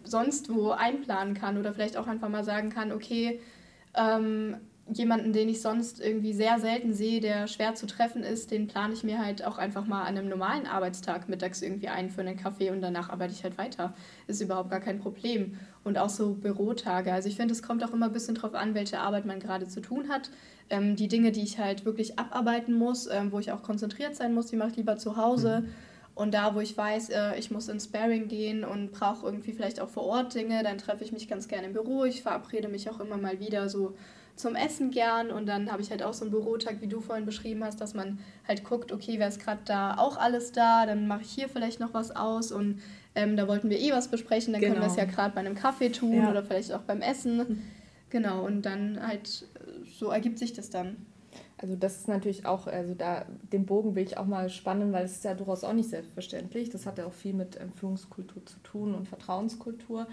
sonst 0.03 0.53
wo 0.53 0.71
einplanen 0.71 1.35
kann 1.35 1.57
oder 1.57 1.73
vielleicht 1.73 1.97
auch 1.97 2.07
einfach 2.07 2.29
mal 2.29 2.45
sagen 2.45 2.69
kann, 2.69 2.93
okay, 2.93 3.41
ähm, 3.95 4.57
jemanden, 4.93 5.33
den 5.33 5.49
ich 5.49 5.63
sonst 5.63 6.01
irgendwie 6.01 6.35
sehr 6.35 6.59
selten 6.59 6.93
sehe, 6.93 7.21
der 7.21 7.47
schwer 7.47 7.75
zu 7.75 7.87
treffen 7.87 8.23
ist, 8.23 8.51
den 8.51 8.67
plane 8.67 8.93
ich 8.93 9.03
mir 9.03 9.19
halt 9.19 9.45
auch 9.45 9.57
einfach 9.57 9.87
mal 9.87 10.03
an 10.03 10.19
einem 10.19 10.29
normalen 10.29 10.67
Arbeitstag 10.67 11.29
mittags 11.29 11.63
irgendwie 11.63 11.89
ein 11.89 12.11
für 12.11 12.21
einen 12.21 12.37
Kaffee 12.37 12.71
und 12.71 12.83
danach 12.83 13.09
arbeite 13.09 13.33
ich 13.33 13.45
halt 13.45 13.57
weiter. 13.57 13.95
Ist 14.27 14.43
überhaupt 14.43 14.71
gar 14.71 14.81
kein 14.81 14.99
Problem. 14.99 15.59
Und 15.85 15.99
auch 15.99 16.11
so 16.11 16.35
Bürotage. 16.35 17.13
Also 17.13 17.29
ich 17.29 17.37
finde, 17.37 17.53
es 17.53 17.63
kommt 17.63 17.83
auch 17.83 17.93
immer 17.93 18.07
ein 18.07 18.13
bisschen 18.13 18.35
drauf 18.35 18.55
an, 18.55 18.75
welche 18.75 19.01
Arbeit 19.01 19.25
man 19.25 19.41
gerade 19.41 19.69
zu 19.69 19.81
tun 19.81 20.09
hat. 20.09 20.31
Ähm, 20.71 20.97
die 20.97 21.09
Dinge, 21.09 21.33
die 21.33 21.43
ich 21.43 21.59
halt 21.59 21.85
wirklich 21.85 22.19
abarbeiten 22.19 22.75
muss, 22.75 23.07
ähm, 23.07 23.33
wo 23.33 23.39
ich 23.39 23.53
auch 23.53 23.63
konzentriert 23.63 24.15
sein 24.17 24.35
muss, 24.35 24.47
die 24.47 24.57
mache 24.57 24.71
ich 24.71 24.77
lieber 24.77 24.97
zu 24.97 25.17
Hause. 25.17 25.63
Mhm. 25.63 25.69
Und 26.15 26.33
da, 26.33 26.55
wo 26.55 26.61
ich 26.61 26.77
weiß, 26.77 27.11
äh, 27.11 27.39
ich 27.39 27.51
muss 27.51 27.69
ins 27.69 27.85
Sparring 27.85 28.29
gehen 28.29 28.65
und 28.65 28.93
brauche 28.93 29.27
irgendwie 29.27 29.53
vielleicht 29.53 29.81
auch 29.81 29.89
vor 29.89 30.05
Ort 30.05 30.35
Dinge, 30.35 30.63
dann 30.63 30.79
treffe 30.79 31.05
ich 31.05 31.13
mich 31.13 31.29
ganz 31.29 31.49
gerne 31.49 31.67
im 31.67 31.73
Büro. 31.73 32.05
Ich 32.05 32.23
verabrede 32.23 32.69
mich 32.69 32.89
auch 32.89 33.01
immer 33.01 33.17
mal 33.17 33.41
wieder 33.41 33.69
so 33.69 33.95
zum 34.37 34.57
Essen 34.57 34.91
gern 34.91 35.31
und 35.31 35.47
dann 35.47 35.71
habe 35.71 35.81
ich 35.81 35.91
halt 35.91 36.03
auch 36.03 36.13
so 36.13 36.25
einen 36.25 36.33
Bürotag, 36.33 36.81
wie 36.81 36.89
du 36.89 37.01
vorhin 37.01 37.25
beschrieben 37.25 37.63
hast, 37.63 37.81
dass 37.81 37.95
man 37.95 38.19
halt 38.49 38.65
guckt, 38.65 38.91
okay, 38.91 39.19
wer 39.19 39.29
ist 39.29 39.41
gerade 39.41 39.61
da 39.65 39.97
auch 39.97 40.17
alles 40.17 40.51
da, 40.53 40.87
dann 40.87 41.07
mache 41.07 41.23
ich 41.23 41.31
hier 41.31 41.49
vielleicht 41.49 41.79
noch 41.79 41.95
was 41.95 42.15
aus 42.15 42.51
und 42.51 42.81
ähm, 43.15 43.37
da 43.37 43.47
wollten 43.47 43.71
wir 43.71 43.79
eh 43.79 43.93
was 43.93 44.09
besprechen, 44.09 44.53
dann 44.53 44.61
genau. 44.61 44.75
können 44.75 44.87
wir 44.87 44.91
es 44.91 44.97
ja 44.97 45.05
gerade 45.05 45.35
bei 45.35 45.41
einem 45.41 45.55
Kaffee 45.55 45.91
tun 45.91 46.15
ja. 46.15 46.31
oder 46.31 46.43
vielleicht 46.43 46.73
auch 46.73 46.83
beim 46.83 47.01
Essen. 47.01 47.37
Mhm. 47.37 47.63
Genau, 48.11 48.45
und 48.45 48.63
dann 48.63 49.05
halt 49.05 49.47
so 49.99 50.11
ergibt 50.11 50.39
sich 50.39 50.53
das 50.53 50.71
dann. 50.71 51.07
Also 51.65 51.77
das 51.77 51.97
ist 51.97 52.09
natürlich 52.09 52.45
auch, 52.45 52.67
also 52.67 52.93
da 52.93 53.25
den 53.51 53.65
Bogen 53.65 53.95
will 53.95 54.03
ich 54.03 54.19
auch 54.19 54.27
mal 54.27 54.51
spannen, 54.51 54.93
weil 54.93 55.07
es 55.07 55.13
ist 55.13 55.25
ja 55.25 55.33
durchaus 55.33 55.65
auch 55.65 55.73
nicht 55.73 55.89
selbstverständlich. 55.89 56.69
Das 56.69 56.85
hat 56.85 56.99
ja 56.99 57.07
auch 57.07 57.13
viel 57.15 57.33
mit 57.33 57.59
ähm, 57.59 57.73
Führungskultur 57.73 58.45
zu 58.45 58.59
tun 58.59 58.95
und 58.95 59.09
Vertrauenskultur. 59.09 60.07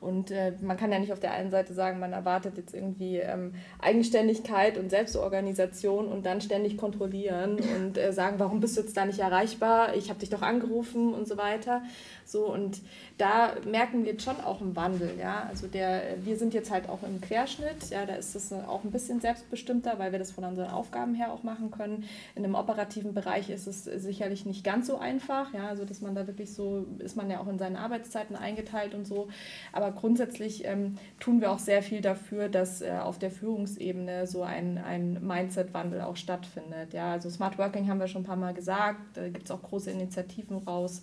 Und 0.00 0.30
äh, 0.30 0.52
man 0.60 0.76
kann 0.76 0.92
ja 0.92 0.98
nicht 0.98 1.10
auf 1.10 1.18
der 1.18 1.32
einen 1.32 1.50
Seite 1.50 1.72
sagen, 1.72 1.98
man 1.98 2.12
erwartet 2.12 2.58
jetzt 2.58 2.74
irgendwie 2.74 3.16
ähm, 3.16 3.54
Eigenständigkeit 3.78 4.76
und 4.76 4.90
Selbstorganisation 4.90 6.08
und 6.08 6.26
dann 6.26 6.42
ständig 6.42 6.76
kontrollieren 6.76 7.56
und 7.76 7.96
äh, 7.96 8.12
sagen, 8.12 8.38
warum 8.38 8.60
bist 8.60 8.76
du 8.76 8.82
jetzt 8.82 8.94
da 8.94 9.06
nicht 9.06 9.20
erreichbar? 9.20 9.96
Ich 9.96 10.10
habe 10.10 10.20
dich 10.20 10.28
doch 10.28 10.42
angerufen 10.42 11.14
und 11.14 11.26
so 11.26 11.38
weiter. 11.38 11.80
So, 12.26 12.52
und 12.52 12.82
da 13.18 13.54
merken 13.66 14.04
wir 14.04 14.12
jetzt 14.12 14.24
schon 14.24 14.40
auch 14.40 14.60
einen 14.60 14.76
Wandel. 14.76 15.18
Ja? 15.18 15.46
Also 15.48 15.66
der, 15.66 16.24
wir 16.24 16.36
sind 16.36 16.54
jetzt 16.54 16.70
halt 16.70 16.88
auch 16.88 17.02
im 17.02 17.20
Querschnitt, 17.20 17.90
ja, 17.90 18.06
da 18.06 18.14
ist 18.14 18.36
es 18.36 18.52
auch 18.52 18.84
ein 18.84 18.92
bisschen 18.92 19.20
selbstbestimmter, 19.20 19.98
weil 19.98 20.12
wir 20.12 20.20
das 20.20 20.30
von 20.30 20.44
unseren 20.44 20.70
Aufgaben 20.70 21.14
her 21.14 21.32
auch 21.32 21.42
machen 21.42 21.72
können. 21.72 22.04
In 22.36 22.44
einem 22.44 22.54
operativen 22.54 23.14
Bereich 23.14 23.50
ist 23.50 23.66
es 23.66 23.84
sicherlich 23.84 24.46
nicht 24.46 24.62
ganz 24.62 24.86
so 24.86 24.98
einfach, 24.98 25.52
ja, 25.52 25.68
also 25.68 25.84
dass 25.84 26.00
man 26.00 26.14
da 26.14 26.28
wirklich 26.28 26.54
so, 26.54 26.86
ist 27.00 27.16
man 27.16 27.28
ja 27.28 27.40
auch 27.40 27.48
in 27.48 27.58
seinen 27.58 27.76
Arbeitszeiten 27.76 28.36
eingeteilt 28.36 28.94
und 28.94 29.04
so. 29.04 29.28
Aber 29.72 29.90
grundsätzlich 29.90 30.64
ähm, 30.64 30.96
tun 31.18 31.40
wir 31.40 31.50
auch 31.50 31.58
sehr 31.58 31.82
viel 31.82 32.00
dafür, 32.00 32.48
dass 32.48 32.82
äh, 32.82 32.90
auf 33.02 33.18
der 33.18 33.32
Führungsebene 33.32 34.28
so 34.28 34.44
ein, 34.44 34.78
ein 34.78 35.26
Mindset-Wandel 35.26 36.02
auch 36.02 36.16
stattfindet. 36.16 36.94
Ja, 36.94 37.12
also 37.12 37.28
Smart 37.30 37.58
Working 37.58 37.88
haben 37.88 37.98
wir 37.98 38.06
schon 38.06 38.22
ein 38.22 38.26
paar 38.26 38.36
Mal 38.36 38.54
gesagt, 38.54 39.00
da 39.14 39.28
gibt 39.28 39.46
es 39.46 39.50
auch 39.50 39.62
große 39.62 39.90
Initiativen 39.90 40.58
raus 40.58 41.02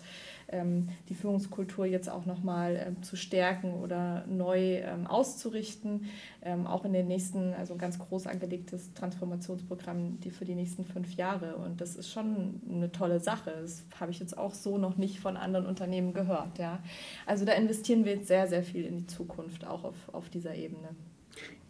die 1.08 1.14
Führungskultur 1.14 1.86
jetzt 1.86 2.08
auch 2.08 2.24
nochmal 2.24 2.80
ähm, 2.86 3.02
zu 3.02 3.16
stärken 3.16 3.74
oder 3.74 4.24
neu 4.28 4.76
ähm, 4.76 5.06
auszurichten. 5.06 6.06
Ähm, 6.42 6.66
auch 6.66 6.84
in 6.84 6.92
den 6.92 7.08
nächsten, 7.08 7.52
also 7.54 7.74
ein 7.74 7.78
ganz 7.78 7.98
groß 7.98 8.28
angelegtes 8.28 8.92
Transformationsprogramm 8.94 10.20
die 10.20 10.30
für 10.30 10.44
die 10.44 10.54
nächsten 10.54 10.84
fünf 10.84 11.14
Jahre. 11.14 11.56
Und 11.56 11.80
das 11.80 11.96
ist 11.96 12.10
schon 12.10 12.60
eine 12.70 12.92
tolle 12.92 13.18
Sache. 13.18 13.52
Das 13.60 13.82
habe 13.98 14.12
ich 14.12 14.20
jetzt 14.20 14.38
auch 14.38 14.54
so 14.54 14.78
noch 14.78 14.96
nicht 14.96 15.18
von 15.18 15.36
anderen 15.36 15.66
Unternehmen 15.66 16.14
gehört. 16.14 16.58
Ja. 16.58 16.78
Also 17.26 17.44
da 17.44 17.52
investieren 17.52 18.04
wir 18.04 18.14
jetzt 18.14 18.28
sehr, 18.28 18.46
sehr 18.46 18.62
viel 18.62 18.84
in 18.84 18.98
die 18.98 19.06
Zukunft, 19.06 19.66
auch 19.66 19.84
auf, 19.84 19.96
auf 20.12 20.28
dieser 20.28 20.54
Ebene 20.54 20.88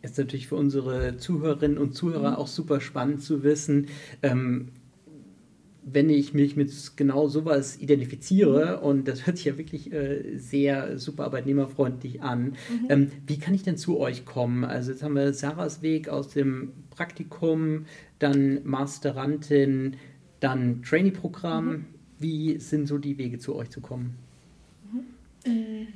ist 0.02 0.18
natürlich 0.18 0.46
für 0.46 0.54
unsere 0.54 1.16
Zuhörerinnen 1.16 1.78
und 1.78 1.94
Zuhörer 1.94 2.32
mhm. 2.32 2.36
auch 2.36 2.46
super 2.46 2.80
spannend 2.80 3.22
zu 3.22 3.42
wissen, 3.42 3.88
ähm, 4.22 4.68
wenn 5.88 6.10
ich 6.10 6.34
mich 6.34 6.56
mit 6.56 6.72
genau 6.96 7.28
sowas 7.28 7.78
identifiziere, 7.78 8.78
mhm. 8.78 8.86
und 8.86 9.08
das 9.08 9.24
hört 9.24 9.36
sich 9.36 9.46
ja 9.46 9.56
wirklich 9.56 9.92
äh, 9.92 10.36
sehr 10.36 10.98
super 10.98 11.24
arbeitnehmerfreundlich 11.24 12.22
an, 12.22 12.56
mhm. 12.68 12.86
ähm, 12.88 13.12
wie 13.26 13.38
kann 13.38 13.54
ich 13.54 13.62
denn 13.62 13.76
zu 13.76 14.00
euch 14.00 14.24
kommen? 14.24 14.64
Also 14.64 14.90
jetzt 14.90 15.04
haben 15.04 15.14
wir 15.14 15.32
Sarahs 15.32 15.82
Weg 15.82 16.08
aus 16.08 16.30
dem 16.30 16.72
Praktikum, 16.90 17.86
dann 18.18 18.60
Masterantin, 18.64 19.96
dann 20.40 20.82
Trainee-Programm. 20.82 21.68
Mhm. 21.68 21.84
Wie 22.18 22.58
sind 22.58 22.88
so 22.88 22.98
die 22.98 23.16
Wege 23.16 23.38
zu 23.38 23.54
euch 23.54 23.70
zu 23.70 23.80
kommen? 23.80 24.16
Mhm. 25.46 25.86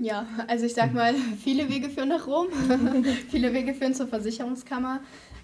Ja, 0.00 0.26
also 0.46 0.64
ich 0.64 0.74
sag 0.74 0.94
mal, 0.94 1.12
viele 1.42 1.68
Wege 1.68 1.90
führen 1.90 2.08
nach 2.08 2.26
Rom, 2.26 2.46
viele 3.28 3.52
Wege 3.52 3.74
führen 3.74 3.94
zur 3.94 4.06
Versicherungskammer. 4.06 5.00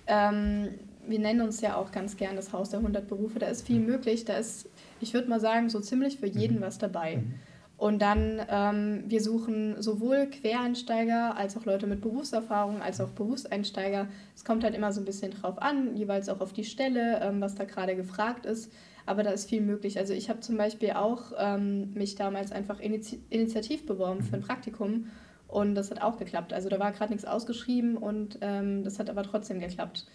Ähm, 0.07 0.69
wir 1.07 1.19
nennen 1.19 1.41
uns 1.41 1.61
ja 1.61 1.77
auch 1.77 1.93
ganz 1.93 2.17
gern 2.17 2.37
das 2.37 2.53
Haus 2.53 2.71
der 2.71 2.81
100 2.81 3.07
Berufe. 3.07 3.39
Da 3.39 3.47
ist 3.47 3.67
viel 3.67 3.81
mhm. 3.81 3.87
möglich. 3.87 4.25
Da 4.25 4.37
ist, 4.37 4.69
ich 5.01 5.15
würde 5.15 5.29
mal 5.29 5.41
sagen, 5.41 5.69
so 5.69 5.81
ziemlich 5.81 6.19
für 6.19 6.27
jeden 6.27 6.59
mhm. 6.59 6.63
was 6.63 6.79
dabei. 6.79 7.17
Mhm. 7.17 7.35
Und 7.77 8.01
dann, 8.01 8.41
ähm, 8.49 9.05
wir 9.09 9.21
suchen 9.21 9.83
sowohl 9.83 10.27
Quereinsteiger 10.27 11.37
als 11.37 11.57
auch 11.57 11.65
Leute 11.65 11.87
mit 11.87 12.01
Berufserfahrung, 12.01 12.81
als 12.81 13.01
auch 13.01 13.11
Berufseinsteiger. 13.11 14.07
Es 14.35 14.45
kommt 14.45 14.63
halt 14.63 14.75
immer 14.75 14.93
so 14.93 15.01
ein 15.01 15.05
bisschen 15.05 15.33
drauf 15.33 15.61
an, 15.61 15.97
jeweils 15.97 16.29
auch 16.29 16.41
auf 16.41 16.53
die 16.53 16.65
Stelle, 16.65 17.21
ähm, 17.21 17.41
was 17.41 17.57
da 17.57 17.65
gerade 17.65 17.97
gefragt 17.97 18.47
ist. 18.47 18.73
Aber 19.07 19.23
da 19.23 19.31
ist 19.31 19.49
viel 19.49 19.61
möglich. 19.61 19.99
Also 19.99 20.15
ich 20.15 20.31
habe 20.31 20.41
zum 20.41 20.57
Beispiel 20.57 20.93
auch 20.93 21.33
ähm, 21.37 21.93
mich 21.95 22.15
damals 22.15 22.53
einfach 22.53 22.81
initi 22.81 23.21
initiativ 23.29 23.85
beworben 23.85 24.23
für 24.23 24.37
ein 24.37 24.43
Praktikum 24.43 25.09
und 25.49 25.75
das 25.75 25.91
hat 25.91 26.01
auch 26.01 26.17
geklappt. 26.17 26.53
Also 26.53 26.69
da 26.69 26.79
war 26.79 26.93
gerade 26.93 27.13
nichts 27.13 27.27
ausgeschrieben 27.27 27.97
und 27.97 28.39
ähm, 28.41 28.83
das 28.83 28.99
hat 28.99 29.11
aber 29.11 29.25
trotzdem 29.25 29.61
geklappt. 29.61 30.07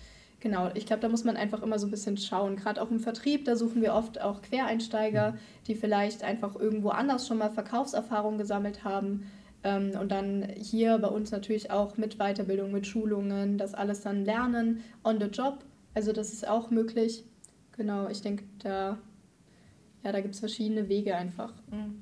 Genau, 0.42 0.70
ich 0.74 0.86
glaube, 0.86 1.02
da 1.02 1.10
muss 1.10 1.26
man 1.26 1.36
einfach 1.36 1.62
immer 1.62 1.80
so 1.80 1.88
ein 1.88 1.92
bisschen 1.92 2.18
schauen. 2.18 2.56
Gerade 2.56 2.82
auch 2.82 2.90
im 2.92 3.00
Vertrieb, 3.00 3.44
da 3.46 3.56
suchen 3.58 3.82
wir 3.82 3.94
oft 3.94 4.22
auch 4.22 4.42
Quereinsteiger, 4.42 5.38
die 5.68 5.76
vielleicht 5.76 6.24
einfach 6.24 6.56
irgendwo 6.56 6.90
anders 6.90 7.28
schon 7.28 7.40
mal 7.40 7.50
Verkaufserfahrung 7.50 8.38
gesammelt 8.38 8.86
haben. 8.86 9.26
Ähm, 9.64 9.92
und 10.00 10.12
dann 10.12 10.48
hier 10.56 10.98
bei 11.00 11.10
uns 11.10 11.32
natürlich 11.32 11.72
auch 11.72 11.98
mit 11.98 12.18
Weiterbildung, 12.18 12.72
mit 12.72 12.88
Schulungen, 12.88 13.58
das 13.58 13.74
alles 13.74 14.02
dann 14.02 14.24
lernen 14.24 14.82
on 15.04 15.20
the 15.20 15.28
job. 15.28 15.66
Also 15.94 16.14
das 16.14 16.32
ist 16.32 16.48
auch 16.48 16.70
möglich. 16.70 17.26
Genau, 17.76 18.08
ich 18.08 18.22
denke, 18.22 18.46
da, 18.60 18.98
ja, 20.04 20.12
da 20.14 20.22
gibt 20.22 20.36
es 20.36 20.40
verschiedene 20.40 20.88
Wege 20.88 21.16
einfach. 21.16 21.54
Mhm. 21.70 22.02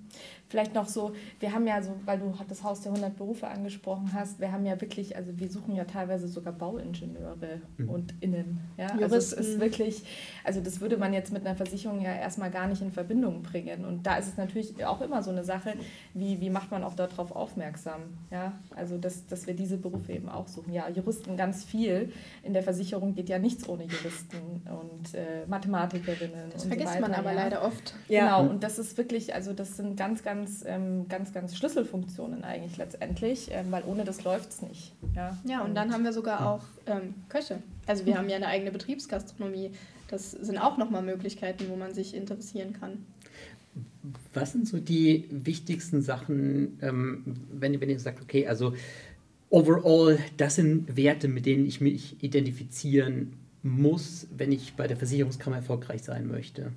Vielleicht 0.49 0.73
noch 0.73 0.87
so, 0.87 1.13
wir 1.41 1.51
haben 1.51 1.67
ja 1.67 1.81
so, 1.81 1.91
weil 2.05 2.19
du 2.19 2.33
das 2.47 2.63
Haus 2.63 2.81
der 2.81 2.93
100 2.93 3.17
Berufe 3.17 3.47
angesprochen 3.47 4.11
hast, 4.13 4.39
wir 4.39 4.51
haben 4.51 4.65
ja 4.65 4.79
wirklich, 4.79 5.17
also 5.17 5.37
wir 5.37 5.49
suchen 5.49 5.75
ja 5.75 5.83
teilweise 5.83 6.29
sogar 6.29 6.53
Bauingenieure 6.53 7.61
mhm. 7.77 7.89
und 7.89 8.13
Innen. 8.21 8.61
Ja? 8.77 8.87
Also 9.01 9.17
es 9.17 9.33
ist 9.33 9.59
wirklich, 9.59 10.03
also 10.45 10.61
das 10.61 10.79
würde 10.79 10.95
man 10.95 11.13
jetzt 11.13 11.33
mit 11.33 11.45
einer 11.45 11.55
Versicherung 11.55 11.99
ja 11.99 12.13
erstmal 12.13 12.49
gar 12.49 12.67
nicht 12.67 12.81
in 12.81 12.93
Verbindung 12.93 13.41
bringen. 13.41 13.83
Und 13.83 14.07
da 14.07 14.15
ist 14.15 14.27
es 14.29 14.37
natürlich 14.37 14.85
auch 14.85 15.01
immer 15.01 15.21
so 15.21 15.31
eine 15.31 15.43
Sache, 15.43 15.73
wie, 16.13 16.39
wie 16.39 16.49
macht 16.49 16.71
man 16.71 16.83
auch 16.85 16.93
darauf 16.93 17.33
aufmerksam? 17.33 18.01
Ja? 18.31 18.53
Also 18.73 18.97
dass, 18.97 19.27
dass 19.27 19.47
wir 19.47 19.53
diese 19.53 19.77
Berufe 19.77 20.13
eben 20.13 20.29
auch 20.29 20.47
suchen. 20.47 20.71
Ja, 20.71 20.87
Juristen 20.87 21.35
ganz 21.35 21.65
viel. 21.65 22.13
In 22.41 22.53
der 22.53 22.63
Versicherung 22.63 23.15
geht 23.15 23.27
ja 23.27 23.37
nichts 23.37 23.67
ohne 23.67 23.83
Juristen 23.83 24.61
und 24.65 25.13
äh, 25.13 25.45
Mathematikerinnen. 25.47 26.51
Das 26.53 26.63
vergisst 26.63 26.93
so 26.93 26.99
man 27.01 27.13
aber 27.13 27.31
ja. 27.33 27.43
leider 27.43 27.63
oft. 27.63 27.95
Ja, 28.07 28.37
genau, 28.37 28.49
und 28.49 28.63
das 28.63 28.79
ist 28.79 28.97
wirklich, 28.97 29.35
also 29.35 29.51
das 29.51 29.75
sind 29.75 29.97
ganz, 29.97 30.23
ganz 30.23 30.36
ganz, 30.37 30.63
ähm, 30.67 31.07
ganz, 31.07 31.33
ganz 31.33 31.55
Schlüsselfunktionen 31.57 32.43
eigentlich 32.43 32.77
letztendlich, 32.77 33.49
ähm, 33.51 33.71
weil 33.71 33.83
ohne 33.85 34.03
das 34.03 34.23
läuft 34.23 34.49
es 34.49 34.61
nicht. 34.61 34.93
Ja, 35.15 35.37
ja 35.45 35.61
und, 35.61 35.69
und 35.69 35.75
dann 35.75 35.91
haben 35.91 36.03
wir 36.03 36.13
sogar 36.13 36.47
auch 36.47 36.63
ähm, 36.85 37.15
Köche. 37.29 37.61
Also 37.87 38.05
wir 38.05 38.17
haben 38.17 38.29
ja 38.29 38.35
eine 38.35 38.47
eigene 38.47 38.71
Betriebsgastronomie. 38.71 39.71
Das 40.09 40.31
sind 40.31 40.57
auch 40.57 40.77
nochmal 40.77 41.01
Möglichkeiten, 41.01 41.65
wo 41.69 41.75
man 41.75 41.93
sich 41.93 42.15
interessieren 42.15 42.73
kann. 42.73 43.05
was 44.33 44.51
sind 44.51 44.67
so 44.67 44.79
die 44.79 45.25
wichtigsten 45.31 46.01
Sachen, 46.01 46.79
ähm, 46.81 47.23
wenn, 47.51 47.79
wenn 47.81 47.89
ihr 47.89 47.99
sagt, 47.99 48.21
okay, 48.21 48.47
also 48.47 48.73
overall, 49.49 50.19
das 50.37 50.55
sind 50.55 50.95
Werte, 50.95 51.27
mit 51.27 51.45
denen 51.45 51.65
ich 51.65 51.81
mich 51.81 52.21
identifizieren 52.23 53.33
muss, 53.63 54.27
wenn 54.35 54.51
ich 54.51 54.75
bei 54.75 54.87
der 54.87 54.97
Versicherungskammer 54.97 55.57
erfolgreich 55.57 56.03
sein 56.03 56.27
möchte? 56.27 56.71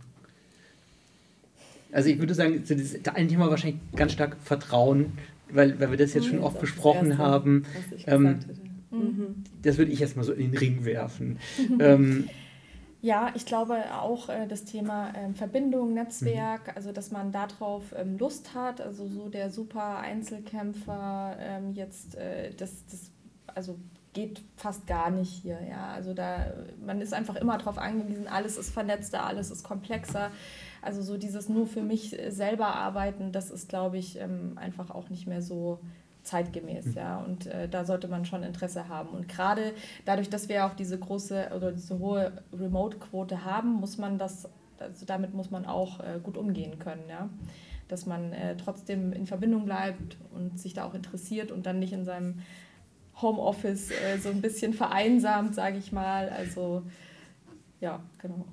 Also 1.93 2.09
ich 2.09 2.19
würde 2.19 2.35
sagen, 2.35 2.61
das 2.61 2.71
ist 2.71 3.09
ein 3.09 3.29
Thema 3.29 3.51
wahrscheinlich 3.51 3.81
ganz 3.97 4.13
stark 4.13 4.37
Vertrauen, 4.43 5.13
weil, 5.51 5.79
weil 5.81 5.91
wir 5.91 5.99
das 5.99 6.15
jetzt 6.15 6.27
schon 6.27 6.39
mhm. 6.39 6.45
oft 6.45 6.61
besprochen 6.61 7.11
erste, 7.11 7.19
haben. 7.19 7.65
Ähm, 8.07 8.39
mhm. 8.91 9.45
Das 9.63 9.79
würde 9.79 9.91
ich 9.91 10.01
erstmal 10.01 10.25
so 10.25 10.33
in 10.33 10.53
den 10.53 10.59
Ring 10.59 10.85
werfen. 10.85 11.39
ähm, 11.81 12.29
ja, 13.03 13.33
ich 13.35 13.47
glaube 13.47 13.83
auch 13.95 14.29
äh, 14.29 14.47
das 14.47 14.65
Thema 14.65 15.13
ähm, 15.17 15.35
Verbindung, 15.35 15.95
Netzwerk, 15.95 16.67
mhm. 16.67 16.73
also 16.77 16.93
dass 16.93 17.11
man 17.11 17.33
darauf 17.33 17.95
ähm, 17.97 18.19
Lust 18.19 18.55
hat, 18.55 18.81
also 18.81 19.07
so 19.09 19.29
der 19.29 19.51
super 19.51 19.99
Einzelkämpfer 19.99 21.37
ähm, 21.41 21.73
jetzt, 21.73 22.17
äh, 22.17 22.53
das, 22.55 22.85
das, 22.91 23.11
also 23.47 23.79
geht 24.13 24.43
fast 24.57 24.87
gar 24.87 25.11
nicht 25.11 25.31
hier, 25.31 25.59
ja, 25.69 25.93
also 25.95 26.13
da, 26.13 26.53
man 26.85 27.01
ist 27.01 27.15
einfach 27.15 27.37
immer 27.37 27.57
darauf 27.57 27.79
angewiesen, 27.79 28.27
alles 28.27 28.57
ist 28.59 28.71
vernetzter, 28.71 29.25
alles 29.25 29.51
ist 29.51 29.63
komplexer, 29.63 30.31
also 30.83 31.03
so 31.03 31.17
dieses 31.17 31.49
nur 31.49 31.67
für 31.67 31.83
mich 31.83 32.17
selber 32.29 32.75
arbeiten, 32.75 33.33
das 33.33 33.51
ist, 33.51 33.69
glaube 33.69 33.99
ich, 33.99 34.19
ähm, 34.19 34.53
einfach 34.57 34.91
auch 34.91 35.11
nicht 35.11 35.27
mehr 35.27 35.43
so 35.43 35.81
zeitgemäß, 36.23 36.87
mhm. 36.87 36.93
ja. 36.95 37.19
Und 37.19 37.47
äh, 37.47 37.69
da 37.69 37.85
sollte 37.85 38.09
man 38.09 38.25
schon 38.25 38.43
Interesse 38.43 38.89
haben. 38.89 39.11
Und 39.11 39.29
gerade 39.29 39.73
dadurch, 40.05 40.31
dass 40.31 40.49
wir 40.49 40.67
auch 40.67 40.75
diese 40.75 40.99
große 40.99 41.51
oder 41.55 41.73
diese 41.73 41.99
hohe 41.99 42.33
Remote-Quote 42.53 43.45
haben, 43.45 43.73
muss 43.73 43.99
man 43.99 44.19
das, 44.19 44.49
also 44.79 45.07
damit 45.07 45.35
muss 45.35 45.51
man 45.51 45.67
auch 45.67 46.01
äh, 46.01 46.19
gut 46.23 46.37
umgehen 46.37 46.79
können, 46.79 47.05
ja. 47.09 47.29
Dass 47.89 48.07
man 48.07 48.33
äh, 48.33 48.57
trotzdem 48.57 49.13
in 49.13 49.27
Verbindung 49.27 49.65
bleibt 49.65 50.17
und 50.33 50.61
sich 50.61 50.75
da 50.75 50.85
auch 50.85 50.95
interessiert 50.95 51.51
und 51.51 51.67
dann 51.67 51.79
nicht 51.79 51.93
in 51.93 52.05
seinem 52.05 52.41
Homeoffice 53.21 53.91
äh, 53.91 54.19
so 54.19 54.29
ein 54.29 54.41
bisschen 54.41 54.73
vereinsamt, 54.73 55.55
sage 55.55 55.79
ich 55.79 55.91
mal. 55.91 56.29
Also 56.29 56.83
ja, 57.81 58.01
genau. 58.19 58.45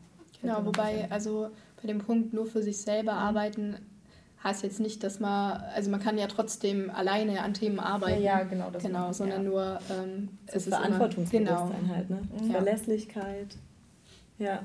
Genau, 0.41 0.65
wobei, 0.65 1.07
also 1.09 1.49
bei 1.81 1.87
dem 1.87 1.99
Punkt 1.99 2.33
nur 2.33 2.45
für 2.45 2.61
sich 2.61 2.77
selber 2.77 3.13
mhm. 3.13 3.19
arbeiten 3.19 3.75
heißt 4.43 4.63
jetzt 4.63 4.79
nicht, 4.79 5.03
dass 5.03 5.19
man, 5.19 5.61
also 5.75 5.89
man 5.89 5.99
kann 5.99 6.17
ja 6.17 6.27
trotzdem 6.27 6.89
alleine 6.89 7.41
an 7.41 7.53
Themen 7.53 7.79
arbeiten. 7.79 8.21
Ja, 8.21 8.39
ja 8.39 8.43
genau. 8.43 8.69
Das 8.71 8.83
genau, 8.83 9.11
sondern 9.11 9.43
ja. 9.43 9.49
nur 9.49 9.79
ähm, 9.89 10.29
es 10.45 10.67
ist 10.67 10.69
Verantwortungsbewusstsein 10.69 11.69
genau. 11.81 11.95
halt, 11.95 12.09
ne? 12.09 12.21
Mhm. 12.41 12.51
Verlässlichkeit. 12.51 13.57
Ja. 14.37 14.63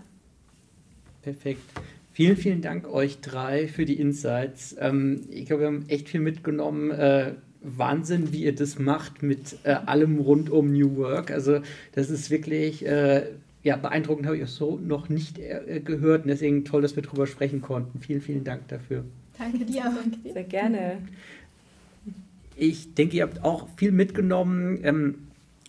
Perfekt. 1.22 1.62
Vielen, 2.12 2.36
vielen 2.36 2.60
Dank 2.60 2.86
euch 2.86 3.20
drei 3.20 3.68
für 3.68 3.86
die 3.86 3.98
Insights. 3.98 4.76
Ähm, 4.78 5.26
ich 5.30 5.46
glaube, 5.46 5.62
wir 5.62 5.66
haben 5.68 5.88
echt 5.88 6.10
viel 6.10 6.20
mitgenommen. 6.20 6.90
Äh, 6.90 7.32
Wahnsinn, 7.62 8.32
wie 8.32 8.44
ihr 8.44 8.54
das 8.54 8.78
macht 8.78 9.22
mit 9.22 9.56
äh, 9.62 9.70
allem 9.86 10.18
rund 10.18 10.50
um 10.50 10.72
New 10.72 10.96
Work. 10.96 11.30
Also 11.30 11.60
das 11.92 12.10
ist 12.10 12.30
wirklich 12.30 12.84
äh, 12.84 13.28
ja, 13.62 13.76
beeindruckend, 13.76 14.26
habe 14.26 14.36
ich 14.36 14.44
auch 14.44 14.48
so 14.48 14.78
noch 14.78 15.08
nicht 15.08 15.38
äh, 15.38 15.80
gehört. 15.84 16.22
Und 16.22 16.28
deswegen 16.28 16.64
toll, 16.64 16.82
dass 16.82 16.96
wir 16.96 17.02
darüber 17.02 17.26
sprechen 17.26 17.60
konnten. 17.60 18.00
Vielen, 18.00 18.20
vielen 18.20 18.44
Dank 18.44 18.68
dafür. 18.68 19.04
Danke 19.38 19.64
dir. 19.64 19.82
Danke. 19.84 20.32
Sehr 20.32 20.44
gerne. 20.44 20.98
Ich 22.56 22.94
denke, 22.94 23.16
ihr 23.16 23.22
habt 23.22 23.44
auch 23.44 23.68
viel 23.76 23.92
mitgenommen. 23.92 24.80
Ähm, 24.82 25.14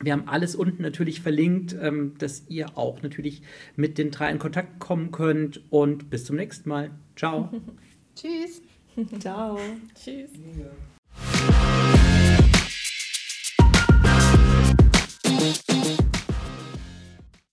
wir 0.02 0.12
haben 0.14 0.28
alles 0.28 0.56
unten 0.56 0.82
natürlich 0.82 1.22
verlinkt, 1.22 1.76
ähm, 1.80 2.14
dass 2.18 2.44
ihr 2.50 2.78
auch 2.78 3.02
natürlich 3.04 3.42
mit 3.76 3.98
den 3.98 4.12
drei 4.12 4.32
in 4.32 4.40
Kontakt 4.40 4.80
kommen 4.80 5.12
könnt. 5.12 5.62
Und 5.70 6.10
bis 6.10 6.26
zum 6.26 6.36
nächsten 6.36 6.70
Mal. 6.70 6.92
Ciao. 7.16 7.50
Tschüss. 8.16 8.62
Ciao. 9.20 9.58
Tschüss. 9.96 10.30